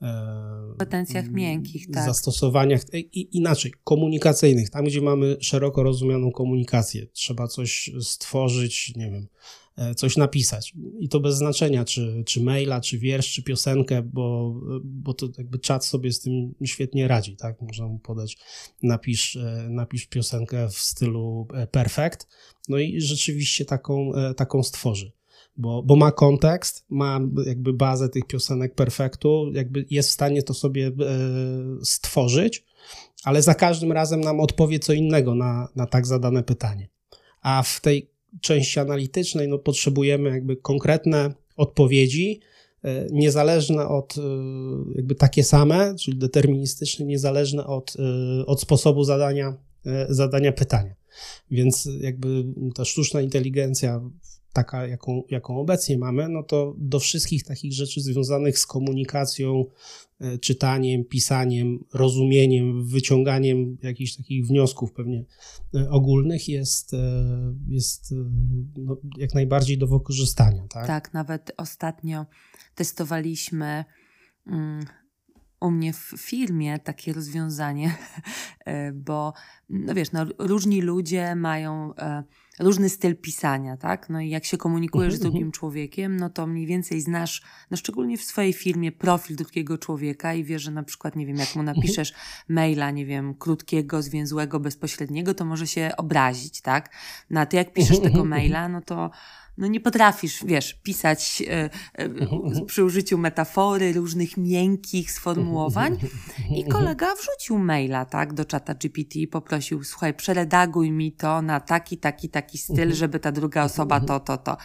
kompetencjach 0.00 1.30
miękkich, 1.30 1.90
tak. 1.90 2.06
Zastosowaniach, 2.06 2.82
e, 2.92 2.98
i, 2.98 3.36
inaczej, 3.36 3.72
komunikacyjnych, 3.84 4.70
tam 4.70 4.84
gdzie 4.84 5.00
mamy 5.00 5.36
szeroko 5.40 5.82
rozumianą 5.82 6.30
komunikację, 6.32 7.06
trzeba 7.12 7.48
coś 7.48 7.90
stworzyć, 8.00 8.92
nie 8.96 9.10
wiem, 9.10 9.26
e, 9.76 9.94
coś 9.94 10.16
napisać. 10.16 10.74
I 10.98 11.08
to 11.08 11.20
bez 11.20 11.36
znaczenia, 11.36 11.84
czy, 11.84 12.22
czy 12.26 12.42
maila, 12.42 12.80
czy 12.80 12.98
wiersz, 12.98 13.32
czy 13.32 13.42
piosenkę, 13.42 14.02
bo, 14.02 14.54
bo 14.84 15.14
to 15.14 15.28
jakby 15.38 15.58
czat 15.58 15.84
sobie 15.84 16.12
z 16.12 16.20
tym 16.20 16.54
świetnie 16.64 17.08
radzi, 17.08 17.36
tak? 17.36 17.62
Można 17.62 17.86
mu 17.86 17.98
podać, 17.98 18.36
napisz, 18.82 19.36
e, 19.36 19.66
napisz 19.70 20.06
piosenkę 20.06 20.68
w 20.68 20.78
stylu 20.78 21.48
perfect, 21.70 22.28
no 22.68 22.78
i 22.78 23.00
rzeczywiście 23.00 23.64
taką, 23.64 24.12
taką 24.36 24.62
stworzy 24.62 25.12
bo, 25.56 25.82
bo 25.82 25.96
ma 25.96 26.12
kontekst, 26.12 26.84
ma 26.88 27.20
jakby 27.46 27.72
bazę 27.72 28.08
tych 28.08 28.26
piosenek 28.26 28.74
perfektu, 28.74 29.50
jakby 29.52 29.86
jest 29.90 30.08
w 30.08 30.12
stanie 30.12 30.42
to 30.42 30.54
sobie 30.54 30.86
e, 30.86 30.92
stworzyć, 31.82 32.64
ale 33.24 33.42
za 33.42 33.54
każdym 33.54 33.92
razem 33.92 34.20
nam 34.20 34.40
odpowie 34.40 34.78
co 34.78 34.92
innego 34.92 35.34
na, 35.34 35.68
na 35.76 35.86
tak 35.86 36.06
zadane 36.06 36.42
pytanie. 36.42 36.88
A 37.42 37.62
w 37.62 37.80
tej 37.80 38.10
części 38.40 38.80
analitycznej 38.80 39.48
no, 39.48 39.58
potrzebujemy 39.58 40.30
jakby 40.30 40.56
konkretne 40.56 41.34
odpowiedzi, 41.56 42.40
e, 42.82 43.06
niezależne 43.10 43.88
od, 43.88 44.14
e, 44.18 44.22
jakby 44.94 45.14
takie 45.14 45.44
same, 45.44 45.94
czyli 45.94 46.18
deterministyczne, 46.18 47.06
niezależne 47.06 47.66
od, 47.66 47.96
od 48.46 48.60
sposobu 48.60 49.04
zadania, 49.04 49.54
zadania 50.08 50.52
pytania. 50.52 50.94
Więc 51.50 51.88
jakby 52.00 52.44
ta 52.74 52.84
sztuczna 52.84 53.20
inteligencja 53.20 54.00
taka, 54.56 54.86
jaką, 54.86 55.22
jaką 55.30 55.58
obecnie 55.58 55.98
mamy, 55.98 56.28
no 56.28 56.42
to 56.42 56.74
do 56.78 57.00
wszystkich 57.00 57.44
takich 57.44 57.72
rzeczy 57.72 58.00
związanych 58.00 58.58
z 58.58 58.66
komunikacją, 58.66 59.64
e, 60.20 60.38
czytaniem, 60.38 61.04
pisaniem, 61.04 61.84
rozumieniem, 61.94 62.86
wyciąganiem 62.86 63.76
jakichś 63.82 64.16
takich 64.16 64.46
wniosków 64.46 64.92
pewnie 64.92 65.24
e, 65.74 65.90
ogólnych 65.90 66.48
jest, 66.48 66.94
e, 66.94 67.54
jest 67.68 68.14
no, 68.76 68.96
jak 69.16 69.34
najbardziej 69.34 69.78
do 69.78 69.86
wykorzystania. 69.86 70.66
Tak? 70.68 70.86
tak, 70.86 71.14
nawet 71.14 71.52
ostatnio 71.56 72.26
testowaliśmy. 72.74 73.84
U 75.60 75.70
mnie 75.70 75.92
w 75.92 76.14
firmie 76.18 76.78
takie 76.78 77.12
rozwiązanie, 77.12 77.94
bo 79.06 79.32
no 79.68 79.94
wiesz, 79.94 80.12
no, 80.12 80.26
różni 80.38 80.82
ludzie 80.82 81.34
mają 81.34 81.94
różny 82.58 82.88
styl 82.88 83.16
pisania, 83.16 83.76
tak? 83.76 84.10
No 84.10 84.20
i 84.20 84.28
jak 84.28 84.44
się 84.44 84.56
komunikujesz 84.56 85.12
z 85.12 85.16
mhm, 85.16 85.30
drugim 85.30 85.46
mhm. 85.46 85.52
człowiekiem, 85.52 86.16
no 86.16 86.30
to 86.30 86.46
mniej 86.46 86.66
więcej 86.66 87.00
znasz, 87.00 87.42
no 87.70 87.76
szczególnie 87.76 88.18
w 88.18 88.22
swojej 88.22 88.52
firmie, 88.52 88.92
profil 88.92 89.36
drugiego 89.36 89.78
człowieka 89.78 90.34
i 90.34 90.44
wiesz, 90.44 90.62
że 90.62 90.70
na 90.70 90.82
przykład, 90.82 91.16
nie 91.16 91.26
wiem, 91.26 91.36
jak 91.36 91.54
mu 91.54 91.60
mhm. 91.60 91.76
napiszesz 91.76 92.14
maila, 92.48 92.90
nie 92.90 93.06
wiem, 93.06 93.34
krótkiego, 93.34 94.02
zwięzłego, 94.02 94.60
bezpośredniego, 94.60 95.34
to 95.34 95.44
może 95.44 95.66
się 95.66 95.90
obrazić, 95.96 96.60
tak? 96.60 96.94
No 97.30 97.40
a 97.40 97.46
ty 97.46 97.56
jak 97.56 97.72
piszesz 97.72 98.00
tego 98.00 98.24
maila, 98.24 98.68
no 98.68 98.80
to 98.80 99.10
no 99.58 99.66
nie 99.66 99.80
potrafisz, 99.80 100.44
wiesz, 100.44 100.74
pisać 100.74 101.42
e, 101.48 101.70
e, 101.94 102.64
przy 102.66 102.84
użyciu 102.84 103.18
metafory, 103.18 103.92
różnych 103.92 104.36
miękkich 104.36 105.12
sformułowań. 105.12 105.98
I 106.56 106.64
kolega 106.64 107.14
wrzucił 107.14 107.58
maila, 107.58 108.04
tak, 108.04 108.32
do 108.32 108.44
czata 108.44 108.74
GPT 108.74 109.18
i 109.18 109.28
poprosił, 109.28 109.84
słuchaj, 109.84 110.14
przeredaguj 110.14 110.90
mi 110.90 111.12
to 111.12 111.42
na 111.42 111.60
taki, 111.60 111.98
taki, 111.98 112.28
taki 112.28 112.58
styl, 112.58 112.94
żeby 112.94 113.20
ta 113.20 113.32
druga 113.32 113.64
osoba 113.64 114.00
to, 114.00 114.20
to, 114.20 114.36
to. 114.36 114.56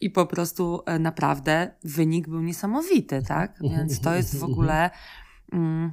I 0.00 0.10
po 0.10 0.26
prostu 0.26 0.82
e, 0.86 0.98
naprawdę 0.98 1.74
wynik 1.84 2.28
był 2.28 2.42
niesamowity, 2.42 3.22
tak? 3.22 3.58
Więc 3.62 4.00
to 4.00 4.14
jest 4.14 4.38
w 4.38 4.44
ogóle 4.44 4.90
mm, 5.52 5.92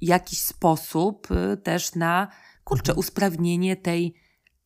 jakiś 0.00 0.40
sposób 0.40 1.28
y, 1.30 1.56
też 1.56 1.94
na, 1.94 2.28
kurczę, 2.64 2.94
usprawnienie 2.94 3.76
tej 3.76 4.14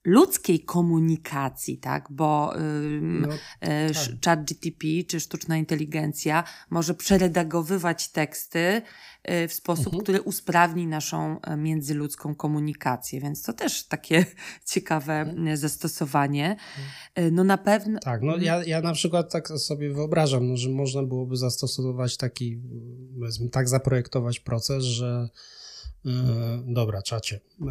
ludzkiej 0.08 0.60
komunikacji, 0.60 1.78
tak? 1.78 2.08
Bo 2.10 2.52
no, 3.00 3.28
e, 3.60 3.90
tak. 3.90 4.04
chat 4.24 4.44
GTP 4.44 4.86
czy 5.08 5.20
sztuczna 5.20 5.56
inteligencja 5.56 6.44
może 6.70 6.94
przeredagowywać 6.94 8.08
teksty 8.08 8.82
e, 9.22 9.48
w 9.48 9.52
sposób, 9.52 9.86
mhm. 9.86 10.02
który 10.02 10.20
usprawni 10.22 10.86
naszą 10.86 11.40
e, 11.40 11.56
międzyludzką 11.56 12.34
komunikację, 12.34 13.20
więc 13.20 13.42
to 13.42 13.52
też 13.52 13.86
takie 13.86 14.26
ciekawe 14.72 15.14
mhm. 15.20 15.56
zastosowanie. 15.56 16.56
No 17.32 17.44
na 17.44 17.58
pewno. 17.58 17.98
Tak, 17.98 18.22
no 18.22 18.36
ja, 18.36 18.64
ja 18.64 18.80
na 18.80 18.92
przykład 18.92 19.32
tak 19.32 19.48
sobie 19.48 19.92
wyobrażam, 19.92 20.48
no, 20.48 20.56
że 20.56 20.70
można 20.70 21.02
byłoby 21.02 21.36
zastosować 21.36 22.16
taki, 22.16 22.60
tak 23.52 23.68
zaprojektować 23.68 24.40
proces, 24.40 24.84
że 24.84 25.28
dobra, 26.66 27.02
czacie. 27.02 27.36
E, 27.36 27.66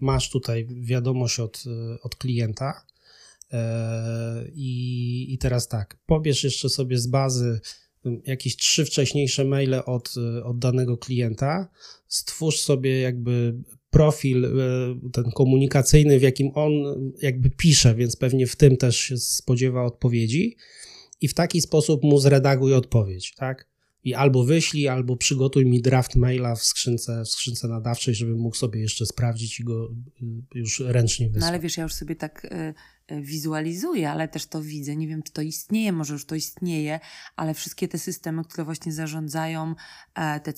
masz 0.00 0.30
tutaj 0.30 0.66
wiadomość 0.80 1.40
od, 1.40 1.64
e, 1.66 2.00
od 2.02 2.16
klienta. 2.16 2.86
I, 4.54 5.26
I 5.34 5.38
teraz 5.38 5.68
tak, 5.68 5.98
pobierz 6.06 6.44
jeszcze 6.44 6.68
sobie 6.68 6.98
z 6.98 7.06
bazy 7.06 7.60
jakieś 8.26 8.56
trzy 8.56 8.84
wcześniejsze 8.84 9.44
maile 9.44 9.74
od, 9.86 10.14
od 10.44 10.58
danego 10.58 10.96
klienta, 10.96 11.68
stwórz 12.08 12.60
sobie 12.60 13.00
jakby 13.00 13.54
profil 13.90 14.48
ten 15.12 15.24
komunikacyjny, 15.30 16.18
w 16.18 16.22
jakim 16.22 16.50
on 16.54 16.72
jakby 17.22 17.50
pisze, 17.50 17.94
więc 17.94 18.16
pewnie 18.16 18.46
w 18.46 18.56
tym 18.56 18.76
też 18.76 18.96
się 18.96 19.16
spodziewa 19.16 19.84
odpowiedzi 19.84 20.56
i 21.20 21.28
w 21.28 21.34
taki 21.34 21.60
sposób 21.60 22.02
mu 22.02 22.18
zredaguj 22.18 22.74
odpowiedź, 22.74 23.34
tak? 23.34 23.73
I 24.04 24.14
albo 24.14 24.44
wyślij, 24.44 24.88
albo 24.88 25.16
przygotuj 25.16 25.66
mi 25.66 25.82
draft 25.82 26.16
maila 26.16 26.54
w 26.54 26.62
skrzynce, 26.62 27.22
w 27.24 27.28
skrzynce 27.28 27.68
nadawczej, 27.68 28.14
żebym 28.14 28.38
mógł 28.38 28.56
sobie 28.56 28.80
jeszcze 28.80 29.06
sprawdzić 29.06 29.60
i 29.60 29.64
go 29.64 29.90
y, 30.22 30.58
już 30.58 30.80
ręcznie 30.80 31.26
wysłać. 31.26 31.40
No 31.40 31.46
ale 31.48 31.60
wiesz, 31.60 31.76
ja 31.76 31.82
już 31.82 31.94
sobie 31.94 32.16
tak 32.16 32.44
y, 32.44 32.74
wizualizuję, 33.10 34.10
ale 34.10 34.28
też 34.28 34.46
to 34.46 34.62
widzę. 34.62 34.96
Nie 34.96 35.08
wiem, 35.08 35.22
czy 35.22 35.32
to 35.32 35.42
istnieje, 35.42 35.92
może 35.92 36.12
już 36.12 36.26
to 36.26 36.34
istnieje, 36.34 37.00
ale 37.36 37.54
wszystkie 37.54 37.88
te 37.88 37.98
systemy, 37.98 38.44
które 38.44 38.64
właśnie 38.64 38.92
zarządzają 38.92 39.74
e, 40.14 40.40
te 40.40 40.52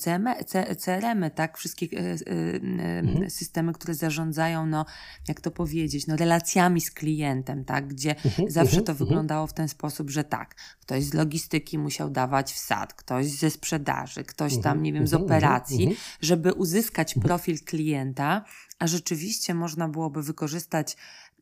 CRM-y, 0.75 1.31
tak? 1.31 1.57
Wszystkie 1.57 1.87
e, 1.91 2.01
e, 2.01 2.99
mhm. 2.99 3.29
systemy, 3.29 3.73
które 3.73 3.93
zarządzają, 3.93 4.65
no, 4.65 4.85
jak 5.27 5.41
to 5.41 5.51
powiedzieć, 5.51 6.07
no, 6.07 6.15
relacjami 6.15 6.81
z 6.81 6.91
klientem, 6.91 7.65
tak? 7.65 7.87
Gdzie 7.87 8.15
mhm. 8.25 8.51
zawsze 8.51 8.77
mhm. 8.77 8.85
to 8.85 8.91
mhm. 8.91 9.07
wyglądało 9.07 9.47
w 9.47 9.53
ten 9.53 9.67
sposób, 9.67 10.09
że 10.09 10.23
tak, 10.23 10.55
ktoś 10.81 11.03
z 11.03 11.13
logistyki 11.13 11.77
musiał 11.77 12.09
dawać 12.09 12.53
wsad, 12.53 12.93
ktoś 12.93 13.25
ze 13.25 13.49
sprzedaży, 13.49 14.23
ktoś 14.23 14.61
tam, 14.61 14.83
nie 14.83 14.93
wiem, 14.93 15.07
z 15.07 15.13
operacji, 15.13 15.95
żeby 16.21 16.53
uzyskać 16.53 17.13
profil 17.13 17.59
klienta, 17.65 18.45
a 18.79 18.87
rzeczywiście 18.87 19.53
można 19.53 19.87
byłoby 19.87 20.23
wykorzystać 20.23 20.97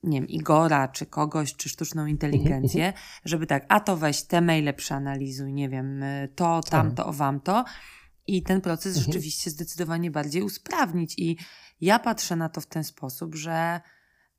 nie 0.05 0.21
wiem, 0.21 0.29
Igora, 0.29 0.87
czy 0.87 1.05
kogoś, 1.05 1.55
czy 1.55 1.69
sztuczną 1.69 2.05
inteligencję, 2.05 2.93
żeby 3.25 3.47
tak, 3.47 3.65
a 3.69 3.79
to 3.79 3.97
weź 3.97 4.23
te 4.23 4.41
maile 4.41 4.73
przeanalizuj, 4.73 5.53
nie 5.53 5.69
wiem, 5.69 6.03
to, 6.35 6.61
tak. 6.61 6.71
tamto, 6.71 7.13
wam 7.13 7.39
to. 7.39 7.65
I 8.27 8.43
ten 8.43 8.61
proces 8.61 8.97
rzeczywiście 8.97 9.49
zdecydowanie 9.49 10.11
bardziej 10.11 10.41
usprawnić. 10.41 11.19
I 11.19 11.37
ja 11.81 11.99
patrzę 11.99 12.35
na 12.35 12.49
to 12.49 12.61
w 12.61 12.65
ten 12.65 12.83
sposób, 12.83 13.35
że 13.35 13.81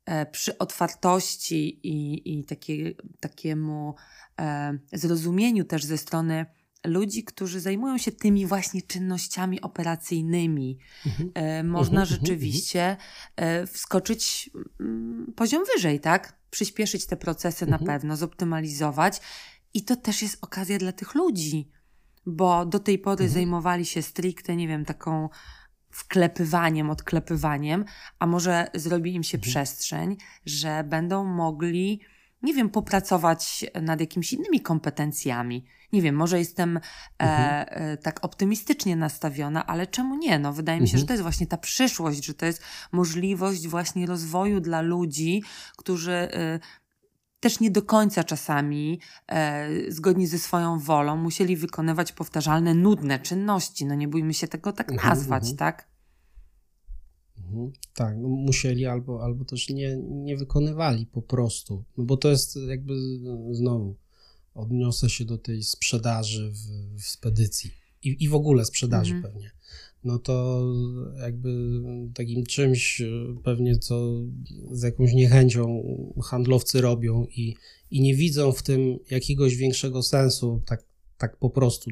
e, 0.05 0.25
przy 0.25 0.57
otwartości 0.57 1.79
i, 1.87 2.39
i 2.39 2.45
takie, 2.45 2.93
takiemu 3.19 3.95
e, 4.39 4.77
zrozumieniu 4.93 5.65
też 5.65 5.85
ze 5.85 5.97
strony 5.97 6.45
ludzi, 6.85 7.23
którzy 7.23 7.59
zajmują 7.59 7.97
się 7.97 8.11
tymi 8.11 8.45
właśnie 8.45 8.81
czynnościami 8.81 9.61
operacyjnymi. 9.61 10.79
Mhm. 11.05 11.31
E, 11.33 11.63
można 11.63 12.01
mhm, 12.01 12.13
mhm, 12.13 12.19
rzeczywiście 12.19 12.97
e, 13.35 13.67
wskoczyć 13.67 14.49
mm, 14.79 15.33
poziom 15.35 15.63
wyżej, 15.75 15.99
tak? 15.99 16.37
Przyspieszyć 16.49 17.05
te 17.05 17.17
procesy 17.17 17.65
na 17.65 17.79
pewno, 17.79 18.17
zoptymalizować. 18.17 19.21
I 19.73 19.83
to 19.83 19.95
też 19.95 20.21
jest 20.21 20.37
okazja 20.41 20.77
dla 20.77 20.91
tych 20.91 21.15
ludzi, 21.15 21.71
bo 22.25 22.65
do 22.65 22.79
tej 22.79 22.99
pory 22.99 23.29
zajmowali 23.29 23.85
się 23.85 24.01
stricte, 24.01 24.55
nie 24.55 24.67
wiem, 24.67 24.85
taką 24.85 25.29
wklepywaniem, 25.89 26.89
odklepywaniem, 26.89 27.85
a 28.19 28.27
może 28.27 28.67
zrobi 28.73 29.15
im 29.15 29.23
się 29.23 29.37
przestrzeń, 29.37 30.17
że 30.45 30.83
będą 30.83 31.23
mogli 31.23 32.01
nie 32.41 32.53
wiem, 32.53 32.69
popracować 32.69 33.65
nad 33.81 33.99
jakimiś 33.99 34.33
innymi 34.33 34.61
kompetencjami. 34.61 35.65
Nie 35.93 36.01
wiem, 36.01 36.15
może 36.15 36.39
jestem 36.39 36.77
e, 36.77 36.81
mhm. 37.17 37.65
e, 37.69 37.97
tak 37.97 38.25
optymistycznie 38.25 38.95
nastawiona, 38.95 39.67
ale 39.67 39.87
czemu 39.87 40.17
nie? 40.17 40.39
No, 40.39 40.53
wydaje 40.53 40.81
mi 40.81 40.87
się, 40.87 40.97
że 40.97 41.01
mhm. 41.01 41.07
to 41.07 41.13
jest 41.13 41.23
właśnie 41.23 41.47
ta 41.47 41.57
przyszłość, 41.57 42.25
że 42.25 42.33
to 42.33 42.45
jest 42.45 42.63
możliwość 42.91 43.67
właśnie 43.67 44.05
rozwoju 44.05 44.59
dla 44.59 44.81
ludzi, 44.81 45.43
którzy 45.77 46.13
e, 46.13 46.59
też 47.39 47.59
nie 47.59 47.71
do 47.71 47.81
końca 47.81 48.23
czasami, 48.23 48.99
e, 49.27 49.69
zgodnie 49.91 50.27
ze 50.27 50.39
swoją 50.39 50.79
wolą, 50.79 51.17
musieli 51.17 51.57
wykonywać 51.57 52.11
powtarzalne, 52.11 52.73
nudne 52.73 53.19
czynności. 53.19 53.85
No 53.85 53.95
nie 53.95 54.07
bójmy 54.07 54.33
się 54.33 54.47
tego 54.47 54.73
tak 54.73 54.91
mhm, 54.91 55.09
nazwać, 55.09 55.43
mhm. 55.43 55.57
tak? 55.57 55.87
Mhm. 57.47 57.71
Tak, 57.93 58.17
no 58.17 58.27
musieli 58.27 58.85
albo, 58.85 59.23
albo 59.23 59.45
też 59.45 59.69
nie, 59.69 59.97
nie 59.97 60.37
wykonywali 60.37 61.05
po 61.05 61.21
prostu. 61.21 61.83
No 61.97 62.03
bo 62.03 62.17
to 62.17 62.29
jest 62.29 62.59
jakby 62.67 62.93
znowu 63.51 63.95
odniosę 64.53 65.09
się 65.09 65.25
do 65.25 65.37
tej 65.37 65.63
sprzedaży 65.63 66.51
w, 66.51 66.97
w 67.01 67.03
spedycji 67.03 67.71
i, 68.03 68.23
i 68.23 68.29
w 68.29 68.35
ogóle 68.35 68.65
sprzedaży 68.65 69.13
mhm. 69.15 69.33
pewnie. 69.33 69.51
No 70.03 70.19
to 70.19 70.65
jakby 71.19 71.81
takim 72.13 72.45
czymś 72.45 73.01
pewnie, 73.43 73.77
co 73.77 74.21
z 74.71 74.83
jakąś 74.83 75.13
niechęcią 75.13 75.83
handlowcy 76.23 76.81
robią 76.81 77.25
i, 77.25 77.55
i 77.91 78.01
nie 78.01 78.15
widzą 78.15 78.51
w 78.51 78.63
tym 78.63 78.99
jakiegoś 79.09 79.55
większego 79.55 80.03
sensu, 80.03 80.61
tak, 80.65 80.83
tak 81.17 81.37
po 81.37 81.49
prostu 81.49 81.91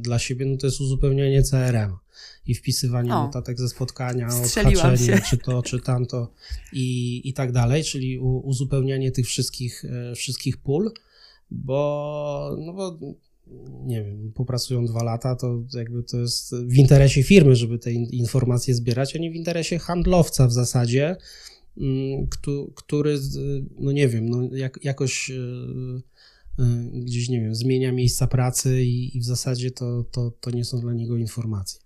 dla 0.00 0.18
siebie, 0.18 0.46
no 0.46 0.56
to 0.56 0.66
jest 0.66 0.80
uzupełnienie 0.80 1.42
CRM 1.42 1.96
i 2.46 2.54
wpisywanie 2.54 3.14
o, 3.14 3.26
notatek 3.26 3.58
ze 3.58 3.68
spotkania, 3.68 4.26
odhaczenie, 4.26 5.20
czy 5.30 5.38
to, 5.38 5.62
czy 5.62 5.80
tamto 5.80 6.32
i, 6.72 7.20
i 7.24 7.32
tak 7.32 7.52
dalej, 7.52 7.84
czyli 7.84 8.18
u, 8.18 8.38
uzupełnianie 8.38 9.10
tych 9.10 9.26
wszystkich, 9.26 9.84
e, 9.84 10.14
wszystkich 10.14 10.56
pól, 10.56 10.90
bo, 11.50 12.56
no 12.66 12.72
bo 12.72 12.98
nie 13.84 14.04
wiem, 14.04 14.32
popracują 14.34 14.86
dwa 14.86 15.04
lata, 15.04 15.36
to 15.36 15.62
jakby 15.74 16.02
to 16.02 16.16
jest 16.16 16.54
w 16.54 16.74
interesie 16.74 17.22
firmy, 17.22 17.56
żeby 17.56 17.78
te 17.78 17.92
informacje 17.92 18.74
zbierać, 18.74 19.16
a 19.16 19.18
nie 19.18 19.30
w 19.30 19.34
interesie 19.34 19.78
handlowca 19.78 20.46
w 20.46 20.52
zasadzie, 20.52 21.16
mm, 21.78 22.26
który, 22.74 23.18
no 23.78 23.92
nie 23.92 24.08
wiem, 24.08 24.28
no 24.28 24.56
jak, 24.56 24.78
jakoś 24.84 25.30
e, 25.30 25.34
gdzieś, 26.92 27.28
nie 27.28 27.40
wiem, 27.40 27.54
zmienia 27.54 27.92
miejsca 27.92 28.26
pracy 28.26 28.84
i, 28.84 29.16
i 29.16 29.20
w 29.20 29.24
zasadzie 29.24 29.70
to, 29.70 30.04
to, 30.04 30.30
to 30.40 30.50
nie 30.50 30.64
są 30.64 30.80
dla 30.80 30.92
niego 30.92 31.16
informacje. 31.16 31.80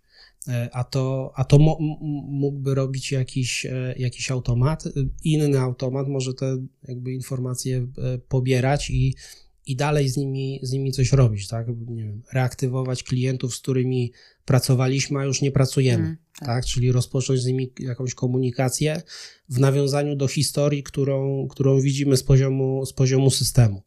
E, 0.49 0.69
a 0.73 0.85
to, 0.85 1.33
a 1.35 1.45
to 1.45 1.59
mógłby 2.29 2.75
robić 2.75 3.13
jakiś, 3.13 3.67
e, 3.67 3.95
jakiś 3.99 4.31
automat, 4.31 4.85
inny 5.25 5.61
automat 5.61 6.09
może 6.09 6.35
te 6.35 6.57
jakby 6.89 7.13
informacje 7.13 7.87
e, 7.99 8.19
pobierać 8.19 8.91
i, 8.91 9.15
i 9.67 9.77
dalej 9.77 10.09
z 10.09 10.17
nimi, 10.17 10.61
z 10.63 10.73
nimi 10.73 10.93
coś 10.93 11.13
robić, 11.13 11.49
tak? 11.49 11.67
Nie 11.87 12.05
wiem, 12.05 12.23
reaktywować 12.33 13.03
klientów, 13.03 13.55
z 13.55 13.61
którymi 13.61 14.13
pracowaliśmy, 14.45 15.19
a 15.19 15.25
już 15.25 15.43
nie 15.43 15.53
pracujemy, 15.53 16.05
mm, 16.05 16.17
tak. 16.39 16.49
tak. 16.49 16.65
Czyli 16.65 16.93
rozpocząć 16.93 17.41
z 17.41 17.47
nimi 17.47 17.73
jakąś 17.79 18.15
komunikację 18.15 19.03
w 19.49 19.59
nawiązaniu 19.61 20.17
do 20.17 20.29
historii, 20.29 20.83
którą, 20.83 21.49
którą 21.49 21.81
widzimy 21.81 22.17
z 22.17 22.23
poziomu, 22.23 22.87
z 22.87 22.93
poziomu 22.93 23.31
systemu. 23.31 23.83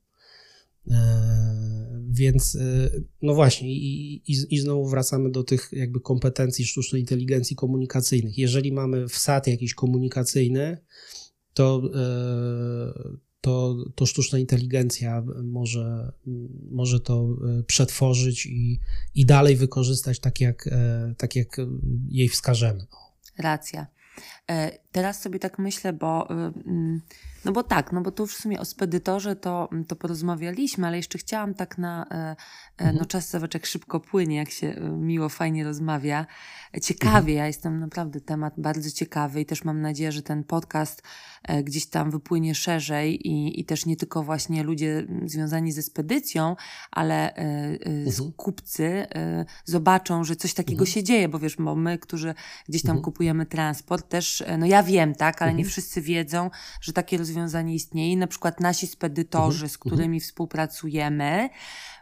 Więc 2.14 2.56
e, 2.56 2.90
no 3.22 3.34
właśnie, 3.34 3.74
i, 3.74 4.16
i, 4.16 4.36
i 4.50 4.60
znowu 4.60 4.90
wracamy 4.90 5.32
do 5.32 5.44
tych 5.44 5.70
jakby 5.72 6.00
kompetencji 6.00 6.66
sztucznej 6.66 7.02
inteligencji 7.02 7.56
komunikacyjnych. 7.56 8.38
Jeżeli 8.38 8.72
mamy 8.72 9.08
wsad 9.08 9.48
jakiś 9.48 9.74
komunikacyjny, 9.74 10.78
to, 11.54 11.82
e, 11.96 13.18
to, 13.42 13.76
to 13.96 14.06
sztuczna 14.06 14.40
inteligencja 14.40 15.24
może, 15.44 16.12
może 16.72 17.00
to 17.00 17.38
e, 17.60 17.64
przetworzyć 17.64 18.46
i, 18.46 18.80
i 19.16 19.26
dalej 19.26 19.56
wykorzystać 19.56 20.20
tak 20.20 20.42
jak, 20.42 20.70
tak, 21.18 21.36
jak 21.36 21.58
jej 22.10 22.30
wskażemy. 22.30 22.86
Racja. 23.38 23.88
Teraz 24.92 25.22
sobie 25.22 25.40
tak 25.40 25.60
myślę, 25.60 25.94
bo 25.94 26.30
mm, 26.30 27.02
no 27.46 27.52
bo 27.52 27.64
tak, 27.64 27.92
no 27.92 28.02
bo 28.02 28.12
tu 28.12 28.24
już 28.24 28.36
w 28.36 28.42
sumie 28.42 28.60
o 28.60 28.66
spedytorze 28.66 29.36
to, 29.36 29.70
to 29.88 29.96
porozmawialiśmy, 29.96 30.88
ale 30.88 30.98
jeszcze 30.98 31.18
chciałam 31.18 31.54
tak 31.54 31.78
na, 31.78 32.06
e, 32.12 32.16
e, 32.16 32.36
no 32.80 32.86
mhm. 32.86 32.96
no 32.96 33.06
czas 33.06 33.30
zaweczek 33.30 33.66
szybko 33.66 34.00
płynie, 34.00 34.36
jak 34.36 34.50
się 34.50 34.68
e, 34.68 34.90
miło, 34.90 35.30
fajnie 35.30 35.64
rozmawia. 35.64 36.26
Ciekawie, 36.82 37.18
mhm. 37.18 37.38
ja 37.38 37.48
jestem 37.48 37.80
naprawdę 37.80 38.22
temat 38.22 38.54
bardzo 38.58 38.92
ciekawy 38.92 39.42
i 39.42 39.46
też 39.46 39.64
mam 39.64 39.82
nadzieję, 39.82 40.12
że 40.12 40.22
ten 40.22 40.44
podcast 40.44 41.04
gdzieś 41.64 41.86
tam 41.86 42.12
wypłynie 42.12 42.56
szerzej 42.56 43.28
i, 43.28 43.60
i 43.60 43.66
też 43.66 43.86
nie 43.86 43.98
tylko 43.98 44.24
właśnie 44.24 44.64
ludzie 44.64 45.08
związani 45.26 45.72
ze 45.72 45.82
spedycją, 45.82 46.56
ale 46.92 47.34
mhm. 47.34 48.32
kupcy 48.38 49.08
zobaczą, 49.66 50.24
że 50.24 50.36
coś 50.36 50.54
takiego 50.54 50.86
się 50.86 51.04
dzieje, 51.04 51.30
bo 51.30 51.40
wiesz, 51.40 51.56
bo 51.56 51.76
my, 51.76 51.98
którzy 51.98 52.34
gdzieś 52.70 52.84
tam 52.84 53.02
kupujemy 53.02 53.46
transport, 53.46 54.10
też, 54.10 54.44
no 54.58 54.66
ja 54.66 54.84
wiem, 54.84 55.16
tak, 55.16 55.42
ale 55.42 55.54
nie 55.54 55.66
wszyscy 55.66 56.02
wiedzą, 56.02 56.50
że 56.82 56.94
takie 56.94 57.18
rozwiązania 57.18 57.33
rozwiązanie 57.34 57.76
istnieje. 57.76 58.18
Na 58.18 58.28
przykład 58.28 58.60
nasi 58.60 58.88
spedytorzy, 58.88 59.56
mhm. 59.56 59.70
z 59.70 59.78
którymi 59.78 60.04
mhm. 60.04 60.20
współpracujemy, 60.20 61.50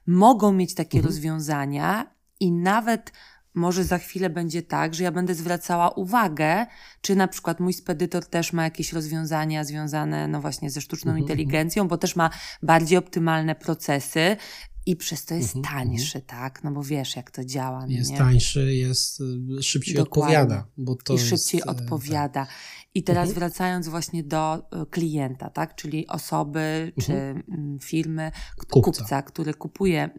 mogą 0.07 0.51
mieć 0.51 0.75
takie 0.75 0.97
mhm. 0.97 1.13
rozwiązania 1.13 2.11
i 2.39 2.51
nawet 2.51 3.11
może 3.53 3.83
za 3.83 3.97
chwilę 3.97 4.29
będzie 4.29 4.61
tak, 4.61 4.93
że 4.93 5.03
ja 5.03 5.11
będę 5.11 5.35
zwracała 5.35 5.89
uwagę, 5.89 6.65
czy 7.01 7.15
na 7.15 7.27
przykład 7.27 7.59
mój 7.59 7.73
spedytor 7.73 8.25
też 8.25 8.53
ma 8.53 8.63
jakieś 8.63 8.93
rozwiązania 8.93 9.63
związane, 9.63 10.27
no 10.27 10.41
właśnie, 10.41 10.69
ze 10.69 10.81
sztuczną 10.81 11.11
mhm. 11.11 11.21
inteligencją, 11.21 11.87
bo 11.87 11.97
też 11.97 12.15
ma 12.15 12.29
bardziej 12.63 12.97
optymalne 12.97 13.55
procesy. 13.55 14.37
I 14.85 14.95
przez 14.95 15.25
to 15.25 15.35
jest 15.35 15.55
mhm, 15.55 15.75
tańszy, 15.75 16.17
mhm. 16.17 16.25
tak? 16.25 16.63
No 16.63 16.71
bo 16.71 16.83
wiesz, 16.83 17.15
jak 17.15 17.31
to 17.31 17.45
działa. 17.45 17.85
No 17.85 17.91
jest 17.91 18.11
nie? 18.11 18.17
tańszy, 18.17 18.75
jest 18.75 19.21
y, 19.21 19.63
szybciej 19.63 19.95
Dokładnie. 19.95 20.39
odpowiada. 20.39 20.67
Bo 20.77 20.95
to 20.95 21.13
I 21.13 21.19
szybciej 21.19 21.57
jest, 21.57 21.67
y, 21.67 21.71
odpowiada. 21.71 22.45
Tak. 22.45 22.49
I 22.93 23.03
teraz 23.03 23.29
mhm. 23.29 23.39
wracając 23.39 23.87
właśnie 23.87 24.23
do 24.23 24.55
e, 24.71 24.85
klienta, 24.85 25.49
tak? 25.49 25.75
czyli 25.75 26.07
osoby 26.07 26.91
czy 27.01 27.13
mhm. 27.13 27.79
firmy, 27.79 28.31
kupca. 28.57 28.81
kupca, 28.81 29.21
który 29.21 29.53
kupuje 29.53 30.09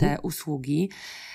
te 0.00 0.06
mhm. 0.06 0.18
usługi. 0.22 0.90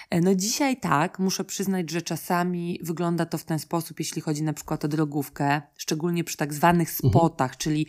E, 0.09 0.21
no 0.21 0.35
dzisiaj 0.35 0.79
tak, 0.79 1.19
muszę 1.19 1.43
przyznać, 1.45 1.91
że 1.91 2.01
czasami 2.01 2.79
wygląda 2.83 3.25
to 3.25 3.37
w 3.37 3.43
ten 3.43 3.59
sposób, 3.59 3.99
jeśli 3.99 4.21
chodzi 4.21 4.43
na 4.43 4.53
przykład 4.53 4.85
o 4.85 4.87
drogówkę, 4.87 5.61
szczególnie 5.77 6.23
przy 6.23 6.37
tak 6.37 6.53
zwanych 6.53 6.91
spotach, 6.91 7.57
czyli 7.57 7.87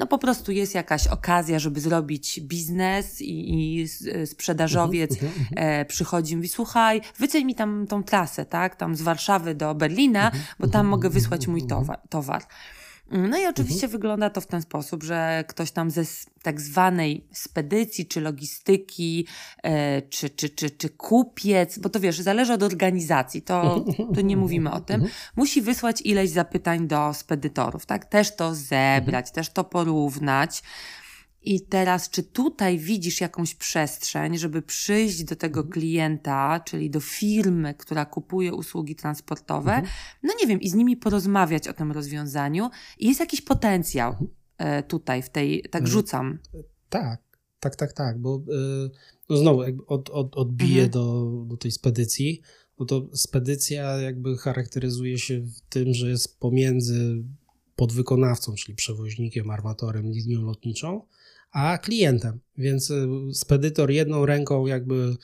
no 0.00 0.06
po 0.06 0.18
prostu 0.18 0.52
jest 0.52 0.74
jakaś 0.74 1.06
okazja, 1.06 1.58
żeby 1.58 1.80
zrobić 1.80 2.40
biznes 2.40 3.20
i, 3.20 3.80
i 3.80 3.88
sprzedażowiec 4.26 5.10
uh 5.12 5.18
-huh, 5.18 5.24
uh 5.24 5.32
-huh. 5.32 5.52
E, 5.56 5.84
przychodzi 5.84 6.32
i 6.32 6.36
mówi, 6.36 6.48
słuchaj, 6.48 7.00
wyceń 7.18 7.44
mi 7.44 7.54
tam 7.54 7.86
tą 7.86 8.02
trasę, 8.02 8.44
tak, 8.46 8.76
tam 8.76 8.96
z 8.96 9.02
Warszawy 9.02 9.54
do 9.54 9.74
Berlina, 9.74 10.28
uh 10.28 10.34
-huh, 10.34 10.54
bo 10.58 10.68
tam 10.68 10.86
mogę 10.86 11.10
wysłać 11.10 11.46
mój 11.46 11.66
towar. 11.66 12.00
towar. 12.08 12.42
No 13.10 13.38
i 13.38 13.46
oczywiście 13.46 13.86
mhm. 13.86 13.92
wygląda 13.92 14.30
to 14.30 14.40
w 14.40 14.46
ten 14.46 14.62
sposób, 14.62 15.02
że 15.02 15.44
ktoś 15.48 15.70
tam 15.70 15.90
ze 15.90 16.02
tak 16.42 16.60
zwanej 16.60 17.26
spedycji, 17.32 18.06
czy 18.06 18.20
logistyki, 18.20 19.26
e, 19.62 20.02
czy, 20.02 20.30
czy, 20.30 20.50
czy, 20.50 20.70
czy 20.70 20.88
kupiec, 20.88 21.78
bo 21.78 21.88
to 21.88 22.00
wiesz, 22.00 22.20
zależy 22.20 22.52
od 22.52 22.62
organizacji, 22.62 23.42
to, 23.42 23.84
to 24.14 24.20
nie 24.20 24.36
mówimy 24.36 24.72
o 24.72 24.80
tym, 24.80 24.94
mhm. 24.94 25.12
musi 25.36 25.62
wysłać 25.62 26.02
ileś 26.02 26.30
zapytań 26.30 26.88
do 26.88 27.14
spedytorów, 27.14 27.86
tak? 27.86 28.04
Też 28.04 28.36
to 28.36 28.54
zebrać, 28.54 29.26
mhm. 29.28 29.34
też 29.34 29.50
to 29.50 29.64
porównać. 29.64 30.62
I 31.42 31.60
teraz, 31.60 32.10
czy 32.10 32.22
tutaj 32.22 32.78
widzisz 32.78 33.20
jakąś 33.20 33.54
przestrzeń, 33.54 34.38
żeby 34.38 34.62
przyjść 34.62 35.24
do 35.24 35.36
tego 35.36 35.60
mhm. 35.60 35.72
klienta, 35.72 36.60
czyli 36.64 36.90
do 36.90 37.00
firmy, 37.00 37.74
która 37.74 38.04
kupuje 38.04 38.54
usługi 38.54 38.96
transportowe, 38.96 39.72
mhm. 39.72 39.92
no 40.22 40.34
nie 40.40 40.46
wiem, 40.46 40.60
i 40.60 40.68
z 40.68 40.74
nimi 40.74 40.96
porozmawiać 40.96 41.68
o 41.68 41.72
tym 41.72 41.92
rozwiązaniu? 41.92 42.70
I 42.98 43.08
jest 43.08 43.20
jakiś 43.20 43.40
potencjał 43.40 44.10
mhm. 44.10 44.28
e, 44.58 44.82
tutaj, 44.82 45.22
w 45.22 45.30
tej, 45.30 45.62
tak 45.62 45.82
mhm. 45.82 45.86
rzucam. 45.86 46.38
Tak, 46.88 47.22
tak, 47.60 47.76
tak, 47.76 47.92
tak, 47.92 48.18
bo 48.18 48.36
e, 48.36 48.90
no 49.28 49.36
znowu 49.36 49.62
od, 49.86 50.10
od, 50.10 50.36
odbiję 50.36 50.82
mhm. 50.82 50.90
do, 50.90 51.32
do 51.46 51.56
tej 51.56 51.70
spedycji, 51.70 52.40
bo 52.78 52.84
to 52.84 53.08
spedycja 53.14 53.96
jakby 53.96 54.38
charakteryzuje 54.38 55.18
się 55.18 55.42
tym, 55.68 55.94
że 55.94 56.08
jest 56.10 56.40
pomiędzy 56.40 57.24
podwykonawcą, 57.76 58.54
czyli 58.54 58.74
przewoźnikiem, 58.74 59.50
armatorem, 59.50 60.12
linią 60.12 60.42
lotniczą, 60.42 61.02
a 61.50 61.78
klientem. 61.78 62.40
Więc 62.58 62.90
y, 62.90 63.08
spedytor 63.32 63.90
jedną 63.90 64.26
ręką 64.26 64.66
jakby 64.66 65.16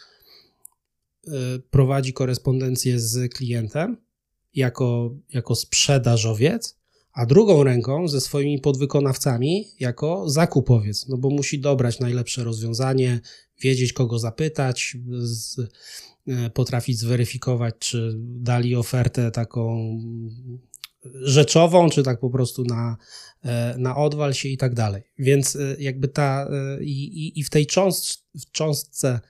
y, 1.28 1.30
prowadzi 1.70 2.12
korespondencję 2.12 3.00
z 3.00 3.32
klientem 3.34 3.96
jako, 4.54 5.14
jako 5.32 5.54
sprzedażowiec, 5.54 6.76
a 7.12 7.26
drugą 7.26 7.64
ręką 7.64 8.08
ze 8.08 8.20
swoimi 8.20 8.60
podwykonawcami 8.60 9.68
jako 9.80 10.30
zakupowiec, 10.30 11.08
no 11.08 11.16
bo 11.16 11.30
musi 11.30 11.60
dobrać 11.60 12.00
najlepsze 12.00 12.44
rozwiązanie, 12.44 13.20
wiedzieć 13.60 13.92
kogo 13.92 14.18
zapytać, 14.18 14.96
z, 15.18 15.58
y, 15.58 16.50
potrafić 16.54 16.98
zweryfikować, 16.98 17.74
czy 17.78 18.14
dali 18.18 18.76
ofertę 18.76 19.30
taką 19.30 19.98
rzeczową, 21.14 21.90
czy 21.90 22.02
tak 22.02 22.20
po 22.20 22.30
prostu 22.30 22.64
na, 22.64 22.96
na 23.78 23.96
odwal 23.96 24.34
się 24.34 24.48
i 24.48 24.56
tak 24.56 24.74
dalej. 24.74 25.02
Więc 25.18 25.58
jakby 25.78 26.08
ta 26.08 26.48
i, 26.80 27.32
i 27.40 27.44
w 27.44 27.50
tej 27.50 27.66
cząstce, 27.66 28.18
w 28.34 28.50
cząstce 28.50 29.20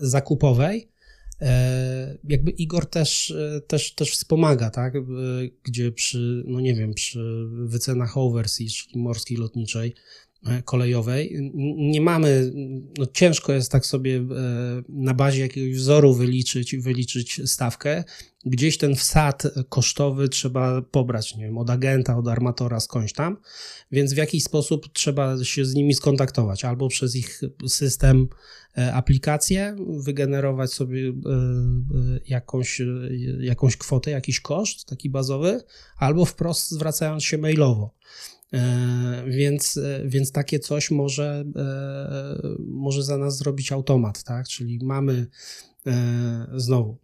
zakupowej 0.00 0.88
jakby 2.24 2.50
Igor 2.50 2.86
też, 2.86 3.34
też, 3.66 3.94
też 3.94 4.12
wspomaga, 4.12 4.70
tak? 4.70 4.94
Gdzie 5.62 5.92
przy, 5.92 6.42
no 6.46 6.60
nie 6.60 6.74
wiem, 6.74 6.94
przy 6.94 7.46
wycenach 7.64 8.16
overseas, 8.16 8.72
czyli 8.72 8.98
morskiej 8.98 9.36
lotniczej, 9.36 9.94
E, 9.94 10.25
kolejowej. 10.64 11.50
Nie 11.76 12.00
mamy, 12.00 12.52
no 12.98 13.06
ciężko 13.06 13.52
jest 13.52 13.72
tak 13.72 13.86
sobie 13.86 14.16
e, 14.16 14.22
na 14.88 15.14
bazie 15.14 15.40
jakiegoś 15.40 15.76
wzoru 15.76 16.14
wyliczyć, 16.14 16.76
wyliczyć 16.76 17.40
stawkę. 17.50 18.04
Gdzieś 18.44 18.78
ten 18.78 18.96
wsad 18.96 19.42
kosztowy 19.68 20.28
trzeba 20.28 20.82
pobrać, 20.82 21.36
nie 21.36 21.44
wiem, 21.44 21.58
od 21.58 21.70
agenta, 21.70 22.16
od 22.16 22.28
armatora, 22.28 22.80
skądś 22.80 23.12
tam, 23.12 23.36
więc 23.92 24.12
w 24.12 24.16
jakiś 24.16 24.44
sposób 24.44 24.92
trzeba 24.92 25.44
się 25.44 25.64
z 25.64 25.74
nimi 25.74 25.94
skontaktować, 25.94 26.64
albo 26.64 26.88
przez 26.88 27.16
ich 27.16 27.40
system, 27.68 28.28
e, 28.78 28.94
aplikację, 28.94 29.76
wygenerować 29.88 30.72
sobie 30.72 31.12
jakąś, 32.26 32.82
jakąś 33.40 33.76
kwotę, 33.76 34.10
jakiś 34.10 34.40
koszt 34.40 34.88
taki 34.88 35.10
bazowy, 35.10 35.60
albo 35.98 36.24
wprost 36.24 36.70
zwracając 36.70 37.24
się 37.24 37.38
mailowo. 37.38 37.94
E, 38.52 39.24
więc, 39.26 39.76
e, 39.76 40.02
więc 40.06 40.32
takie 40.32 40.58
coś 40.58 40.90
może, 40.90 41.44
e, 41.56 42.56
może 42.58 43.02
za 43.02 43.18
nas 43.18 43.38
zrobić 43.38 43.72
automat, 43.72 44.22
tak? 44.22 44.48
Czyli 44.48 44.78
mamy 44.82 45.26
znowu 46.56 46.98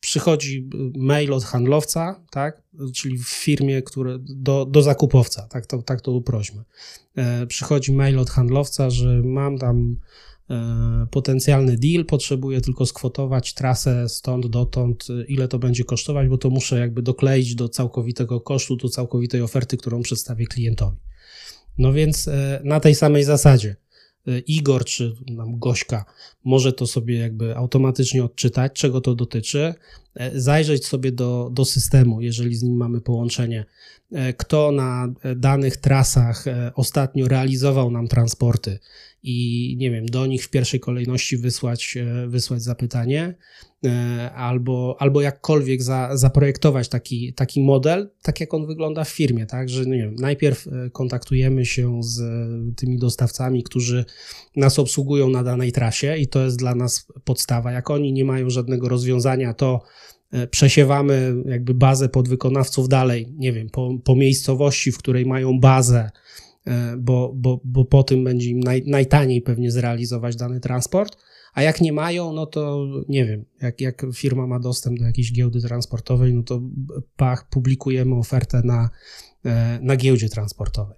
przychodzi 0.00 0.70
mail 0.96 1.32
od 1.32 1.44
handlowca, 1.44 2.24
tak? 2.30 2.62
czyli 2.94 3.18
w 3.18 3.28
firmie, 3.28 3.82
które, 3.82 4.18
do, 4.20 4.64
do 4.64 4.82
zakupowca, 4.82 5.42
tak 5.42 5.66
to, 5.66 5.82
tak 5.82 6.00
to 6.00 6.12
uprośmy. 6.12 6.62
Przychodzi 7.48 7.92
mail 7.92 8.18
od 8.18 8.30
handlowca, 8.30 8.90
że 8.90 9.22
mam 9.24 9.58
tam 9.58 9.96
potencjalny 11.10 11.76
deal, 11.76 12.04
potrzebuję 12.04 12.60
tylko 12.60 12.86
skwotować 12.86 13.54
trasę 13.54 14.08
stąd 14.08 14.46
dotąd, 14.46 15.08
ile 15.28 15.48
to 15.48 15.58
będzie 15.58 15.84
kosztować, 15.84 16.28
bo 16.28 16.38
to 16.38 16.50
muszę 16.50 16.78
jakby 16.78 17.02
dokleić 17.02 17.54
do 17.54 17.68
całkowitego 17.68 18.40
kosztu, 18.40 18.76
do 18.76 18.88
całkowitej 18.88 19.42
oferty, 19.42 19.76
którą 19.76 20.02
przedstawię 20.02 20.46
klientowi. 20.46 20.96
No 21.78 21.92
więc 21.92 22.28
e, 22.28 22.60
na 22.64 22.80
tej 22.80 22.94
samej 22.94 23.24
zasadzie. 23.24 23.76
E, 24.28 24.38
Igor 24.38 24.84
czy 24.84 25.14
nam 25.30 25.58
Gośka 25.58 26.04
może 26.44 26.72
to 26.72 26.86
sobie 26.86 27.18
jakby 27.18 27.56
automatycznie 27.56 28.24
odczytać, 28.24 28.72
czego 28.72 29.00
to 29.00 29.14
dotyczy, 29.14 29.74
zajrzeć 30.34 30.86
sobie 30.86 31.12
do, 31.12 31.50
do 31.52 31.64
systemu, 31.64 32.20
jeżeli 32.20 32.54
z 32.54 32.62
nim 32.62 32.76
mamy 32.76 33.00
połączenie, 33.00 33.64
kto 34.36 34.72
na 34.72 35.08
danych 35.36 35.76
trasach 35.76 36.44
ostatnio 36.74 37.28
realizował 37.28 37.90
nam 37.90 38.08
transporty, 38.08 38.78
i 39.22 39.76
nie 39.78 39.90
wiem, 39.90 40.06
do 40.06 40.26
nich 40.26 40.44
w 40.44 40.50
pierwszej 40.50 40.80
kolejności 40.80 41.36
wysłać, 41.36 41.96
e, 41.96 42.28
wysłać 42.28 42.62
zapytanie, 42.62 43.34
e, 43.84 44.30
albo, 44.34 44.96
albo 44.98 45.20
jakkolwiek 45.20 45.82
za, 45.82 46.16
zaprojektować 46.16 46.88
taki, 46.88 47.34
taki 47.34 47.62
model, 47.62 48.10
tak 48.22 48.40
jak 48.40 48.54
on 48.54 48.66
wygląda 48.66 49.04
w 49.04 49.08
firmie, 49.08 49.46
tak, 49.46 49.68
że 49.68 49.86
nie 49.86 49.98
wiem, 49.98 50.14
najpierw 50.14 50.66
e, 50.66 50.90
kontaktujemy 50.90 51.66
się 51.66 52.02
z 52.02 52.20
tymi 52.76 52.98
dostawcami, 52.98 53.62
którzy 53.62 54.04
nas 54.56 54.78
obsługują 54.78 55.30
na 55.30 55.42
danej 55.42 55.72
trasie 55.72 56.16
i 56.16 56.28
to 56.28 56.44
jest 56.44 56.58
dla 56.58 56.74
nas 56.74 57.06
podstawa. 57.24 57.72
Jak 57.72 57.90
oni 57.90 58.12
nie 58.12 58.24
mają 58.24 58.50
żadnego 58.50 58.88
rozwiązania, 58.88 59.54
to 59.54 59.82
przesiewamy 60.50 61.34
jakby 61.44 61.74
bazę 61.74 62.08
podwykonawców 62.08 62.88
dalej, 62.88 63.34
nie 63.36 63.52
wiem, 63.52 63.70
po, 63.70 63.98
po 64.04 64.16
miejscowości, 64.16 64.92
w 64.92 64.98
której 64.98 65.26
mają 65.26 65.60
bazę, 65.60 66.10
bo, 66.98 67.32
bo, 67.36 67.60
bo 67.64 67.84
po 67.84 68.02
tym 68.02 68.24
będzie 68.24 68.50
im 68.50 68.60
naj, 68.60 68.82
najtaniej 68.86 69.42
pewnie 69.42 69.70
zrealizować 69.70 70.36
dany 70.36 70.60
transport. 70.60 71.16
A 71.54 71.62
jak 71.62 71.80
nie 71.80 71.92
mają, 71.92 72.32
no 72.32 72.46
to 72.46 72.86
nie 73.08 73.24
wiem, 73.26 73.44
jak, 73.62 73.80
jak 73.80 74.06
firma 74.14 74.46
ma 74.46 74.60
dostęp 74.60 74.98
do 74.98 75.04
jakiejś 75.04 75.32
giełdy 75.32 75.60
transportowej, 75.60 76.34
no 76.34 76.42
to 76.42 76.62
pach, 77.16 77.48
publikujemy 77.48 78.14
ofertę 78.14 78.62
na, 78.64 78.90
e, 79.44 79.78
na 79.82 79.96
giełdzie 79.96 80.28
transportowej. 80.28 80.96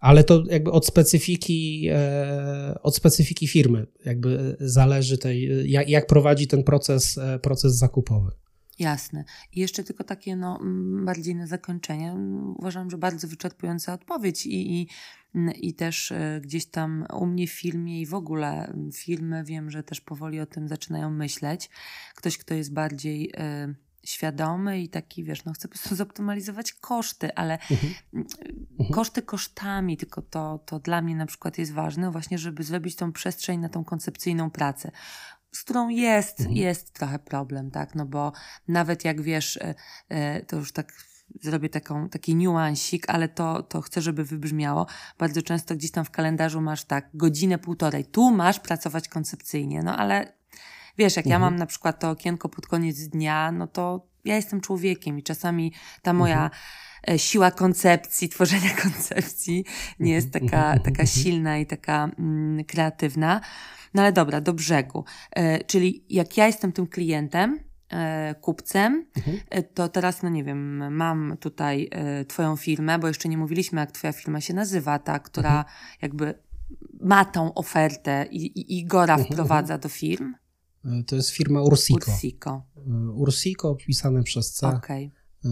Ale 0.00 0.24
to 0.24 0.44
jakby 0.50 0.70
od 0.70 0.86
specyfiki, 0.86 1.88
e, 1.90 2.78
od 2.82 2.96
specyfiki 2.96 3.46
firmy 3.46 3.86
jakby 4.04 4.56
zależy 4.60 5.18
tej, 5.18 5.70
jak, 5.70 5.88
jak 5.88 6.06
prowadzi 6.06 6.46
ten 6.46 6.64
proces, 6.64 7.18
proces 7.42 7.76
zakupowy. 7.76 8.30
Jasne. 8.78 9.24
I 9.52 9.60
jeszcze 9.60 9.84
tylko 9.84 10.04
takie 10.04 10.36
no, 10.36 10.60
bardziej 11.04 11.34
na 11.34 11.46
zakończenie. 11.46 12.14
Uważam, 12.58 12.90
że 12.90 12.98
bardzo 12.98 13.28
wyczerpująca 13.28 13.92
odpowiedź 13.92 14.46
i, 14.46 14.80
i, 14.80 14.88
i 15.54 15.74
też 15.74 16.12
e, 16.12 16.40
gdzieś 16.42 16.66
tam 16.66 17.06
u 17.18 17.26
mnie 17.26 17.46
w 17.46 17.52
filmie 17.52 18.00
i 18.00 18.06
w 18.06 18.14
ogóle 18.14 18.74
filmy 18.94 19.44
wiem, 19.44 19.70
że 19.70 19.82
też 19.82 20.00
powoli 20.00 20.40
o 20.40 20.46
tym 20.46 20.68
zaczynają 20.68 21.10
myśleć. 21.10 21.70
Ktoś, 22.14 22.38
kto 22.38 22.54
jest 22.54 22.72
bardziej 22.72 23.30
y, 23.30 23.74
świadomy 24.04 24.80
i 24.80 24.88
taki, 24.88 25.24
wiesz, 25.24 25.44
no 25.44 25.52
chce 25.52 25.68
po 25.68 25.74
prostu 25.74 25.94
zoptymalizować 26.04 26.72
koszty, 26.72 27.34
ale 27.34 27.58
mhm. 27.70 27.94
mhm. 28.14 28.90
koszty 28.92 29.22
kosztami, 29.22 29.96
tylko 29.96 30.22
to, 30.22 30.58
to 30.66 30.78
dla 30.78 31.02
mnie 31.02 31.16
na 31.16 31.26
przykład 31.26 31.58
jest 31.58 31.72
ważne 31.72 32.10
właśnie, 32.10 32.38
żeby 32.38 32.62
zrobić 32.62 32.96
tą 32.96 33.12
przestrzeń 33.12 33.60
na 33.60 33.68
tą 33.68 33.84
koncepcyjną 33.84 34.50
pracę 34.50 34.90
z 35.52 35.62
którą 35.64 35.88
jest, 35.88 36.40
mhm. 36.40 36.56
jest 36.56 36.92
trochę 36.92 37.18
problem, 37.18 37.70
tak? 37.70 37.94
No 37.94 38.06
bo 38.06 38.32
nawet 38.68 39.04
jak 39.04 39.22
wiesz, 39.22 39.56
e, 39.56 39.74
e, 40.08 40.42
to 40.42 40.56
już 40.56 40.72
tak 40.72 40.92
zrobię 41.40 41.68
taką, 41.68 42.08
taki 42.08 42.34
niuansik, 42.34 43.10
ale 43.10 43.28
to, 43.28 43.62
to 43.62 43.80
chcę, 43.80 44.00
żeby 44.02 44.24
wybrzmiało. 44.24 44.86
Bardzo 45.18 45.42
często 45.42 45.74
gdzieś 45.74 45.90
tam 45.90 46.04
w 46.04 46.10
kalendarzu 46.10 46.60
masz 46.60 46.84
tak 46.84 47.08
godzinę, 47.14 47.58
półtorej. 47.58 48.04
Tu 48.04 48.30
masz 48.30 48.60
pracować 48.60 49.08
koncepcyjnie, 49.08 49.82
no 49.82 49.96
ale 49.96 50.32
wiesz, 50.98 51.16
jak 51.16 51.26
mhm. 51.26 51.42
ja 51.42 51.50
mam 51.50 51.56
na 51.58 51.66
przykład 51.66 52.00
to 52.00 52.10
okienko 52.10 52.48
pod 52.48 52.66
koniec 52.66 53.08
dnia, 53.08 53.52
no 53.52 53.66
to 53.66 54.06
ja 54.24 54.36
jestem 54.36 54.60
człowiekiem 54.60 55.18
i 55.18 55.22
czasami 55.22 55.72
ta 56.02 56.12
moja 56.12 56.44
mhm. 56.44 56.60
E, 57.08 57.18
siła 57.18 57.50
koncepcji, 57.50 58.28
tworzenia 58.34 58.70
koncepcji 58.82 59.64
nie 60.00 60.12
jest 60.12 60.32
taka, 60.32 60.78
taka 60.78 61.06
silna 61.06 61.58
i 61.58 61.66
taka 61.66 62.10
mm, 62.18 62.64
kreatywna. 62.64 63.40
No 63.94 64.02
ale 64.02 64.12
dobra, 64.12 64.40
do 64.40 64.52
brzegu. 64.52 65.04
E, 65.30 65.64
czyli 65.64 66.04
jak 66.10 66.36
ja 66.36 66.46
jestem 66.46 66.72
tym 66.72 66.86
klientem, 66.86 67.60
e, 67.88 68.34
kupcem, 68.34 69.06
mhm. 69.16 69.40
E, 69.50 69.62
to 69.62 69.88
teraz, 69.88 70.22
no 70.22 70.28
nie 70.28 70.44
wiem, 70.44 70.94
mam 70.94 71.36
tutaj 71.40 71.90
Twoją 72.28 72.56
firmę, 72.56 72.98
bo 72.98 73.08
jeszcze 73.08 73.28
nie 73.28 73.38
mówiliśmy, 73.38 73.80
jak 73.80 73.92
Twoja 73.92 74.12
firma 74.12 74.40
się 74.40 74.54
nazywa, 74.54 74.98
ta, 74.98 75.18
która 75.18 75.58
mhm. 75.58 75.76
jakby 76.02 76.34
ma 77.00 77.24
tą 77.24 77.54
ofertę 77.54 78.26
i, 78.30 78.46
i 78.46 78.78
Igora 78.78 79.14
mhm. 79.14 79.32
wprowadza 79.32 79.74
mhm. 79.74 79.80
do 79.80 79.88
firm. 79.88 80.34
To 81.06 81.16
jest 81.16 81.30
firma 81.30 81.62
Ursico. 81.62 82.12
Ursico. 82.12 82.62
Ursico, 83.14 83.74
pisane 83.74 84.22
przez 84.22 84.52
C. 84.52 84.66
Okay. 84.66 85.10
E, 85.44 85.48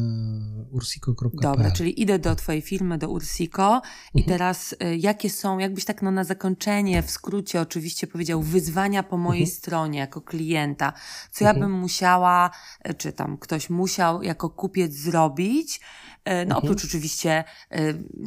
ursico.pl. 0.70 1.30
Dobra, 1.42 1.70
czyli 1.70 2.02
idę 2.02 2.18
do 2.18 2.36
Twojej 2.36 2.62
firmy, 2.62 2.98
do 2.98 3.08
Ursico 3.08 3.82
i 4.14 4.18
mhm. 4.18 4.38
teraz 4.38 4.74
e, 4.80 4.96
jakie 4.96 5.30
są, 5.30 5.58
jakbyś 5.58 5.84
tak 5.84 6.02
no, 6.02 6.10
na 6.10 6.24
zakończenie, 6.24 7.02
w 7.02 7.10
skrócie 7.10 7.60
oczywiście 7.60 8.06
powiedział, 8.06 8.42
wyzwania 8.42 9.02
po 9.02 9.16
mojej 9.16 9.42
mhm. 9.42 9.56
stronie 9.56 9.98
jako 9.98 10.20
klienta, 10.20 10.92
co 11.30 11.44
ja 11.44 11.50
mhm. 11.50 11.70
bym 11.70 11.80
musiała, 11.80 12.50
e, 12.82 12.94
czy 12.94 13.12
tam 13.12 13.38
ktoś 13.38 13.70
musiał 13.70 14.22
jako 14.22 14.50
kupiec 14.50 14.92
zrobić, 14.92 15.80
no 16.26 16.32
mhm. 16.32 16.56
oprócz 16.56 16.84
oczywiście 16.84 17.44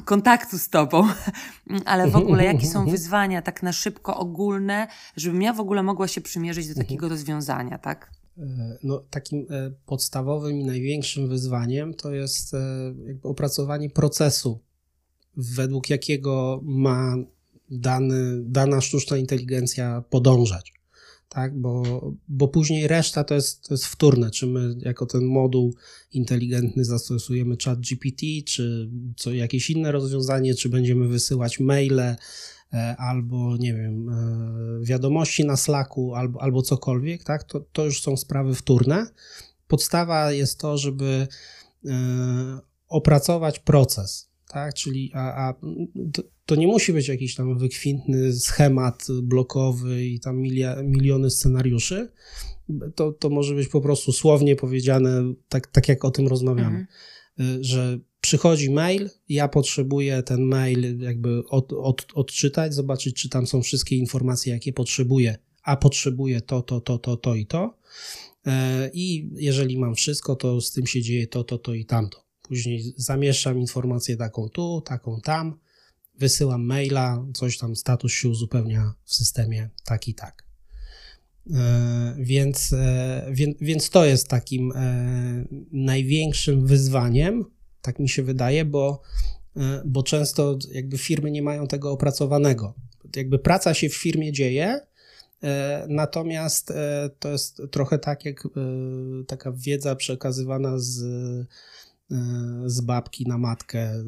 kontaktu 0.06 0.58
z 0.58 0.70
Tobą, 0.70 1.08
ale 1.86 2.04
w 2.04 2.06
mhm, 2.06 2.24
ogóle 2.24 2.44
jakie 2.44 2.68
są 2.68 2.80
mhm, 2.80 2.90
wyzwania 2.90 3.42
tak 3.42 3.64
na 3.64 3.72
szybko 3.72 4.18
ogólne, 4.18 4.88
żebym 5.16 5.42
ja 5.42 5.54
w 5.54 5.60
ogóle 5.60 5.84
mogła 5.84 6.08
się 6.08 6.22
przymierzyć 6.22 6.68
do 6.68 6.76
takiego 6.76 7.10
rozwiązania, 7.10 7.78
tak? 7.78 8.19
E, 8.40 8.78
no, 8.84 9.04
takim 9.10 9.46
e, 9.50 9.72
podstawowym 9.86 10.60
i 10.60 10.64
największym 10.64 11.28
wyzwaniem 11.28 11.94
to 11.94 12.14
jest 12.14 12.54
e, 12.54 12.94
opracowanie 13.24 13.90
procesu, 13.90 14.60
według 15.38 15.90
jakiego 15.90 16.62
ma 16.64 17.16
dany, 17.72 18.44
dana 18.44 18.82
sztuczna 18.82 19.18
inteligencja 19.18 20.04
podążać. 20.10 20.74
Tak, 21.30 21.58
bo, 21.58 21.84
bo 22.28 22.48
później 22.48 22.88
reszta 22.88 23.24
to 23.24 23.36
jest, 23.36 23.68
to 23.68 23.74
jest 23.74 23.86
wtórne, 23.86 24.32
czy 24.32 24.48
my 24.48 24.76
jako 24.78 25.06
ten 25.06 25.26
moduł 25.26 25.76
inteligentny 26.14 26.86
zastosujemy 26.86 27.56
chat 27.64 27.80
GPT, 27.80 28.26
czy 28.46 28.90
co, 29.18 29.34
jakieś 29.34 29.70
inne 29.70 29.92
rozwiązanie, 29.92 30.56
czy 30.56 30.70
będziemy 30.70 31.08
wysyłać 31.08 31.60
maile, 31.60 32.16
albo 32.98 33.58
nie 33.58 33.74
wiem, 33.74 34.10
e, 34.10 34.86
wiadomości 34.86 35.46
na 35.46 35.58
Slacku, 35.58 36.16
albo, 36.16 36.42
albo 36.42 36.62
cokolwiek, 36.62 37.24
tak, 37.24 37.44
to, 37.44 37.60
to 37.60 37.86
już 37.86 38.02
są 38.02 38.18
sprawy 38.18 38.56
wtórne. 38.56 39.08
Podstawa 39.68 40.32
jest 40.32 40.60
to, 40.60 40.78
żeby 40.78 41.28
e, 41.86 42.60
opracować 42.88 43.60
proces, 43.60 44.30
tak, 44.48 44.74
czyli 44.74 45.12
a, 45.14 45.50
a 45.50 45.54
to, 46.14 46.24
to, 46.46 46.56
nie 46.56 46.68
musi 46.68 46.94
być 46.94 47.08
jakiś 47.08 47.36
tam 47.36 47.58
wykwintny 47.58 48.34
schemat 48.34 49.08
blokowy 49.24 50.06
i 50.06 50.20
tam 50.20 50.38
milia, 50.38 50.76
miliony 50.84 51.30
scenariuszy, 51.30 52.12
to, 52.96 53.12
to 53.12 53.30
może 53.30 53.56
być 53.56 53.68
po 53.68 53.82
prostu 53.82 54.12
słownie 54.12 54.56
powiedziane 54.56 55.34
tak, 55.50 55.68
tak 55.68 55.88
jak 55.88 56.06
o 56.06 56.12
tym 56.12 56.28
rozmawiamy. 56.28 56.86
Mhm. 57.38 57.64
że 57.64 58.00
przychodzi 58.22 58.70
mail, 58.72 59.10
ja 59.30 59.48
potrzebuję 59.48 60.24
ten 60.24 60.42
mail 60.42 61.00
jakby 61.00 61.44
od, 61.48 61.74
od, 61.74 62.06
odczytać, 62.14 62.74
zobaczyć, 62.74 63.16
czy 63.16 63.30
tam 63.30 63.48
są 63.48 63.62
wszystkie 63.62 63.96
informacje, 63.96 64.54
jakie 64.54 64.74
potrzebuję, 64.74 65.38
a 65.64 65.78
potrzebuję 65.78 66.42
to, 66.42 66.62
to, 66.62 66.82
to, 66.82 66.98
to, 66.98 67.18
to 67.18 67.36
i 67.36 67.46
to. 67.46 67.78
E, 68.46 68.90
I 68.94 69.30
jeżeli 69.34 69.78
mam 69.78 69.96
wszystko, 69.96 70.36
to 70.36 70.62
z 70.62 70.72
tym 70.72 70.88
się 70.88 71.02
dzieje 71.02 71.28
to, 71.28 71.44
to, 71.44 71.58
to 71.58 71.74
i 71.74 71.86
tamto. 71.86 72.24
Później 72.42 72.94
zamieszczam 72.98 73.60
informację 73.60 74.18
taką 74.18 74.50
tu, 74.50 74.82
taką 74.86 75.22
tam, 75.22 75.60
wysyłam 76.18 76.66
maila, 76.66 77.26
coś 77.34 77.58
tam, 77.58 77.76
status 77.76 78.12
się 78.12 78.30
uzupełnia 78.30 78.94
w 79.06 79.14
systemie 79.14 79.70
tak 79.86 80.08
i 80.08 80.14
tak. 80.14 80.46
E, 81.54 82.16
więc, 82.20 82.74
e, 82.74 83.30
więc, 83.32 83.58
więc 83.62 83.90
to 83.90 84.06
jest 84.06 84.28
takim 84.28 84.74
największym 85.72 86.68
wyzwaniem, 86.68 87.46
tak 87.82 88.00
mi 88.00 88.10
się 88.10 88.24
wydaje, 88.24 88.66
bo, 88.66 89.02
bo 89.86 90.04
często 90.04 90.58
jakby 90.72 90.98
firmy 90.98 91.32
nie 91.32 91.42
mają 91.42 91.68
tego 91.68 91.92
opracowanego. 91.92 92.74
Jakby 93.16 93.40
praca 93.40 93.74
się 93.74 93.90
w 93.90 93.96
firmie 93.96 94.32
dzieje, 94.32 94.80
E, 95.44 95.86
natomiast 95.90 96.72
e, 96.72 97.10
to 97.20 97.30
jest 97.30 97.62
trochę 97.72 98.00
tak 98.00 98.26
jak 98.26 98.46
e, 98.46 98.50
taka 99.28 99.52
wiedza 99.52 99.96
przekazywana 99.96 100.80
z, 100.80 101.04
z 102.66 102.82
babki 102.82 103.26
na 103.28 103.38
matkę, 103.38 104.04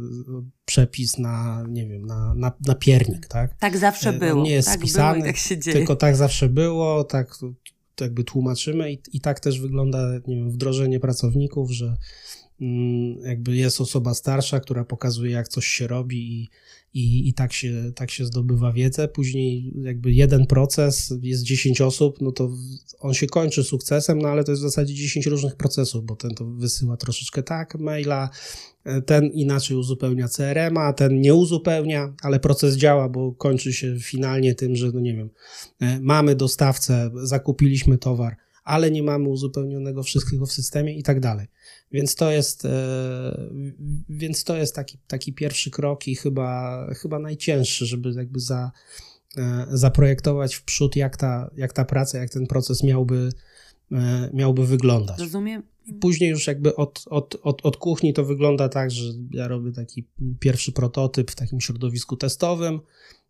przepis 0.66 1.18
na, 1.18 1.66
nie 1.70 1.88
wiem, 1.88 2.06
na, 2.06 2.34
na, 2.36 2.52
na 2.68 2.76
piernik, 2.76 3.28
tak? 3.28 3.58
Tak 3.60 3.78
zawsze 3.78 4.14
było. 4.14 4.44
nie 4.44 4.52
jest 4.52 4.68
tak 4.68 4.78
spisany, 4.78 5.34
tak 5.34 5.64
tylko 5.64 5.96
tak 5.96 6.16
zawsze 6.16 6.50
było, 6.50 7.04
tak 7.04 7.36
jakby 8.02 8.24
tłumaczymy 8.24 8.92
i, 8.92 9.00
i 9.14 9.22
tak 9.22 9.40
też 9.40 9.60
wygląda 9.60 10.12
nie 10.28 10.36
wiem, 10.36 10.52
wdrożenie 10.52 11.00
pracowników, 11.00 11.72
że 11.72 11.98
jakby 13.24 13.56
jest 13.56 13.82
osoba 13.82 14.14
starsza, 14.14 14.60
która 14.60 14.86
pokazuje, 14.86 15.32
jak 15.32 15.48
coś 15.48 15.68
się 15.68 15.88
robi 15.88 16.18
i, 16.34 16.50
i, 16.94 17.30
i 17.30 17.34
tak, 17.34 17.54
się, 17.54 17.92
tak 17.96 18.12
się 18.12 18.26
zdobywa 18.26 18.72
wiedzę. 18.72 19.08
Później 19.08 19.74
jakby 19.82 20.14
jeden 20.14 20.46
proces, 20.46 21.14
jest 21.22 21.44
10 21.44 21.82
osób, 21.82 22.22
no 22.22 22.32
to 22.32 22.50
on 23.00 23.14
się 23.14 23.28
kończy 23.28 23.64
sukcesem, 23.64 24.22
no 24.22 24.30
ale 24.30 24.44
to 24.44 24.52
jest 24.52 24.62
w 24.62 24.66
zasadzie 24.66 24.94
10 24.94 25.26
różnych 25.26 25.56
procesów, 25.56 26.06
bo 26.06 26.16
ten 26.16 26.36
to 26.36 26.46
wysyła 26.46 26.98
troszeczkę 26.98 27.44
tak 27.44 27.76
maila, 27.76 28.30
ten 29.06 29.26
inaczej 29.26 29.78
uzupełnia 29.78 30.28
CRM-a, 30.28 30.94
ten 30.94 31.22
nie 31.22 31.36
uzupełnia, 31.36 32.14
ale 32.22 32.40
proces 32.40 32.76
działa, 32.76 33.10
bo 33.10 33.32
kończy 33.32 33.74
się 33.74 34.00
finalnie 34.00 34.56
tym, 34.56 34.76
że 34.76 34.92
no 34.92 35.00
nie 35.00 35.16
wiem, 35.16 35.30
e, 35.80 36.00
mamy 36.00 36.36
dostawcę, 36.36 37.12
zakupiliśmy 37.24 37.98
towar, 37.98 38.36
ale 38.64 38.92
nie 38.92 39.04
mamy 39.04 39.30
uzupełnionego 39.30 40.04
wszystkiego 40.04 40.46
w 40.46 40.52
systemie 40.52 40.98
i 40.98 41.04
tak 41.04 41.20
dalej. 41.20 41.48
Więc 41.92 42.16
to 42.16 42.32
jest, 42.32 42.66
e, 42.66 43.50
więc 44.10 44.44
to 44.44 44.58
jest 44.58 44.76
taki, 44.76 44.98
taki 45.08 45.34
pierwszy 45.34 45.72
krok 45.72 46.08
i 46.08 46.16
chyba, 46.16 46.88
chyba 46.94 47.20
najcięższy, 47.20 47.86
żeby 47.86 48.12
jakby 48.12 48.40
za, 48.40 48.72
e, 49.38 49.68
zaprojektować 49.70 50.56
w 50.56 50.64
przód, 50.64 50.96
jak 50.96 51.18
ta, 51.18 51.52
jak 51.58 51.74
ta 51.74 51.86
praca, 51.86 52.18
jak 52.18 52.30
ten 52.30 52.48
proces 52.48 52.84
miałby, 52.84 53.30
e, 53.92 54.30
miałby 54.34 54.68
wyglądać. 54.68 55.20
Rozumiem. 55.20 55.64
Później 56.02 56.30
już 56.30 56.48
jakby 56.48 56.76
od, 56.76 57.04
od, 57.06 57.38
od, 57.42 57.66
od 57.66 57.78
kuchni 57.78 58.14
to 58.14 58.26
wygląda 58.26 58.70
tak, 58.70 58.92
że 58.92 59.04
ja 59.32 59.48
robię 59.48 59.72
taki 59.72 60.08
pierwszy 60.40 60.72
prototyp 60.72 61.32
w 61.32 61.36
takim 61.36 61.62
środowisku 61.62 62.18
testowym, 62.18 62.80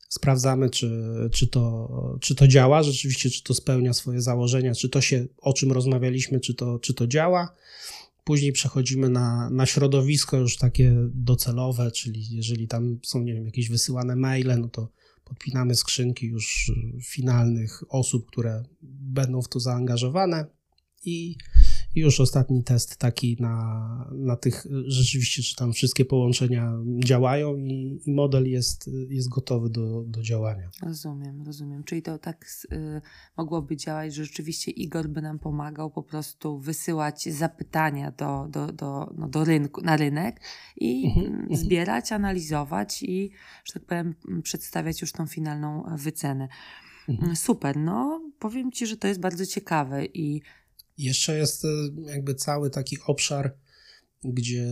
sprawdzamy, 0.09 0.70
czy, 0.70 0.91
czy, 1.32 1.47
to, 1.47 1.89
czy 2.22 2.36
to 2.36 2.47
działa 2.47 2.84
rzeczywiście, 2.84 3.30
czy 3.30 3.43
to 3.43 3.53
spełnia 3.53 3.93
swoje 3.93 4.22
założenia, 4.22 4.74
czy 4.74 4.89
to 4.89 5.01
się, 5.01 5.26
o 5.38 5.53
czym 5.53 5.72
rozmawialiśmy, 5.72 6.39
czy 6.39 6.53
to, 6.53 6.80
czy 6.80 6.93
to 6.93 7.07
działa. 7.07 7.55
Później 8.24 8.52
przechodzimy 8.52 9.10
na, 9.10 9.50
na 9.50 9.66
środowisko 9.66 10.38
już 10.38 10.58
takie 10.58 10.96
docelowe, 11.14 11.92
czyli 11.92 12.36
jeżeli 12.36 12.68
tam 12.68 13.00
są, 13.04 13.22
nie 13.22 13.34
wiem, 13.34 13.46
jakieś 13.46 13.70
wysyłane 13.70 14.16
maile, 14.16 14.60
no 14.60 14.70
to 14.70 14.92
podpinamy 15.24 15.76
skrzynki 15.76 16.28
już 16.28 16.72
finalnych 17.04 17.84
osób, 17.90 18.28
które 18.32 18.64
będą 18.82 19.42
w 19.42 19.50
to 19.50 19.60
zaangażowane 19.60 20.46
i 21.06 21.36
już 21.96 22.20
ostatni 22.20 22.64
test 22.64 22.98
taki 22.98 23.38
na, 23.39 24.10
na 24.16 24.36
tych 24.36 24.66
rzeczywiście, 24.88 25.44
czy 25.44 25.56
tam 25.56 25.74
wszystkie 25.74 26.06
połączenia 26.06 26.74
działają 27.06 27.58
i, 27.58 28.02
i 28.06 28.12
model 28.12 28.50
jest, 28.50 28.89
jest 29.10 29.30
gotowy 29.30 29.70
do, 29.70 30.04
do 30.04 30.24
działania. 30.24 30.70
Rozumiem, 30.84 31.44
rozumiem. 31.46 31.84
Czyli 31.84 32.02
to 32.02 32.18
tak 32.18 32.46
y, 32.72 33.02
mogłoby 33.38 33.78
działać, 33.78 34.16
że 34.16 34.26
rzeczywiście 34.26 34.72
Igor 34.72 35.10
by 35.10 35.22
nam 35.22 35.39
pomagał 35.39 35.92
po 35.92 36.04
prostu 36.04 36.60
wysyłać 36.60 37.24
zapytania 37.34 38.12
do, 38.12 38.48
do, 38.50 38.72
do, 38.72 39.14
no, 39.18 39.28
do 39.28 39.44
rynku, 39.44 39.82
na 39.82 39.98
rynek 39.98 40.42
i 40.78 41.06
mhm, 41.06 41.26
mhm. 41.26 41.56
zbierać, 41.56 42.12
analizować 42.12 43.04
i, 43.04 43.32
że 43.64 43.74
tak 43.74 43.86
powiem, 43.86 44.16
przedstawiać 44.44 45.02
już 45.02 45.12
tą 45.12 45.28
finalną 45.28 45.84
wycenę. 45.98 46.48
Mhm. 47.10 47.36
Super, 47.36 47.78
no 47.78 48.22
powiem 48.39 48.72
Ci, 48.72 48.88
że 48.88 48.98
to 48.98 49.08
jest 49.08 49.20
bardzo 49.20 49.46
ciekawe 49.46 50.06
i 50.06 50.42
jeszcze 50.98 51.38
jest 51.38 51.66
e, 51.66 51.68
jakby 52.06 52.36
cały 52.36 52.70
taki 52.70 52.98
obszar, 53.06 53.56
gdzie, 54.24 54.68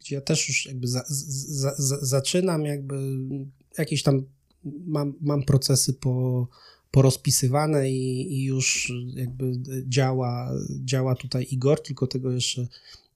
gdzie 0.00 0.14
ja 0.14 0.20
też 0.20 0.48
już 0.48 0.66
jakby 0.66 0.88
za, 0.88 1.04
za, 1.08 1.74
za, 1.78 1.98
zaczynam 2.00 2.64
jakby 2.64 3.18
jakieś 3.78 4.02
tam 4.02 4.26
mam, 4.64 5.14
mam 5.20 5.42
procesy 5.42 5.92
po, 5.92 6.48
porozpisywane 6.90 7.90
i, 7.90 8.32
i 8.32 8.44
już 8.44 8.92
jakby 9.14 9.52
działa, 9.86 10.52
działa 10.84 11.14
tutaj 11.14 11.46
Igor, 11.50 11.82
tylko 11.82 12.06
tego 12.06 12.32
jeszcze 12.32 12.68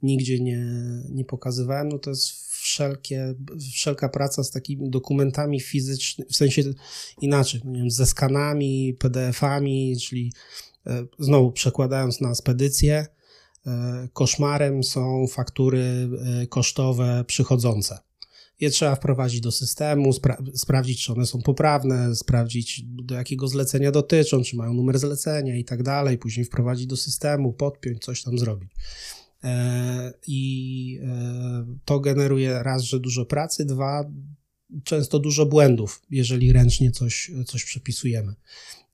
nigdzie 0.03 0.41
nie, 0.41 0.67
nie 1.09 1.25
pokazywałem, 1.25 1.89
no 1.89 1.99
to 1.99 2.11
jest 2.11 2.47
wszelkie, 2.67 3.35
wszelka 3.73 4.09
praca 4.09 4.45
z 4.45 4.51
takimi 4.51 4.91
dokumentami 4.91 5.61
fizycznymi, 5.61 6.31
w 6.31 6.37
sensie 6.37 6.63
inaczej, 7.21 7.61
no 7.65 7.71
nie 7.71 7.79
wiem, 7.79 7.91
ze 7.91 8.07
skanami, 8.07 8.95
PDF-ami, 8.99 9.97
czyli 10.01 10.33
znowu 11.19 11.53
przekładając 11.53 12.21
na 12.21 12.35
spedycję, 12.35 13.07
e, 13.67 14.09
koszmarem 14.13 14.85
są 14.85 15.27
faktury 15.27 16.09
e, 16.43 16.47
kosztowe 16.47 17.25
przychodzące. 17.27 17.99
Je 18.61 18.71
trzeba 18.71 18.95
wprowadzić 18.95 19.41
do 19.41 19.53
systemu, 19.53 20.13
spra 20.13 20.37
sprawdzić, 20.55 21.05
czy 21.05 21.13
one 21.13 21.27
są 21.27 21.43
poprawne, 21.43 22.17
sprawdzić, 22.17 22.83
do 22.85 23.15
jakiego 23.15 23.49
zlecenia 23.49 23.93
dotyczą, 23.93 24.43
czy 24.43 24.57
mają 24.57 24.75
numer 24.75 24.99
zlecenia 24.99 25.57
i 25.57 25.65
tak 25.65 25.83
dalej, 25.83 26.19
później 26.19 26.47
wprowadzić 26.47 26.87
do 26.87 26.97
systemu, 26.97 27.53
podpiąć, 27.53 28.05
coś 28.05 28.23
tam 28.23 28.39
zrobić. 28.39 28.71
I 30.27 31.01
to 31.85 32.01
generuje 32.01 32.63
raz, 32.63 32.83
że 32.83 33.01
dużo 33.01 33.27
pracy, 33.27 33.65
dwa, 33.65 34.05
często 34.85 35.19
dużo 35.19 35.47
błędów, 35.47 36.03
jeżeli 36.11 36.53
ręcznie 36.53 36.91
coś, 36.91 37.31
coś 37.47 37.65
przepisujemy. 37.65 38.35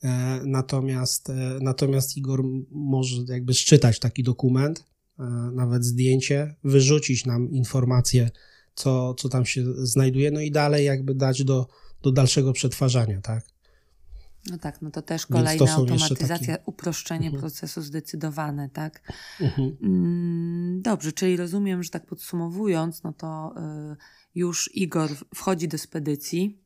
E, 0.03 0.41
natomiast, 0.45 1.31
e, 1.31 1.59
natomiast 1.61 2.17
Igor 2.17 2.45
może 2.71 3.23
jakby 3.29 3.55
szczytać 3.55 3.99
taki 3.99 4.23
dokument, 4.23 4.85
e, 5.19 5.23
nawet 5.55 5.85
zdjęcie, 5.85 6.55
wyrzucić 6.65 7.27
nam 7.27 7.51
informacje, 7.51 8.31
co, 8.75 9.15
co 9.15 9.29
tam 9.29 9.47
się 9.47 9.65
znajduje, 9.87 10.31
no 10.31 10.41
i 10.41 10.51
dalej 10.51 10.87
jakby 10.87 11.15
dać 11.15 11.45
do, 11.45 11.69
do 12.03 12.13
dalszego 12.13 12.53
przetwarzania, 12.53 13.21
tak? 13.21 13.45
No 14.51 14.59
tak, 14.59 14.83
no 14.83 14.91
to 14.91 15.03
też 15.03 15.27
kolejna 15.27 15.67
to 15.67 15.73
automatyzacja, 15.73 16.39
takie... 16.39 16.59
uproszczenie 16.67 17.27
mhm. 17.27 17.41
procesu 17.41 17.83
zdecydowane, 17.83 18.69
tak? 18.71 19.13
Mhm. 19.41 19.77
Mm, 19.83 20.83
dobrze, 20.83 21.13
czyli 21.13 21.37
rozumiem, 21.37 21.83
że 21.83 21.91
tak 21.91 22.07
podsumowując, 22.07 23.03
no 23.03 23.13
to 23.13 23.55
y, 23.93 23.97
już 24.35 24.71
Igor 24.75 25.11
wchodzi 25.35 25.69
do 25.69 25.79
spedycji, 25.79 26.61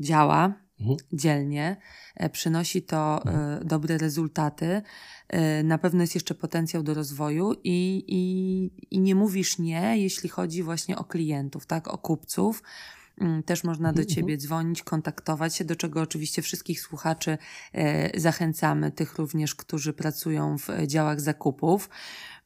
działa, 0.00 0.67
mhm. 0.80 0.96
dzielnie, 1.12 1.76
e, 2.16 2.30
przynosi 2.30 2.82
to 2.82 3.22
e, 3.24 3.30
mhm. 3.30 3.66
dobre 3.66 3.98
rezultaty. 3.98 4.82
E, 5.28 5.62
na 5.62 5.78
pewno 5.78 6.00
jest 6.00 6.14
jeszcze 6.14 6.34
potencjał 6.34 6.82
do 6.82 6.94
rozwoju 6.94 7.52
i, 7.64 8.04
i, 8.06 8.96
i 8.96 9.00
nie 9.00 9.14
mówisz 9.14 9.58
nie, 9.58 9.98
jeśli 9.98 10.28
chodzi 10.28 10.62
właśnie 10.62 10.98
o 10.98 11.04
klientów, 11.04 11.66
tak, 11.66 11.88
o 11.88 11.98
kupców. 11.98 12.62
Mm, 13.20 13.42
też 13.42 13.64
można 13.64 13.92
do 13.92 14.02
mhm, 14.02 14.08
Ciebie 14.08 14.36
dzwonić, 14.36 14.82
kontaktować 14.82 15.56
się, 15.56 15.64
do 15.64 15.76
czego 15.76 16.00
oczywiście 16.00 16.42
wszystkich 16.42 16.80
słuchaczy 16.80 17.38
zachęcamy, 18.16 18.92
tych 18.92 19.18
również, 19.18 19.54
którzy 19.54 19.92
pracują 19.92 20.58
w 20.58 20.68
działach 20.86 21.20
zakupów. 21.20 21.88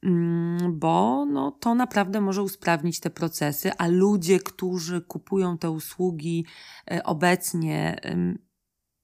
Mm, 0.03 0.79
bo 0.79 1.25
no, 1.25 1.51
to 1.51 1.75
naprawdę 1.75 2.21
może 2.21 2.43
usprawnić 2.43 2.99
te 2.99 3.09
procesy, 3.09 3.71
a 3.77 3.87
ludzie, 3.87 4.39
którzy 4.39 5.01
kupują 5.01 5.57
te 5.57 5.71
usługi 5.71 6.45
e, 6.91 7.03
obecnie, 7.03 7.95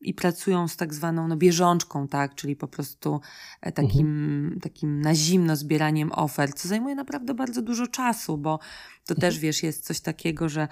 i 0.01 0.13
pracują 0.13 0.67
z 0.67 0.77
tak 0.77 0.93
zwaną 0.93 1.27
no, 1.27 1.38
bieżączką, 1.38 2.07
tak, 2.07 2.35
czyli 2.35 2.55
po 2.55 2.67
prostu 2.67 3.21
e, 3.61 3.71
takim, 3.71 4.07
mhm. 4.07 4.59
takim 4.59 5.01
na 5.01 5.15
zimno 5.15 5.55
zbieraniem 5.55 6.11
ofert, 6.11 6.59
co 6.59 6.67
zajmuje 6.67 6.95
naprawdę 6.95 7.34
bardzo 7.34 7.61
dużo 7.61 7.88
czasu, 7.88 8.38
bo 8.38 8.59
to 9.05 9.15
też 9.15 9.35
mhm. 9.35 9.41
wiesz, 9.41 9.63
jest 9.63 9.85
coś 9.85 9.99
takiego, 9.99 10.49
że 10.49 10.67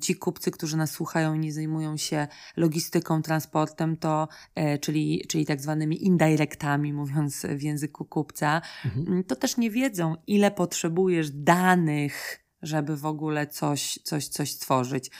ci 0.00 0.14
kupcy, 0.14 0.50
którzy 0.50 0.76
nas 0.76 0.90
słuchają 0.90 1.34
i 1.34 1.38
nie 1.38 1.52
zajmują 1.52 1.96
się 1.96 2.28
logistyką, 2.56 3.22
transportem, 3.22 3.96
to, 3.96 4.28
e, 4.54 4.78
czyli, 4.78 5.24
czyli 5.28 5.46
tak 5.46 5.60
zwanymi 5.60 6.04
indirectami, 6.06 6.92
mówiąc 6.92 7.46
w 7.50 7.62
języku 7.62 8.04
kupca, 8.04 8.62
mhm. 8.84 9.24
to 9.24 9.36
też 9.36 9.56
nie 9.56 9.70
wiedzą, 9.70 10.14
ile 10.26 10.50
potrzebujesz 10.50 11.30
danych 11.30 12.46
żeby 12.62 12.96
w 12.96 13.06
ogóle 13.06 13.46
coś, 13.46 13.98
coś, 14.02 14.28
coś 14.28 14.52
stworzyć. 14.52 15.10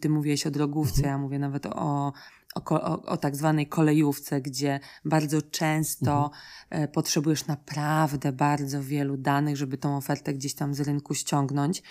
Ty 0.00 0.10
mówiłeś 0.10 0.46
o 0.46 0.50
drogówce, 0.50 0.96
mhm. 0.96 1.12
ja 1.12 1.18
mówię 1.18 1.38
nawet 1.38 1.66
o, 1.66 2.12
o, 2.54 2.62
o, 2.70 3.02
o, 3.02 3.16
tak 3.16 3.36
zwanej 3.36 3.66
kolejówce, 3.66 4.40
gdzie 4.40 4.80
bardzo 5.04 5.42
często 5.42 6.24
mhm. 6.24 6.30
E, 6.70 6.88
potrzebujesz 6.88 7.46
naprawdę 7.46 8.32
bardzo 8.32 8.82
wielu 8.82 9.16
danych, 9.16 9.56
żeby 9.56 9.78
tą 9.78 9.96
ofertę 9.96 10.34
gdzieś 10.34 10.54
tam 10.54 10.74
z 10.74 10.80
rynku 10.80 11.14
ściągnąć. 11.14 11.82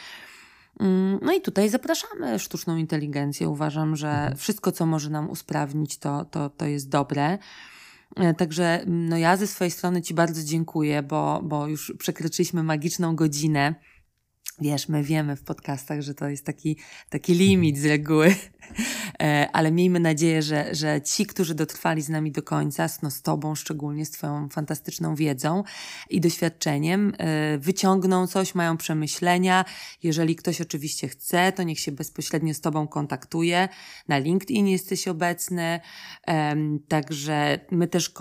Mm, 0.80 1.20
no 1.22 1.34
i 1.34 1.42
tutaj 1.42 1.70
zapraszamy 1.70 2.40
sztuczną 2.40 2.78
inteligencję. 2.78 3.50
Uważam, 3.50 3.96
że 3.96 4.10
mhm. 4.10 4.38
wszystko, 4.38 4.72
co 4.72 4.86
może 4.86 5.10
nam 5.10 5.30
usprawnić, 5.30 5.98
to, 5.98 6.26
to, 6.26 6.50
to 6.50 6.66
jest 6.66 6.90
dobre. 6.90 7.38
E, 8.16 8.34
także 8.34 8.84
no 8.88 9.18
ja 9.18 9.38
ze 9.38 9.48
swojej 9.48 9.72
strony 9.72 10.02
Ci 10.02 10.14
bardzo 10.14 10.44
dziękuję, 10.44 11.04
bo, 11.04 11.42
bo 11.44 11.68
już 11.68 11.94
przekroczyliśmy 11.98 12.64
magiczną 12.64 13.16
godzinę. 13.16 13.76
Wiesz, 14.62 14.90
my 14.90 15.04
wiemy 15.04 15.36
w 15.36 15.44
podcastach, 15.44 16.02
że 16.02 16.14
to 16.14 16.30
jest 16.30 16.46
taki, 16.46 16.78
taki 17.10 17.34
limit 17.34 17.78
z 17.78 17.86
reguły, 17.86 18.36
e, 19.22 19.50
ale 19.54 19.72
miejmy 19.72 20.00
nadzieję, 20.00 20.42
że, 20.42 20.76
że 20.76 21.02
ci, 21.02 21.26
którzy 21.26 21.56
dotrwali 21.56 22.02
z 22.02 22.10
nami 22.10 22.32
do 22.32 22.44
końca, 22.44 22.88
no 23.04 23.12
z 23.12 23.22
Tobą 23.22 23.56
szczególnie, 23.56 24.06
z 24.06 24.12
Twoją 24.12 24.50
fantastyczną 24.50 25.16
wiedzą 25.16 25.64
i 26.10 26.22
doświadczeniem, 26.22 27.14
e, 27.18 27.58
wyciągną 27.58 28.28
coś, 28.28 28.56
mają 28.56 28.78
przemyślenia. 28.78 29.66
Jeżeli 30.04 30.36
ktoś 30.36 30.62
oczywiście 30.62 31.08
chce, 31.08 31.52
to 31.52 31.64
niech 31.64 31.80
się 31.80 31.92
bezpośrednio 31.92 32.54
z 32.54 32.62
Tobą 32.62 32.88
kontaktuje. 32.88 33.70
Na 34.08 34.18
LinkedIn 34.18 34.68
jesteś 34.68 35.08
obecny, 35.08 35.80
także 36.88 37.60
my 37.72 37.88
też 37.88 38.14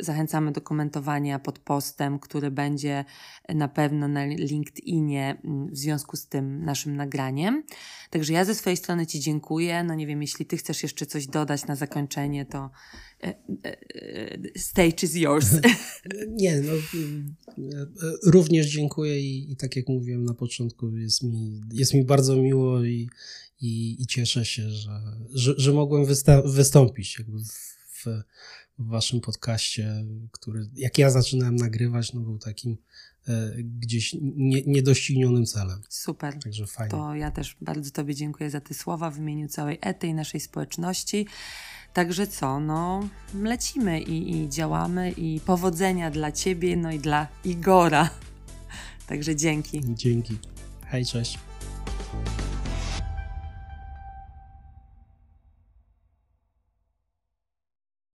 zachęcamy 0.00 0.52
do 0.52 0.60
komentowania 0.60 1.38
pod 1.38 1.58
postem, 1.58 2.18
który 2.18 2.50
będzie 2.50 3.04
na 3.48 3.68
pewno 3.68 4.08
na 4.08 4.24
LinkedInie 4.24 5.36
mm, 5.44 5.66
w 5.66 5.76
związku 5.82 6.16
z 6.16 6.26
tym 6.26 6.64
naszym 6.64 6.96
nagraniem. 6.96 7.62
Także 8.10 8.32
ja 8.32 8.44
ze 8.44 8.54
swojej 8.54 8.76
strony 8.76 9.06
Ci 9.06 9.20
dziękuję. 9.20 9.84
No 9.84 9.94
nie 9.94 10.06
wiem, 10.06 10.22
jeśli 10.22 10.46
Ty 10.46 10.56
chcesz 10.56 10.82
jeszcze 10.82 11.06
coś 11.06 11.26
dodać 11.26 11.66
na 11.66 11.76
zakończenie, 11.76 12.46
to 12.46 12.70
e, 13.22 13.26
e, 13.26 13.36
e, 13.64 14.58
stage 14.58 15.02
is 15.02 15.14
yours. 15.14 15.50
Nie, 16.28 16.60
no 16.60 16.72
również 18.26 18.66
dziękuję 18.66 19.20
i, 19.20 19.52
i 19.52 19.56
tak 19.56 19.76
jak 19.76 19.88
mówiłem 19.88 20.24
na 20.24 20.34
początku, 20.34 20.96
jest 20.96 21.22
mi, 21.22 21.60
jest 21.72 21.94
mi 21.94 22.04
bardzo 22.04 22.36
miło 22.36 22.84
i, 22.84 23.08
i, 23.60 24.02
i 24.02 24.06
cieszę 24.06 24.44
się, 24.44 24.70
że, 24.70 25.02
że, 25.32 25.54
że 25.56 25.72
mogłem 25.72 26.04
wystąpić 26.44 27.18
jakby 27.18 27.38
w, 27.38 28.04
w, 28.04 28.06
waszym 28.78 29.20
podcaście, 29.20 30.04
który 30.32 30.68
jak 30.74 30.98
ja 30.98 31.10
zaczynałem 31.10 31.56
nagrywać, 31.56 32.12
no 32.12 32.20
był 32.20 32.38
takim 32.38 32.76
gdzieś 33.58 34.16
nie, 34.22 34.62
niedoścignionym 34.62 35.46
celem. 35.46 35.82
Super. 35.88 36.38
Także 36.38 36.66
fajnie. 36.66 36.90
To 36.90 37.14
ja 37.14 37.30
też 37.30 37.56
bardzo 37.60 37.90
Tobie 37.90 38.14
dziękuję 38.14 38.50
za 38.50 38.60
te 38.60 38.74
słowa 38.74 39.10
w 39.10 39.18
imieniu 39.18 39.48
całej 39.48 39.78
Ety 39.80 40.06
i 40.06 40.14
naszej 40.14 40.40
społeczności. 40.40 41.26
Także 41.92 42.26
co, 42.26 42.60
no 42.60 43.08
lecimy 43.42 44.00
i, 44.00 44.36
i 44.36 44.48
działamy 44.48 45.10
i 45.10 45.40
powodzenia 45.40 46.10
dla 46.10 46.32
Ciebie, 46.32 46.76
no 46.76 46.92
i 46.92 46.98
dla 46.98 47.28
Igora. 47.44 48.10
Także 49.08 49.36
dzięki. 49.36 49.80
Dzięki. 49.84 50.38
Hej, 50.86 51.06
cześć. 51.06 51.38